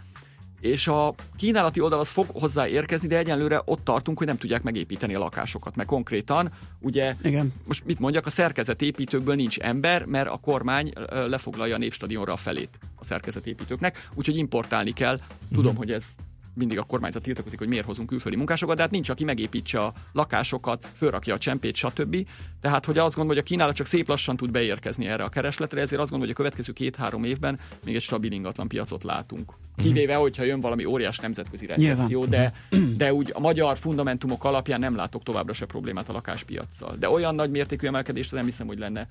és 0.68 0.88
a 0.88 1.14
kínálati 1.38 1.80
oldal 1.80 2.00
az 2.00 2.10
fog 2.10 2.26
hozzá 2.34 2.68
érkezni, 2.68 3.08
de 3.08 3.18
egyenlőre 3.18 3.62
ott 3.66 3.84
tartunk, 3.84 4.18
hogy 4.18 4.28
nem 4.28 4.38
tudják 4.38 4.64
megépíteni 4.64 5.16
a 5.16 5.20
lakásokat, 5.20 5.76
mert 5.76 5.90
konkrétan, 5.90 6.52
ugye, 6.80 7.16
Igen. 7.24 7.54
most 7.68 7.86
mit 7.86 8.00
mondjak, 8.00 8.26
a 8.26 8.30
szerkezetépítőkből 8.30 9.36
nincs 9.36 9.58
ember, 9.58 10.06
mert 10.06 10.30
a 10.30 10.38
kormány 10.38 10.94
lefoglalja 11.10 11.76
a 11.76 11.78
népstadionra 11.78 12.34
a 12.34 12.38
felét 12.38 12.80
a 12.96 13.04
szerkezetépítőknek, 13.04 14.10
úgyhogy 14.14 14.38
importálni 14.38 14.92
kell. 14.92 15.20
Tudom, 15.50 15.66
uh-huh. 15.66 15.78
hogy 15.78 15.92
ez 15.92 16.16
mindig 16.58 16.78
a 16.80 16.84
kormányzat 16.84 17.22
tiltakozik, 17.24 17.60
hogy 17.60 17.68
miért 17.68 17.86
hozunk 17.86 18.10
külföldi 18.10 18.38
munkásokat, 18.38 18.76
de 18.76 18.82
hát 18.82 18.92
nincs, 18.92 19.10
aki 19.10 19.24
megépítse 19.24 19.80
a 19.80 19.94
lakásokat, 20.12 20.88
fölrakja 20.96 21.34
a 21.34 21.38
csempét, 21.38 21.76
stb. 21.76 22.28
Tehát, 22.62 22.86
hogy 22.86 22.98
azt 22.98 23.16
gondolom, 23.16 23.28
hogy 23.28 23.38
a 23.38 23.44
kínálat 23.44 23.76
csak 23.76 23.88
szép 23.88 24.08
lassan 24.08 24.38
tud 24.38 24.52
beérkezni 24.52 25.08
erre 25.08 25.24
a 25.24 25.30
keresletre, 25.30 25.82
ezért 25.82 26.02
azt 26.02 26.10
gondolom, 26.10 26.22
hogy 26.22 26.30
a 26.30 26.44
következő 26.44 26.74
két-három 26.74 27.24
évben 27.24 27.60
még 27.86 27.96
egy 27.96 28.02
stabil 28.02 28.32
ingatlan 28.32 28.68
piacot 28.68 29.04
látunk. 29.04 29.54
Mhm. 29.76 29.86
Kivéve, 29.86 30.16
hogyha 30.16 30.44
jön 30.44 30.60
valami 30.60 30.86
óriás 30.86 31.18
nemzetközi 31.18 31.66
recesszió, 31.66 32.26
de, 32.26 32.54
de 32.98 33.14
úgy 33.14 33.32
a 33.34 33.40
magyar 33.40 33.78
fundamentumok 33.78 34.44
alapján 34.44 34.80
nem 34.80 34.96
látok 34.96 35.24
továbbra 35.24 35.54
se 35.54 35.66
problémát 35.66 36.10
a 36.10 36.14
lakáspiacsal. 36.14 36.96
De 37.00 37.10
olyan 37.10 37.36
nagy 37.36 37.52
mértékű 37.52 37.88
emelkedést 37.88 38.32
nem 38.32 38.46
hiszem, 38.46 38.68
hogy 38.68 38.80
lenne 38.80 39.08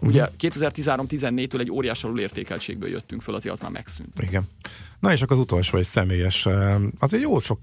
Ugye 0.00 0.28
2013-14-től 0.40 1.60
egy 1.60 1.70
óriás 1.70 2.06
értékeltségből 2.16 2.88
jöttünk 2.88 3.22
föl, 3.22 3.34
azért 3.34 3.54
az 3.54 3.60
már 3.60 3.70
megszűnt. 3.70 4.12
Igen. 4.20 4.48
Na 4.98 5.12
és 5.12 5.22
akkor 5.22 5.36
az 5.36 5.42
utolsó 5.42 5.78
egy 5.78 5.84
személyes, 5.84 6.48
azért 6.98 7.22
jó 7.22 7.40
sok, 7.40 7.58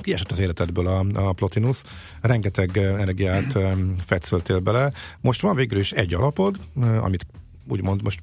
kiesett 0.00 0.30
az 0.30 0.38
életedből 0.38 0.86
a, 0.86 1.04
a 1.14 1.32
Plotinus, 1.32 1.80
rengeteg 2.20 2.76
energiát 2.76 3.58
fetszöltél 4.04 4.58
bele. 4.58 4.92
Most 5.20 5.40
van 5.40 5.56
végül 5.56 5.78
is 5.78 5.92
egy 5.92 6.14
alapod, 6.14 6.56
amit 7.00 7.26
úgymond 7.66 8.02
most 8.02 8.22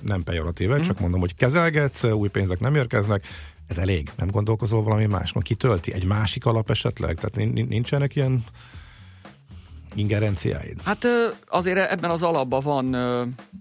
nem 0.00 0.22
pejoratíve, 0.22 0.78
mm. 0.78 0.82
csak 0.82 1.00
mondom, 1.00 1.20
hogy 1.20 1.34
kezelgetsz, 1.34 2.04
új 2.04 2.28
pénzek 2.28 2.60
nem 2.60 2.74
érkeznek, 2.74 3.26
ez 3.66 3.78
elég, 3.78 4.10
nem 4.16 4.30
gondolkozol 4.30 4.82
valami 4.82 5.06
máson, 5.06 5.42
kitölti 5.42 5.92
egy 5.92 6.04
másik 6.04 6.46
alap 6.46 6.70
esetleg, 6.70 7.18
tehát 7.20 7.52
nincsenek 7.52 8.16
ilyen 8.16 8.44
ingerenciáid? 9.94 10.80
Hát 10.84 11.06
azért 11.48 11.90
ebben 11.90 12.10
az 12.10 12.22
alapban 12.22 12.60
van 12.62 12.90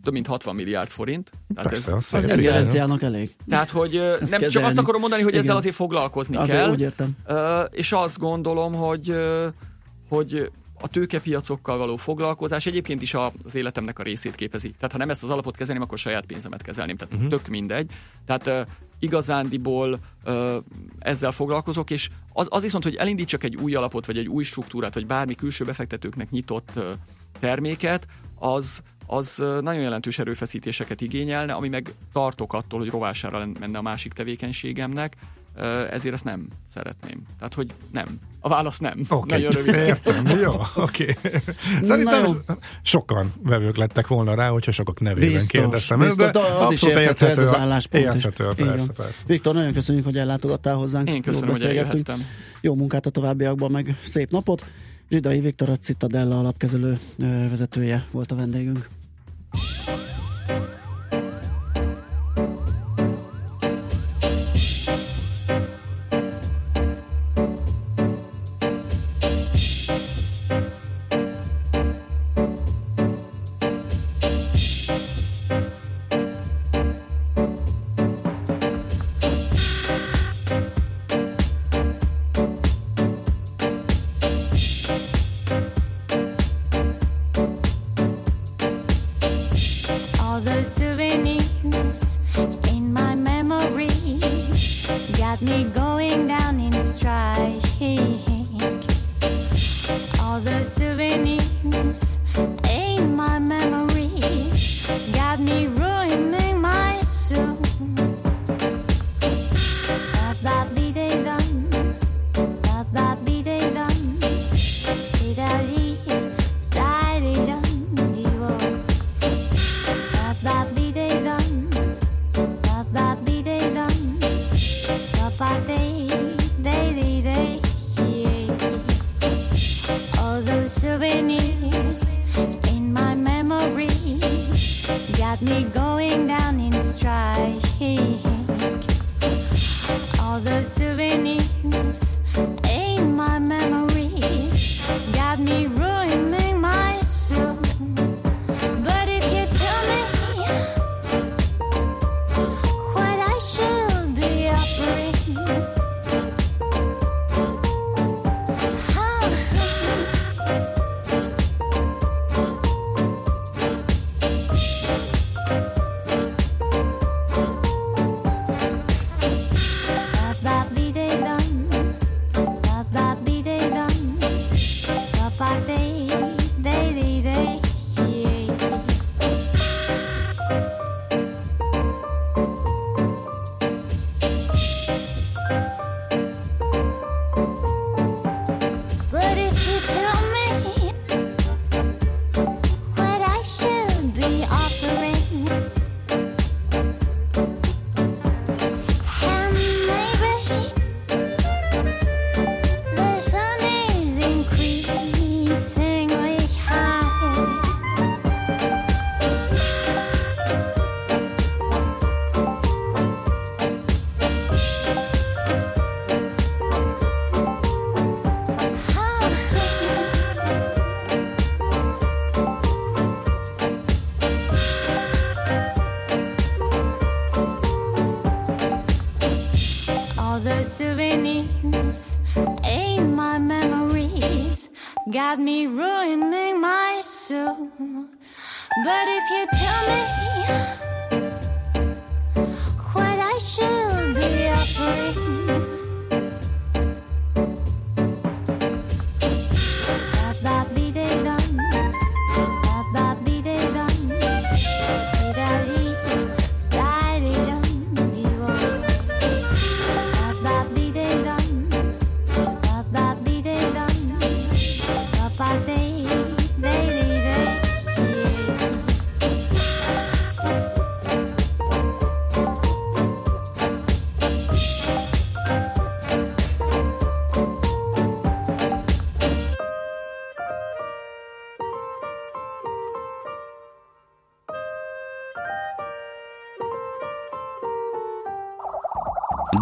több 0.03 0.13
mint 0.13 0.28
60 0.28 0.55
milliárd 0.55 0.88
forint. 0.89 1.32
Tehát 1.55 1.71
Persze, 1.71 1.95
ez, 1.95 2.13
az 2.13 2.28
ingerenciának 2.28 3.01
elég. 3.01 3.36
Tehát, 3.49 3.69
hogy 3.69 3.91
nem 3.91 4.17
kezelni. 4.19 4.47
csak 4.47 4.63
azt 4.63 4.78
akarom 4.78 5.01
mondani, 5.01 5.21
hogy 5.21 5.32
Igen. 5.32 5.43
ezzel 5.43 5.55
azért 5.55 5.76
foglalkozni 5.76 6.36
azért 6.36 6.57
kell. 6.57 6.69
úgy 6.69 6.82
értem. 6.82 7.17
És 7.71 7.91
azt 7.91 8.17
gondolom, 8.17 8.73
hogy 8.73 9.13
hogy 10.09 10.51
a 10.80 10.88
tőkepiacokkal 10.88 11.78
való 11.78 11.95
foglalkozás 11.95 12.65
egyébként 12.65 13.01
is 13.01 13.13
az 13.43 13.55
életemnek 13.55 13.99
a 13.99 14.03
részét 14.03 14.36
képezi. 14.36 14.69
Tehát 14.71 14.91
ha 14.91 14.97
nem 14.97 15.09
ezt 15.09 15.23
az 15.23 15.30
alapot 15.30 15.57
kezelném, 15.57 15.84
akkor 15.84 15.97
saját 15.97 16.26
pénzemet 16.26 16.61
kezelném. 16.61 16.95
Tehát 16.95 17.13
uh-huh. 17.13 17.30
tök 17.30 17.47
mindegy. 17.47 17.91
Tehát 18.26 18.67
igazándiból 18.99 19.99
ö, 20.23 20.57
ezzel 20.99 21.32
foglalkozok, 21.32 21.89
és 21.89 22.09
az, 22.34 22.47
az 22.49 22.61
viszont, 22.61 22.84
hogy 22.84 22.95
elindítsak 22.95 23.43
egy 23.43 23.55
új 23.55 23.76
alapot, 23.76 24.05
vagy 24.05 24.17
egy 24.17 24.28
új 24.28 24.43
struktúrát, 24.43 24.93
vagy 24.93 25.05
bármi 25.05 25.36
külső 25.36 25.65
befektetőknek 25.65 26.30
nyitott 26.30 26.69
ö, 26.73 26.91
terméket, 27.39 28.07
az, 28.39 28.82
az 29.05 29.36
nagyon 29.38 29.82
jelentős 29.82 30.19
erőfeszítéseket 30.19 31.01
igényelne, 31.01 31.53
ami 31.53 31.67
meg 31.67 31.93
tartok 32.13 32.53
attól, 32.53 32.80
hogy 32.80 32.89
rovására 32.89 33.47
menne 33.59 33.78
a 33.78 33.82
másik 33.82 34.13
tevékenységemnek, 34.13 35.15
ezért 35.91 36.13
ezt 36.13 36.23
nem 36.23 36.47
szeretném. 36.73 37.21
Tehát, 37.37 37.53
hogy 37.53 37.67
nem. 37.91 38.19
A 38.39 38.49
válasz 38.49 38.79
nem. 38.79 39.01
Okay. 39.09 39.41
Nagyon 39.41 39.51
rövid. 39.51 39.73
Értem. 39.73 40.25
Jó, 40.41 40.53
oké. 40.75 41.15
Okay. 41.17 41.41
Szerintem 41.83 42.25
jó. 42.25 42.31
sokan 42.81 43.33
vevők 43.43 43.77
lettek 43.77 44.07
volna 44.07 44.35
rá, 44.35 44.49
hogyha 44.49 44.71
sokak 44.71 44.99
nevében 44.99 45.31
biztos, 45.31 45.59
kérdeztem. 45.59 45.99
Biztos, 45.99 46.31
de 46.31 46.39
az 46.39 46.71
is 46.71 46.83
érthető 46.83 47.25
ez 47.25 47.37
az 47.39 47.55
álláspont. 47.55 48.03
Érthető, 48.03 48.49
persze, 48.55 48.91
persze. 48.91 49.13
Viktor, 49.25 49.53
nagyon 49.53 49.73
köszönjük, 49.73 50.05
hogy 50.05 50.17
ellátogattál 50.17 50.75
hozzánk. 50.75 51.09
Én 51.09 51.21
köszönöm, 51.21 51.49
hogy 51.49 51.63
eljöttem. 51.63 52.19
Jó 52.61 52.75
munkát 52.75 53.05
a 53.05 53.09
továbbiakban, 53.09 53.71
meg 53.71 53.97
szép 54.03 54.31
napot. 54.31 54.65
Zsidai 55.09 55.39
Viktor, 55.39 55.69
a 55.69 55.75
Citadella 55.75 56.39
alapkezelő 56.39 56.99
vezetője 57.49 58.07
volt 58.11 58.31
a 58.31 58.35
vendégünk. 58.35 58.89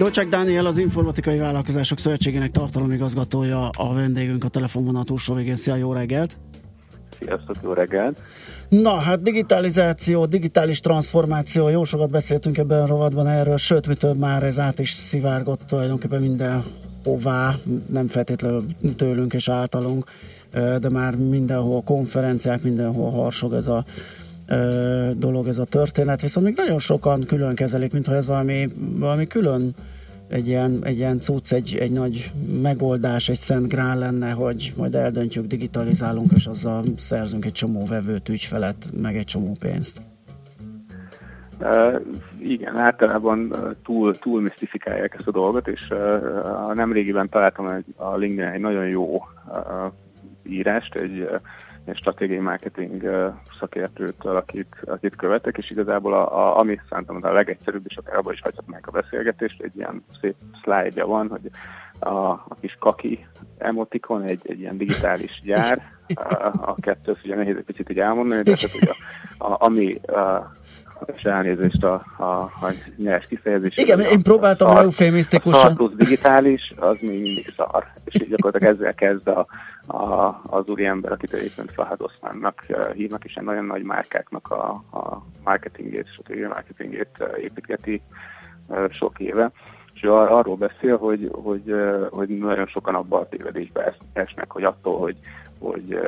Dolcsák 0.00 0.28
Dániel, 0.28 0.66
az 0.66 0.76
Informatikai 0.76 1.38
Vállalkozások 1.38 1.98
Szövetségének 1.98 2.50
tartalomigazgatója, 2.50 3.68
a 3.68 3.94
vendégünk 3.94 4.44
a 4.44 4.48
telefonvonal 4.48 5.04
túlsó 5.04 5.34
végén. 5.34 5.54
Szia, 5.54 5.76
jó 5.76 5.92
reggelt! 5.92 6.36
Sziasztok, 7.18 7.56
jó 7.62 7.72
reggelt! 7.72 8.22
Na, 8.68 8.90
hát 8.90 9.22
digitalizáció, 9.22 10.26
digitális 10.26 10.80
transformáció, 10.80 11.68
jó 11.68 11.84
sokat 11.84 12.10
beszéltünk 12.10 12.58
ebben 12.58 12.82
a 12.82 12.86
rovatban 12.86 13.26
erről, 13.26 13.56
sőt, 13.56 13.86
mi 13.86 13.94
több 13.94 14.16
már 14.16 14.42
ez 14.42 14.58
át 14.58 14.78
is 14.78 14.90
szivárgott 14.90 15.60
tulajdonképpen 15.66 16.20
mindenhová, 16.20 17.56
nem 17.90 18.06
feltétlenül 18.06 18.64
tőlünk 18.96 19.32
és 19.32 19.48
általunk, 19.48 20.04
de 20.52 20.88
már 20.90 21.16
mindenhol 21.16 21.82
konferenciák, 21.82 22.62
mindenhol 22.62 23.10
harsog 23.10 23.52
ez 23.52 23.68
a 23.68 23.84
dolog, 25.16 25.46
ez 25.46 25.58
a 25.58 25.64
történet, 25.64 26.20
viszont 26.20 26.46
még 26.46 26.56
nagyon 26.56 26.78
sokan 26.78 27.20
külön 27.26 27.54
kezelik, 27.54 27.92
mintha 27.92 28.14
ez 28.14 28.26
valami, 28.26 28.68
valami 28.98 29.26
külön 29.26 29.74
egy 30.28 30.48
ilyen, 30.48 30.78
egy 30.82 30.96
ilyen 30.96 31.20
cucc, 31.20 31.52
egy, 31.52 31.76
egy 31.80 31.92
nagy 31.92 32.30
megoldás, 32.62 33.28
egy 33.28 33.38
szent 33.38 33.68
grál 33.68 33.98
lenne, 33.98 34.30
hogy 34.30 34.72
majd 34.76 34.94
eldöntjük, 34.94 35.46
digitalizálunk, 35.46 36.30
és 36.34 36.46
azzal 36.46 36.82
szerzünk 36.96 37.44
egy 37.44 37.52
csomó 37.52 37.84
vevőt, 37.86 38.28
ügyfelet, 38.28 38.88
meg 39.02 39.16
egy 39.16 39.24
csomó 39.24 39.56
pénzt. 39.60 40.00
Uh, 41.60 42.00
igen, 42.38 42.76
általában 42.76 43.54
túl, 43.84 44.14
túl 44.14 44.40
misztifikálják 44.40 45.14
ezt 45.18 45.26
a 45.28 45.30
dolgot, 45.30 45.68
és 45.68 45.88
uh, 45.90 46.74
nemrégiben 46.74 47.28
találtam 47.28 47.66
egy, 47.66 47.84
a 47.96 48.16
LinkedIn 48.16 48.52
egy 48.52 48.60
nagyon 48.60 48.86
jó 48.86 49.14
uh, 49.14 49.92
írást, 50.42 50.94
egy 50.94 51.28
stratégiai 51.94 52.38
marketing 52.38 53.02
szakértőtől, 53.58 54.36
akit, 54.36 54.76
akit 54.84 55.16
követek, 55.16 55.56
és 55.56 55.70
igazából 55.70 56.14
a, 56.14 56.38
a, 56.38 56.58
ami 56.58 56.80
szerintem 56.88 57.18
a 57.22 57.32
legegyszerűbb, 57.32 57.84
és 57.86 57.96
akár 57.96 58.16
abban 58.16 58.32
is 58.32 58.40
hagyhatnánk 58.40 58.86
a 58.86 58.90
beszélgetést, 58.90 59.62
egy 59.62 59.76
ilyen 59.76 60.04
szép 60.20 60.34
szlájdja 60.62 61.06
van, 61.06 61.28
hogy 61.28 61.50
a, 61.98 62.30
a 62.30 62.56
kis 62.60 62.76
kaki 62.78 63.26
emotikon, 63.58 64.22
egy, 64.22 64.40
egy 64.42 64.60
ilyen 64.60 64.76
digitális 64.76 65.40
gyár, 65.44 65.82
a, 66.14 66.50
a 66.60 66.74
kettő, 66.80 67.16
ugye 67.24 67.34
nehéz 67.34 67.56
egy 67.56 67.64
picit 67.64 67.90
így 67.90 67.98
elmondani, 67.98 68.42
de 68.42 68.54
tehát, 68.54 68.78
hogy 68.78 68.88
a, 69.38 69.52
a, 69.52 69.56
ami 69.60 69.94
a, 69.94 70.52
és 71.06 71.22
elnézést 71.22 71.84
a, 71.84 72.04
a, 72.16 72.24
a 72.42 72.72
nyers 72.96 73.26
kifejezés. 73.26 73.76
Igen, 73.76 74.00
én 74.00 74.22
próbáltam 74.22 74.76
eufémisztikusan. 74.76 75.76
A 75.76 75.88
digitális, 75.88 76.72
az 76.76 76.98
még 77.00 77.20
mindig 77.22 77.52
szar. 77.56 77.86
És 78.04 78.22
így 78.22 78.28
gyakorlatilag 78.28 78.74
ezzel 78.74 78.94
kezd 78.94 79.28
a, 79.28 79.46
a, 79.86 80.40
az 80.44 80.68
úri 80.68 80.84
ember, 80.84 81.12
akit 81.12 81.32
egyébként 81.32 81.72
Fahad 81.72 82.02
Oszmánnak 82.02 82.66
hívnak, 82.94 83.24
és 83.24 83.34
egy 83.34 83.44
nagyon 83.44 83.64
nagy 83.64 83.82
márkáknak 83.82 84.50
a, 84.50 84.68
a 84.98 85.26
marketingét, 85.44 86.12
stratégiai 86.12 86.48
marketingét 86.48 87.24
építgeti 87.42 88.02
sok 88.90 89.18
éve 89.18 89.50
és 90.00 90.08
arról 90.08 90.56
beszél, 90.56 90.96
hogy, 90.96 91.30
hogy, 91.32 91.74
hogy 92.10 92.28
nagyon 92.28 92.66
sokan 92.66 92.94
abban 92.94 93.20
a 93.20 93.28
tévedésbe 93.28 93.94
esnek, 94.12 94.52
hogy 94.52 94.64
attól, 94.64 94.98
hogy, 94.98 95.16
hogy 95.58 96.00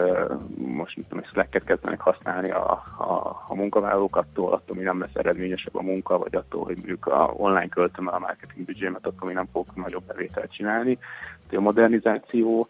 most 0.56 0.96
mit 0.96 1.08
tudom, 1.08 1.24
Slack-et 1.24 1.64
kezdenek 1.64 2.00
használni 2.00 2.50
a, 2.50 2.70
a, 2.98 3.44
a 3.48 3.54
munkavállalók 3.54 4.16
attól, 4.16 4.52
attól 4.52 4.76
mi 4.76 4.82
nem 4.82 5.00
lesz 5.00 5.14
eredményesebb 5.14 5.74
a 5.74 5.82
munka, 5.82 6.18
vagy 6.18 6.34
attól, 6.34 6.64
hogy 6.64 6.76
mondjuk 6.76 7.06
a 7.06 7.32
online 7.36 7.68
költöm 7.68 8.08
a 8.08 8.18
marketing 8.18 8.66
büdzsémet, 8.66 9.06
attól 9.06 9.28
mi 9.28 9.34
nem 9.34 9.48
fogok 9.52 9.74
nagyobb 9.74 10.04
bevételt 10.06 10.52
csinálni. 10.52 10.98
A 11.50 11.60
modernizáció 11.60 12.68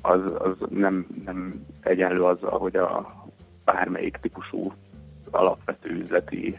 az, 0.00 0.20
az 0.38 0.56
nem, 0.68 1.06
nem 1.24 1.66
egyenlő 1.80 2.22
azzal, 2.22 2.58
hogy 2.58 2.76
a 2.76 3.14
bármelyik 3.64 4.16
típusú 4.16 4.72
alapvető 5.30 5.90
üzleti 5.90 6.58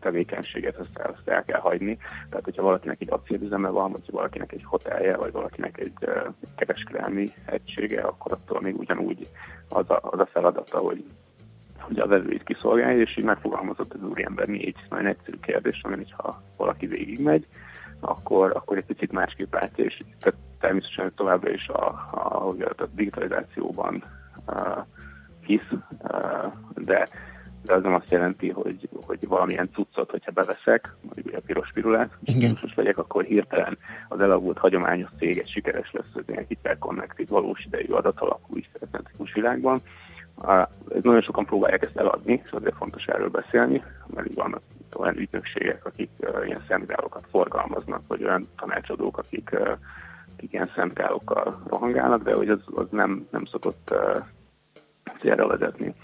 tevékenységet 0.00 0.76
azt 0.76 0.98
el, 0.98 1.10
azt 1.10 1.28
el 1.28 1.44
kell 1.44 1.60
hagyni. 1.60 1.98
Tehát, 2.28 2.44
hogyha 2.44 2.62
valakinek 2.62 3.00
egy 3.00 3.10
acélüzeme 3.10 3.68
van, 3.68 3.90
vagy 3.90 4.10
valakinek 4.10 4.52
egy 4.52 4.64
hotelje, 4.64 5.16
vagy 5.16 5.32
valakinek 5.32 5.78
egy 5.78 5.92
uh, 6.00 6.34
kereskedelmi 6.56 7.28
egysége, 7.46 8.00
akkor 8.00 8.32
attól 8.32 8.60
még 8.60 8.78
ugyanúgy 8.78 9.28
az 9.68 9.90
a, 9.90 9.98
az 10.02 10.18
a 10.18 10.26
feladata, 10.26 10.78
hogy 10.78 11.04
hogy 11.82 11.98
a 11.98 12.06
vevőit 12.06 12.42
kiszolgálja, 12.42 13.00
és 13.00 13.16
így 13.16 13.24
megfogalmazott 13.24 13.94
az 13.94 14.02
úriember 14.02 14.46
négy 14.46 14.76
nagyon 14.88 15.06
egyszerű 15.06 15.36
kérdés, 15.40 15.80
amin, 15.82 16.06
ha 16.16 16.42
valaki 16.56 16.86
végigmegy, 16.86 17.46
akkor, 18.00 18.50
akkor 18.54 18.76
egy 18.76 18.84
picit 18.84 19.12
másképp 19.12 19.54
látja, 19.54 19.84
és 19.84 19.98
természetesen 20.60 21.12
továbbra 21.16 21.50
is 21.50 21.68
a, 21.68 21.86
a, 22.10 22.54
a 22.76 22.86
digitalizációban 22.94 24.04
uh, 24.46 24.84
hisz, 25.40 25.70
uh, 26.02 26.52
de 26.74 27.08
de 27.64 27.74
az 27.74 27.82
nem 27.82 27.94
azt 27.94 28.10
jelenti, 28.10 28.48
hogy, 28.48 28.88
hogy 29.06 29.28
valamilyen 29.28 29.70
cuccot, 29.72 30.10
hogyha 30.10 30.30
beveszek, 30.30 30.94
mondjuk 31.00 31.36
a 31.36 31.40
piros 31.46 31.70
pirulát, 31.74 32.10
és 32.22 32.60
most 32.60 32.76
legyek, 32.76 32.98
akkor 32.98 33.24
hirtelen 33.24 33.78
az 34.08 34.20
elavult 34.20 34.58
hagyományos 34.58 35.10
cég 35.18 35.38
egy 35.38 35.48
sikeres 35.48 35.92
lesz 35.92 36.14
az 36.14 36.22
ilyen 36.26 36.44
hiperconnected, 36.48 37.28
valós 37.28 37.64
idejű 37.64 37.92
adatalapú 37.92 38.56
iszterecentrikus 38.56 39.32
világban. 39.32 39.80
Nagyon 41.02 41.22
sokan 41.22 41.44
próbálják 41.44 41.82
ezt 41.82 41.96
eladni, 41.96 42.40
és 42.44 42.50
azért 42.50 42.76
fontos 42.76 43.04
erről 43.04 43.28
beszélni, 43.28 43.82
mert 44.14 44.34
vannak 44.34 44.62
olyan 44.96 45.16
ügynökségek, 45.16 45.84
akik 45.84 46.10
ilyen 46.44 46.64
szeminárokat 46.68 47.26
forgalmaznak, 47.30 48.02
vagy 48.06 48.24
olyan 48.24 48.48
tanácsadók, 48.56 49.18
akik, 49.18 49.50
akik 50.36 50.52
ilyen 50.52 50.70
szeminárokkal 50.74 51.62
rohangálnak, 51.68 52.22
de 52.22 52.34
hogy 52.34 52.48
az, 52.48 52.60
az 52.74 52.88
nem, 52.90 53.26
nem 53.30 53.44
szokott 53.44 53.94
célra 55.18 55.46
vezetni. 55.46 55.94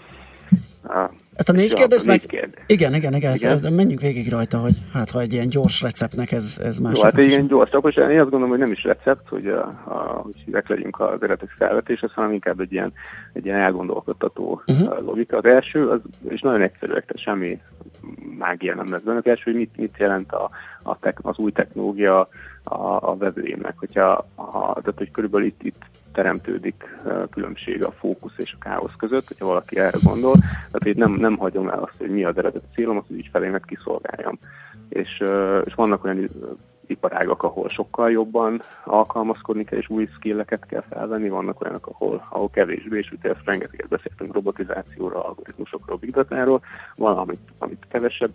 Ezt 1.39 1.49
a 1.49 1.53
négy 1.53 1.73
kérdést 1.73 2.05
meg... 2.05 2.19
Kérdés. 2.19 2.63
Igen, 2.67 2.93
igen, 2.93 3.13
igen, 3.13 3.35
igen. 3.35 3.51
Ezt, 3.51 3.69
menjünk 3.69 4.01
végig 4.01 4.29
rajta, 4.29 4.57
hogy 4.57 4.73
hát 4.93 5.09
ha 5.09 5.19
egy 5.19 5.33
ilyen 5.33 5.49
gyors 5.49 5.81
receptnek 5.81 6.31
ez, 6.31 6.59
ez 6.63 6.79
más. 6.79 6.97
Jó, 6.97 7.03
hát 7.03 7.17
egy 7.17 7.29
ilyen 7.29 7.47
gyors, 7.47 7.71
akkor 7.71 7.97
én 7.97 8.03
azt 8.03 8.29
gondolom, 8.29 8.49
hogy 8.49 8.59
nem 8.59 8.71
is 8.71 8.83
recept, 8.83 9.27
hogy, 9.27 9.47
a, 9.47 9.67
a, 9.83 9.97
hogy 9.97 10.41
hívek 10.45 10.67
legyünk 10.69 10.99
az 10.99 11.21
eredeti 11.21 11.45
felvetéshez, 11.57 12.11
hanem 12.13 12.31
inkább 12.31 12.59
egy 12.59 12.71
ilyen, 12.71 12.93
egy 13.33 13.45
ilyen 13.45 13.57
elgondolkodtató 13.57 14.61
uh-huh. 14.67 15.05
logika. 15.05 15.37
Az 15.37 15.45
első, 15.45 15.89
az, 15.89 15.99
és 16.29 16.41
nagyon 16.41 16.61
egyszerű, 16.61 16.91
tehát 16.91 17.11
semmi 17.15 17.61
mágia 18.37 18.75
nem 18.75 18.91
lesz 18.91 19.01
benne. 19.01 19.17
Az 19.17 19.25
első, 19.25 19.41
hogy 19.43 19.55
mit, 19.55 19.77
mit 19.77 19.95
jelent 19.97 20.31
a, 20.31 20.49
a 20.83 20.99
tek, 20.99 21.19
az 21.21 21.37
új 21.37 21.51
technológia 21.51 22.19
a, 22.63 23.09
a 23.09 23.15
vevőjének, 23.17 23.73
hogyha 23.77 24.25
a, 24.35 24.73
tehát, 24.81 24.97
hogy 24.97 25.11
körülbelül 25.11 25.47
itt, 25.47 25.63
itt 25.63 25.85
teremtődik 26.11 26.95
különbség 27.31 27.83
a 27.83 27.91
fókusz 27.91 28.37
és 28.37 28.53
a 28.53 28.63
káosz 28.63 28.95
között, 28.97 29.27
hogyha 29.27 29.45
valaki 29.45 29.79
erre 29.79 29.97
gondol. 30.03 30.33
Tehát 30.41 30.85
itt 30.85 30.95
nem, 30.95 31.11
nem 31.11 31.37
hagyom 31.37 31.69
el 31.69 31.79
azt, 31.79 31.97
hogy 31.97 32.09
mi 32.09 32.23
az 32.23 32.37
eredeti 32.37 32.65
célom, 32.75 32.97
az, 32.97 33.03
hogy 33.07 33.17
ügyfelémet 33.17 33.65
kiszolgáljam. 33.65 34.39
És, 34.89 35.23
és 35.63 35.73
vannak 35.73 36.03
olyan 36.03 36.29
iparágak, 36.89 37.43
ahol 37.43 37.69
sokkal 37.69 38.11
jobban 38.11 38.61
alkalmazkodni 38.83 39.63
kell, 39.63 39.79
és 39.79 39.89
új 39.89 40.07
skilleket 40.15 40.65
kell 40.65 40.83
felvenni, 40.89 41.29
vannak 41.29 41.61
olyanok, 41.61 41.87
ahol, 41.87 42.27
ahol 42.29 42.49
kevésbé, 42.49 42.97
és 42.97 43.11
ugye 43.11 43.29
ezt 43.29 43.45
rengeteget 43.45 43.87
beszéltünk 43.87 44.33
robotizációra, 44.33 45.25
algoritmusokról, 45.25 45.97
big 45.97 46.11
data-ról, 46.11 46.61
van, 46.95 47.17
amit, 47.17 47.39
amit 47.57 47.85
kevesebb 47.89 48.31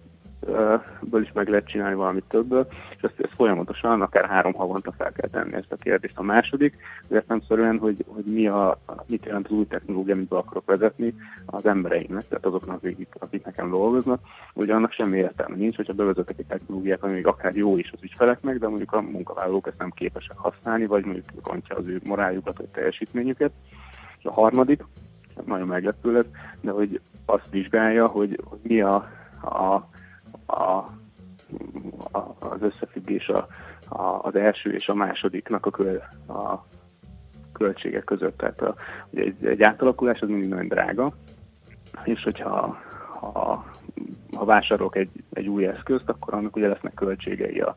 ből 1.01 1.23
is 1.23 1.33
meg 1.33 1.49
lehet 1.49 1.67
csinálni 1.67 1.95
valamit 1.95 2.25
többből, 2.29 2.67
és 2.97 3.03
ezt, 3.03 3.21
ezt 3.21 3.35
folyamatosan, 3.35 4.03
akár 4.03 4.29
három 4.29 4.53
havonta 4.53 4.93
fel 4.93 5.13
kell 5.13 5.29
tenni 5.29 5.55
ezt 5.55 5.73
a 5.73 5.77
kérdést. 5.77 6.19
A 6.19 6.23
második, 6.23 6.77
értemszerűen, 7.09 7.79
hogy, 7.79 8.05
hogy 8.07 8.25
mi 8.25 8.47
a, 8.47 8.79
mit 9.07 9.25
jelent 9.25 9.47
az 9.47 9.53
új 9.53 9.67
technológia, 9.67 10.15
amit 10.15 10.29
be 10.29 10.37
akarok 10.37 10.67
vezetni 10.67 11.15
az 11.47 11.67
embereinknek, 11.67 12.29
tehát 12.29 12.47
azoknak, 12.47 12.77
akik, 12.77 13.15
akik 13.19 13.45
nekem 13.45 13.71
dolgoznak, 13.71 14.21
hogy 14.55 14.71
annak 14.71 14.93
semmi 14.93 15.19
értelme 15.19 15.57
nincs, 15.57 15.77
hogyha 15.77 15.93
bevezetek 15.93 16.39
egy 16.39 16.47
technológiát, 16.47 17.03
ami 17.03 17.13
még 17.13 17.27
akár 17.27 17.55
jó 17.57 17.77
is 17.79 17.93
az 17.93 18.03
ügyfeleknek, 18.03 18.59
de 18.59 18.69
mondjuk 18.69 18.93
a 18.93 19.01
munkavállalók 19.01 19.67
ezt 19.67 19.79
nem 19.79 19.91
képesek 19.91 20.37
használni, 20.37 20.87
vagy 20.87 21.05
mondjuk 21.05 21.25
rontja 21.45 21.77
az 21.77 21.87
ő 21.87 22.01
moráljukat, 22.05 22.57
vagy 22.57 22.69
teljesítményüket. 22.69 23.53
És 24.19 24.25
a 24.25 24.33
harmadik, 24.33 24.85
nagyon 25.45 25.67
meglepő 25.67 26.13
lesz, 26.13 26.27
de 26.61 26.71
hogy 26.71 27.01
azt 27.27 27.51
vizsgálja, 27.51 28.07
hogy, 28.07 28.41
hogy 28.45 28.59
mi 28.63 28.81
a, 28.81 28.95
a 29.43 29.89
a, 30.47 30.63
a, 32.13 32.37
az 32.39 32.61
összefüggés 32.61 33.29
a, 33.29 33.47
a, 33.89 34.19
az 34.23 34.35
első 34.35 34.73
és 34.73 34.89
a 34.89 34.95
másodiknak 34.95 35.67
a, 35.67 35.71
köl, 35.71 36.03
a 36.29 36.65
költségek 37.53 38.05
között. 38.05 38.37
Tehát 38.37 38.61
a, 38.61 38.75
ugye 39.11 39.23
egy, 39.23 39.47
egy 39.47 39.63
átalakulás 39.63 40.21
az 40.21 40.29
mindig 40.29 40.49
nagyon 40.49 40.69
drága, 40.69 41.13
és 42.05 42.23
hogyha 42.23 42.79
ha, 43.21 43.65
ha 44.37 44.45
vásárolok 44.45 44.97
egy, 44.97 45.11
egy 45.33 45.49
új 45.49 45.67
eszközt, 45.67 46.09
akkor 46.09 46.35
annak 46.35 46.57
ugye 46.57 46.69
lesznek 46.69 46.95
költségei 46.95 47.61
a, 47.61 47.75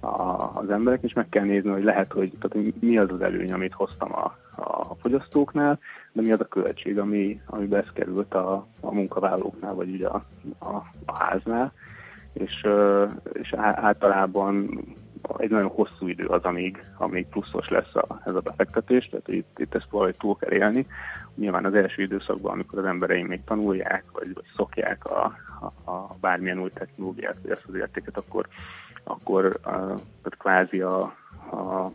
a, 0.00 0.50
az 0.54 0.70
emberek, 0.70 1.02
és 1.02 1.12
meg 1.12 1.28
kell 1.28 1.44
nézni, 1.44 1.70
hogy 1.70 1.84
lehet, 1.84 2.12
hogy 2.12 2.32
tehát 2.40 2.80
mi 2.80 2.98
az 2.98 3.10
az 3.10 3.20
előny, 3.20 3.52
amit 3.52 3.72
hoztam 3.72 4.14
a, 4.14 4.36
a 4.56 4.94
fogyasztóknál, 4.94 5.78
de 6.12 6.22
mi 6.22 6.32
az 6.32 6.40
a 6.40 6.48
költség, 6.48 6.98
ami, 6.98 7.40
ami 7.46 7.66
beszkerült 7.66 8.34
a, 8.34 8.66
a 8.80 8.94
munkavállalóknál, 8.94 9.74
vagy 9.74 9.90
ugye 9.90 10.06
a, 10.06 10.24
a, 10.58 10.74
a 11.06 11.18
háznál, 11.18 11.72
és, 12.34 12.66
és 13.32 13.52
általában 13.58 14.84
egy 15.36 15.50
nagyon 15.50 15.68
hosszú 15.68 16.08
idő 16.08 16.26
az, 16.26 16.42
amíg, 16.42 16.84
amíg 16.96 17.26
pluszos 17.26 17.68
lesz 17.68 17.94
a, 17.94 18.20
ez 18.24 18.34
a 18.34 18.40
befektetés, 18.40 19.08
tehát 19.08 19.28
itt, 19.28 19.58
itt 19.58 19.74
ezt 19.74 19.90
valahogy 19.90 20.16
túl 20.16 20.36
kell 20.36 20.52
élni. 20.52 20.86
Nyilván 21.34 21.64
az 21.64 21.74
első 21.74 22.02
időszakban, 22.02 22.52
amikor 22.52 22.78
az 22.78 22.84
embereim 22.84 23.26
még 23.26 23.44
tanulják, 23.44 24.04
vagy, 24.12 24.34
vagy 24.34 24.44
szokják 24.56 25.04
a, 25.04 25.36
a, 25.60 25.90
a 25.90 26.08
bármilyen 26.20 26.60
új 26.60 26.70
technológiát, 26.70 27.36
vagy 27.42 27.50
ezt 27.50 27.64
az 27.68 27.74
értéket, 27.74 28.18
akkor, 28.18 28.46
akkor 29.04 29.44
a, 29.62 29.70
tehát 29.70 30.36
kvázi 30.38 30.80
a, 30.80 30.98
a, 31.50 31.92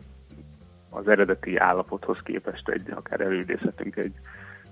az 0.89 1.07
eredeti 1.07 1.57
állapothoz 1.57 2.19
képest 2.23 2.69
egy, 2.69 2.91
akár 2.91 3.21
előidézhetünk 3.21 3.95
egy, 3.95 4.13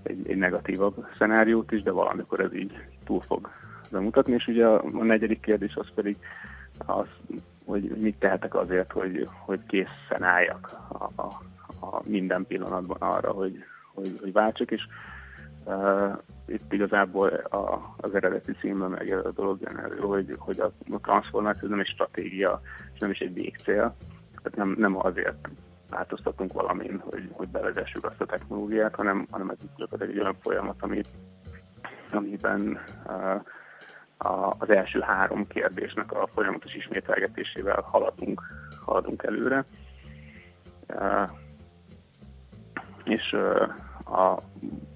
egy, 0.04 0.30
egy 0.30 0.38
negatívabb 0.38 1.06
szenáriót 1.18 1.72
is, 1.72 1.82
de 1.82 1.92
valamikor 1.92 2.40
ez 2.40 2.54
így 2.54 2.74
túl 3.06 3.22
fog 3.22 3.50
bemutatni, 3.92 4.34
és 4.34 4.48
ugye 4.48 4.66
a, 4.66 4.84
a 4.84 5.04
negyedik 5.04 5.40
kérdés 5.40 5.76
az 5.76 5.88
pedig 5.96 6.18
az, 6.86 7.08
hogy 7.66 7.92
mit 8.02 8.20
tehetek 8.20 8.56
azért, 8.56 8.92
hogy, 8.92 9.28
hogy 9.46 9.60
készen 9.68 10.24
álljak 10.24 10.72
a, 10.88 11.04
a, 11.22 11.28
a 11.86 12.02
minden 12.04 12.46
pillanatban 12.48 12.98
arra, 13.00 13.32
hogy, 13.32 13.64
hogy, 13.94 14.18
hogy 14.22 14.32
váltsak, 14.32 14.72
és 14.72 14.88
uh, 15.66 16.18
itt 16.46 16.74
igazából 16.74 17.28
a, 17.30 17.80
az 17.98 18.16
eredeti 18.16 18.52
címben 18.52 18.90
meg 18.90 19.26
a 19.26 19.32
dolog 19.32 19.60
elő, 19.64 19.98
hogy, 19.98 20.36
hogy 20.38 20.60
a, 20.60 20.72
a 20.92 21.00
transformáció 21.00 21.70
nem 21.70 21.80
egy 21.80 21.88
stratégia, 21.88 22.62
és 22.94 23.00
nem 23.00 23.10
is 23.10 23.20
egy 23.20 23.34
végcél, 23.34 23.96
tehát 24.44 24.56
nem, 24.56 24.76
nem 24.78 25.06
azért 25.06 25.50
változtatunk 25.90 26.54
valamin, 26.54 27.02
hogy, 27.10 27.30
hogy 27.32 27.48
bevezessük 27.48 28.06
azt 28.06 28.22
a 28.22 28.26
technológiát, 28.26 28.96
hanem, 28.96 29.28
hanem 29.32 29.50
ez 29.50 30.00
egy 30.02 30.20
olyan 30.20 30.36
folyamat, 30.42 30.76
amit, 30.80 31.08
amiben 32.12 32.80
uh, 33.06 33.42
a, 34.18 34.56
az 34.58 34.70
első 34.70 35.00
három 35.00 35.48
kérdésnek 35.48 36.12
a 36.12 36.30
folyamatos 36.34 36.74
ismételgetésével 36.74 37.82
haladunk, 37.82 38.42
haladunk 38.86 39.24
előre. 39.24 39.66
Uh, 40.88 41.30
és 43.04 43.34
uh, 43.34 44.20
a, 44.20 44.40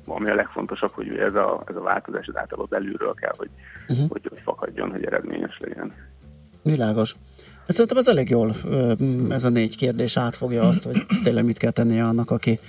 ami 0.05 0.29
a 0.29 0.35
legfontosabb, 0.35 0.91
hogy 0.91 1.17
ez 1.17 1.35
a, 1.35 1.63
ez 1.67 1.75
a 1.75 1.81
változás 1.81 2.27
az 2.27 2.37
általában 2.37 2.67
belülről 2.69 3.13
kell, 3.13 3.33
hogy, 3.37 3.49
uh-huh. 3.87 4.09
hogy, 4.09 4.27
hogy 4.29 4.39
fakadjon, 4.43 4.91
hogy 4.91 5.05
eredményes 5.05 5.57
legyen. 5.59 5.93
Világos. 6.63 7.15
Szerintem 7.67 7.97
ez 7.97 8.07
elég 8.07 8.29
jól, 8.29 8.55
ez 9.29 9.43
a 9.43 9.49
négy 9.49 9.77
kérdés 9.77 10.17
átfogja 10.17 10.67
azt, 10.67 10.83
hogy 10.83 11.05
tényleg 11.23 11.45
mit 11.45 11.57
kell 11.57 11.71
tennie 11.71 12.03
annak, 12.03 12.31
aki 12.31 12.59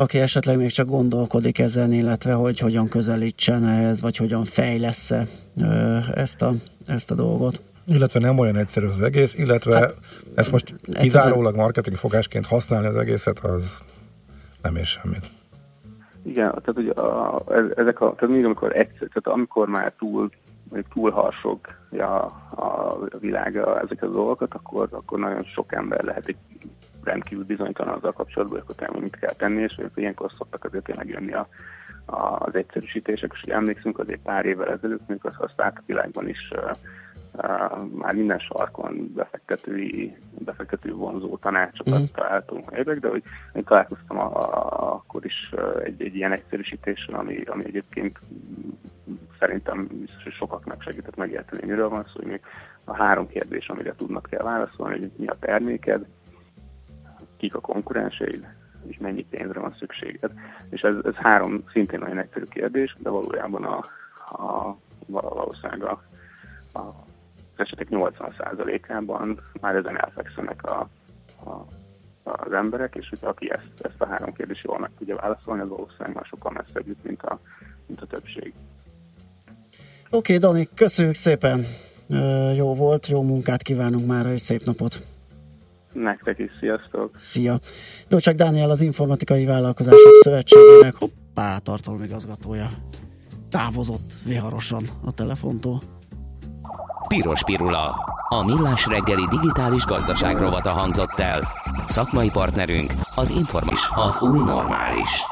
aki 0.00 0.18
esetleg 0.18 0.56
még 0.56 0.70
csak 0.70 0.86
gondolkodik 0.86 1.58
ezen, 1.58 1.92
illetve 1.92 2.32
hogy 2.32 2.58
hogyan 2.58 2.88
közelítsen 2.88 3.64
ehhez, 3.64 4.02
vagy 4.02 4.16
hogyan 4.16 4.44
fejlesz-e 4.44 5.26
ezt 6.14 6.42
a, 6.42 6.52
ezt 6.86 7.10
a 7.10 7.14
dolgot. 7.14 7.60
Illetve 7.86 8.20
nem 8.20 8.38
olyan 8.38 8.56
egyszerű 8.56 8.86
az 8.86 9.02
egész, 9.02 9.34
illetve 9.34 9.74
hát, 9.74 9.98
ezt 10.34 10.50
most 10.52 10.74
kizárólag 11.00 11.56
marketing 11.56 11.96
fogásként 11.96 12.46
használni 12.46 12.86
az 12.86 12.96
egészet, 12.96 13.38
az 13.38 13.82
nem 14.62 14.76
ér 14.76 14.84
semmit. 14.84 15.30
Igen, 16.22 16.48
tehát 16.48 16.76
ugye 16.76 16.92
a, 16.92 17.42
ezek 17.76 18.00
a, 18.00 18.14
tehát 18.14 18.34
még 18.34 18.44
amikor 18.44 18.76
egyszer, 18.76 19.08
tehát 19.08 19.38
amikor 19.38 19.68
már 19.68 19.92
túl 19.98 20.30
mondjuk 20.70 20.92
túlharsogja 20.92 22.24
a, 22.24 22.26
a 22.50 22.98
világa 23.18 23.80
ezeket 23.80 24.08
a 24.08 24.12
dolgokat, 24.12 24.54
akkor, 24.54 24.88
akkor 24.90 25.18
nagyon 25.18 25.44
sok 25.44 25.72
ember 25.72 26.02
lehet 26.02 26.26
egy 26.26 26.36
rendkívül 27.04 27.44
bizonytalan 27.44 27.94
azzal 27.94 28.12
kapcsolatban, 28.12 28.62
hogy 28.66 28.74
akkor 28.78 29.02
mit 29.02 29.18
kell 29.18 29.32
tenni, 29.32 29.62
és 29.62 29.74
hogy 29.74 29.90
ilyenkor 29.94 30.30
szoktak 30.36 30.64
azért 30.64 30.84
tényleg 30.84 31.08
jönni 31.08 31.32
a, 31.32 31.48
a, 32.04 32.36
az 32.38 32.54
egyszerűsítések, 32.54 33.32
és 33.34 33.40
emlékszünk 33.40 33.98
azért 33.98 34.20
pár 34.20 34.46
évvel 34.46 34.72
ezelőtt, 34.72 35.02
amikor 35.08 35.32
az 35.38 35.52
a 35.56 35.72
világban 35.86 36.28
is 36.28 36.52
uh, 36.52 36.70
uh, 37.32 37.88
már 37.94 38.14
minden 38.14 38.38
sarkon 38.38 39.12
befektetői, 39.14 40.16
befektető 40.38 40.92
vonzó 40.92 41.36
tanácsokat 41.36 42.00
mm. 42.00 42.04
találtunk 42.14 42.70
évek, 42.76 42.98
de 42.98 43.08
hogy 43.08 43.22
én 43.52 43.64
találkoztam 43.64 44.18
a, 44.18 44.36
a, 44.36 44.94
akkor 44.94 45.24
is 45.24 45.54
egy, 45.84 46.02
egy 46.02 46.14
ilyen 46.14 46.32
egyszerűsítéssel, 46.32 47.14
ami, 47.14 47.42
ami 47.42 47.64
egyébként 47.66 48.18
szerintem 49.38 49.86
biztos, 49.86 50.22
hogy 50.22 50.32
sokaknak 50.32 50.82
segített 50.82 51.16
megérteni, 51.16 51.66
miről 51.66 51.88
van 51.88 52.02
szó, 52.02 52.12
hogy 52.12 52.26
még 52.26 52.40
a 52.84 52.94
három 52.94 53.28
kérdés, 53.28 53.68
amire 53.68 53.94
tudnak 53.94 54.26
kell 54.30 54.42
válaszolni, 54.42 54.98
hogy 54.98 55.10
mi 55.16 55.26
a 55.26 55.36
terméked, 55.40 56.06
kik 57.40 57.54
a 57.54 57.60
konkurenseid, 57.60 58.46
és 58.86 58.98
mennyi 58.98 59.26
pénzre 59.30 59.60
van 59.60 59.74
szükséged. 59.78 60.32
És 60.70 60.80
ez, 60.80 60.94
ez 61.04 61.14
három 61.14 61.64
szintén 61.72 61.98
nagyon 61.98 62.18
egyszerű 62.18 62.44
kérdés, 62.44 62.96
de 62.98 63.10
valójában 63.10 63.64
a, 63.64 63.78
a 64.42 64.76
valószínűleg 65.06 65.82
a, 65.82 66.02
a, 66.72 66.78
az 66.78 67.56
esetek 67.56 67.86
80%-ában 67.90 69.40
már 69.60 69.74
ezen 69.74 70.00
elfekszenek 70.00 70.62
a, 70.62 70.88
a, 71.44 71.64
az 72.22 72.52
emberek, 72.52 72.94
és 72.94 73.08
hogy 73.08 73.18
aki 73.22 73.50
ezt, 73.50 73.80
ezt 73.82 74.00
a 74.00 74.06
három 74.06 74.32
kérdést 74.32 74.64
jól 74.64 74.78
meg 74.78 74.90
tudja 74.98 75.16
válaszolni, 75.16 75.62
az 75.62 75.68
valószínűleg 75.68 76.14
már 76.14 76.24
sokkal 76.24 76.52
messzebb 76.52 76.86
jut, 76.86 77.04
mint 77.04 77.22
a, 77.22 77.40
mint 77.86 78.00
a 78.00 78.06
többség. 78.06 78.54
Oké, 80.10 80.36
okay, 80.36 80.38
Dani, 80.38 80.68
köszönjük 80.74 81.14
szépen. 81.14 81.66
Jó 82.54 82.74
volt, 82.74 83.06
jó 83.06 83.22
munkát 83.22 83.62
kívánunk 83.62 84.06
már, 84.06 84.26
és 84.26 84.40
szép 84.40 84.64
napot. 84.64 85.02
Nektek 85.92 86.38
is, 86.38 86.50
sziasztok! 86.60 87.10
Szia! 87.16 87.60
Dolcsák 88.08 88.34
Dániel 88.34 88.70
az 88.70 88.80
Informatikai 88.80 89.44
Vállalkozások 89.44 90.14
Szövetségének 90.22 90.94
hoppá, 90.94 91.58
tartalmi 91.58 92.04
igazgatója. 92.04 92.68
Távozott 93.48 94.12
viharosan 94.24 94.82
a 95.04 95.12
telefontól. 95.12 95.80
Piros 97.08 97.44
Pirula. 97.44 97.94
A 98.28 98.44
millás 98.44 98.86
reggeli 98.86 99.26
digitális 99.30 99.84
gazdaság 99.84 100.38
rovata 100.38 100.70
hangzott 100.70 101.18
el. 101.18 101.48
Szakmai 101.86 102.30
partnerünk 102.30 102.92
az 103.14 103.30
Informis, 103.30 103.88
az 103.94 104.22
új 104.22 104.38
normális. 104.38 105.22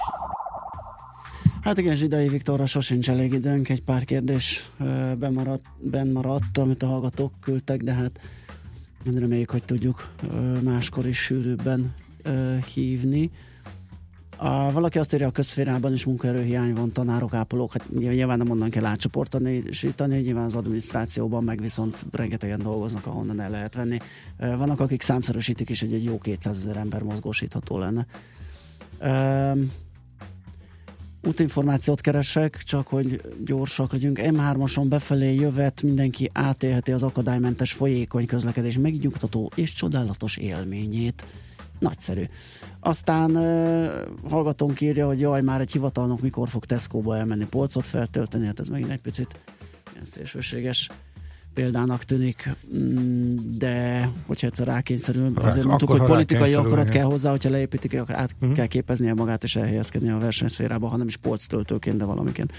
Hát 1.62 1.78
igen, 1.78 1.94
Zsidai 1.94 2.28
Viktorra 2.28 2.66
sosincs 2.66 3.11
elég 3.11 3.32
időnk, 3.32 3.68
egy 3.68 3.82
pár 3.82 4.04
kérdés 4.04 4.70
bemaradt, 5.18 5.64
benmaradt, 5.78 6.59
amit 6.59 6.82
a 6.82 6.86
hallgatók 6.86 7.32
küldtek, 7.40 7.82
de 7.82 7.92
hát 7.92 8.20
reméljük, 9.05 9.51
hogy 9.51 9.64
tudjuk 9.64 10.12
máskor 10.62 11.07
is 11.07 11.18
sűrűbben 11.18 11.94
hívni. 12.74 13.30
A, 14.36 14.72
valaki 14.72 14.99
azt 14.99 15.14
írja, 15.14 15.26
a 15.26 15.30
közférában 15.30 15.92
is 15.92 16.05
munkaerőhiány 16.05 16.74
van, 16.74 16.92
tanárok, 16.92 17.34
ápolók, 17.34 17.72
hát 17.72 17.90
nyilván 17.99 18.38
nem 18.38 18.51
onnan 18.51 18.70
kell 18.70 18.84
átcsoportosítani, 18.84 20.18
nyilván 20.18 20.44
az 20.44 20.55
adminisztrációban 20.55 21.44
meg 21.44 21.61
viszont 21.61 22.05
rengetegen 22.11 22.62
dolgoznak, 22.62 23.07
ahonnan 23.07 23.40
el 23.40 23.51
lehet 23.51 23.74
venni. 23.74 23.99
Vannak, 24.38 24.80
akik 24.80 25.03
számszerűsítik 25.03 25.68
is, 25.68 25.80
hogy 25.80 25.92
egy 25.92 26.05
jó 26.05 26.18
200 26.18 26.59
ezer 26.59 26.76
ember 26.76 27.03
mozgósítható 27.03 27.78
lenne 27.78 28.07
útinformációt 31.26 32.00
keresek, 32.00 32.62
csak 32.62 32.88
hogy 32.88 33.20
gyorsak 33.44 33.92
legyünk. 33.92 34.20
M3-ason 34.22 34.86
befelé 34.88 35.34
jövet, 35.34 35.82
mindenki 35.82 36.30
átélheti 36.32 36.92
az 36.92 37.02
akadálymentes 37.02 37.72
folyékony 37.72 38.26
közlekedés 38.26 38.78
megnyugtató 38.78 39.50
és 39.54 39.72
csodálatos 39.72 40.36
élményét. 40.36 41.24
Nagyszerű. 41.78 42.24
Aztán 42.80 43.36
uh, 43.36 44.30
hallgatónk 44.30 44.80
írja, 44.80 45.06
hogy 45.06 45.20
jaj, 45.20 45.42
már 45.42 45.60
egy 45.60 45.72
hivatalnok 45.72 46.20
mikor 46.20 46.48
fog 46.48 46.64
Tesco-ba 46.64 47.16
elmenni 47.16 47.46
polcot 47.46 47.86
feltölteni, 47.86 48.46
hát 48.46 48.60
ez 48.60 48.68
megint 48.68 48.90
egy 48.90 49.00
picit 49.00 49.40
ilyen 49.92 50.04
szélsőséges 50.04 50.90
példának 51.59 52.04
tűnik, 52.04 52.56
mm, 52.76 53.36
de 53.59 54.09
hogyha 54.26 54.46
egyszer 54.46 54.66
rákényszerül, 54.66 55.32
azért 55.34 55.66
mondtuk, 55.66 55.90
hogy 55.90 56.02
politikai 56.02 56.54
akarat 56.54 56.88
kell 56.88 57.04
hozzá, 57.04 57.30
hogyha 57.30 57.50
leépítik, 57.50 58.00
akkor 58.00 58.14
át 58.14 58.34
uh-huh. 58.40 58.56
kell 58.56 58.66
képeznie 58.66 59.14
magát 59.14 59.44
és 59.44 59.56
elhelyezkedni 59.56 60.11
a 60.11 60.18
versenyszférába, 60.18 60.86
hanem 60.86 61.06
is 61.06 61.16
polctöltőként, 61.16 61.96
de 61.96 62.04
valamiként. 62.04 62.52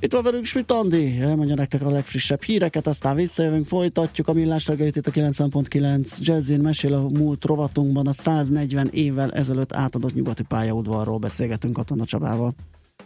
Itt 0.00 0.12
van 0.12 0.22
velünk 0.22 0.44
Schmidt 0.44 0.70
Andi, 0.70 1.20
elmondja 1.20 1.54
nektek 1.54 1.82
a 1.82 1.90
legfrissebb 1.90 2.42
híreket, 2.42 2.86
aztán 2.86 3.16
visszajövünk, 3.16 3.66
folytatjuk 3.66 4.28
a 4.28 4.32
millás 4.32 4.66
reggelit 4.66 4.96
itt 4.96 5.06
a 5.06 5.10
9.9 5.10 6.18
Jazzin 6.18 6.60
mesél 6.60 6.94
a 6.94 7.08
múlt 7.08 7.44
rovatunkban 7.44 8.06
a 8.06 8.12
140 8.12 8.88
évvel 8.92 9.32
ezelőtt 9.32 9.72
átadott 9.72 10.14
nyugati 10.14 10.42
pályaudvarról 10.42 11.18
beszélgetünk 11.18 11.74
Katona 11.74 12.04
Csabával. 12.04 12.54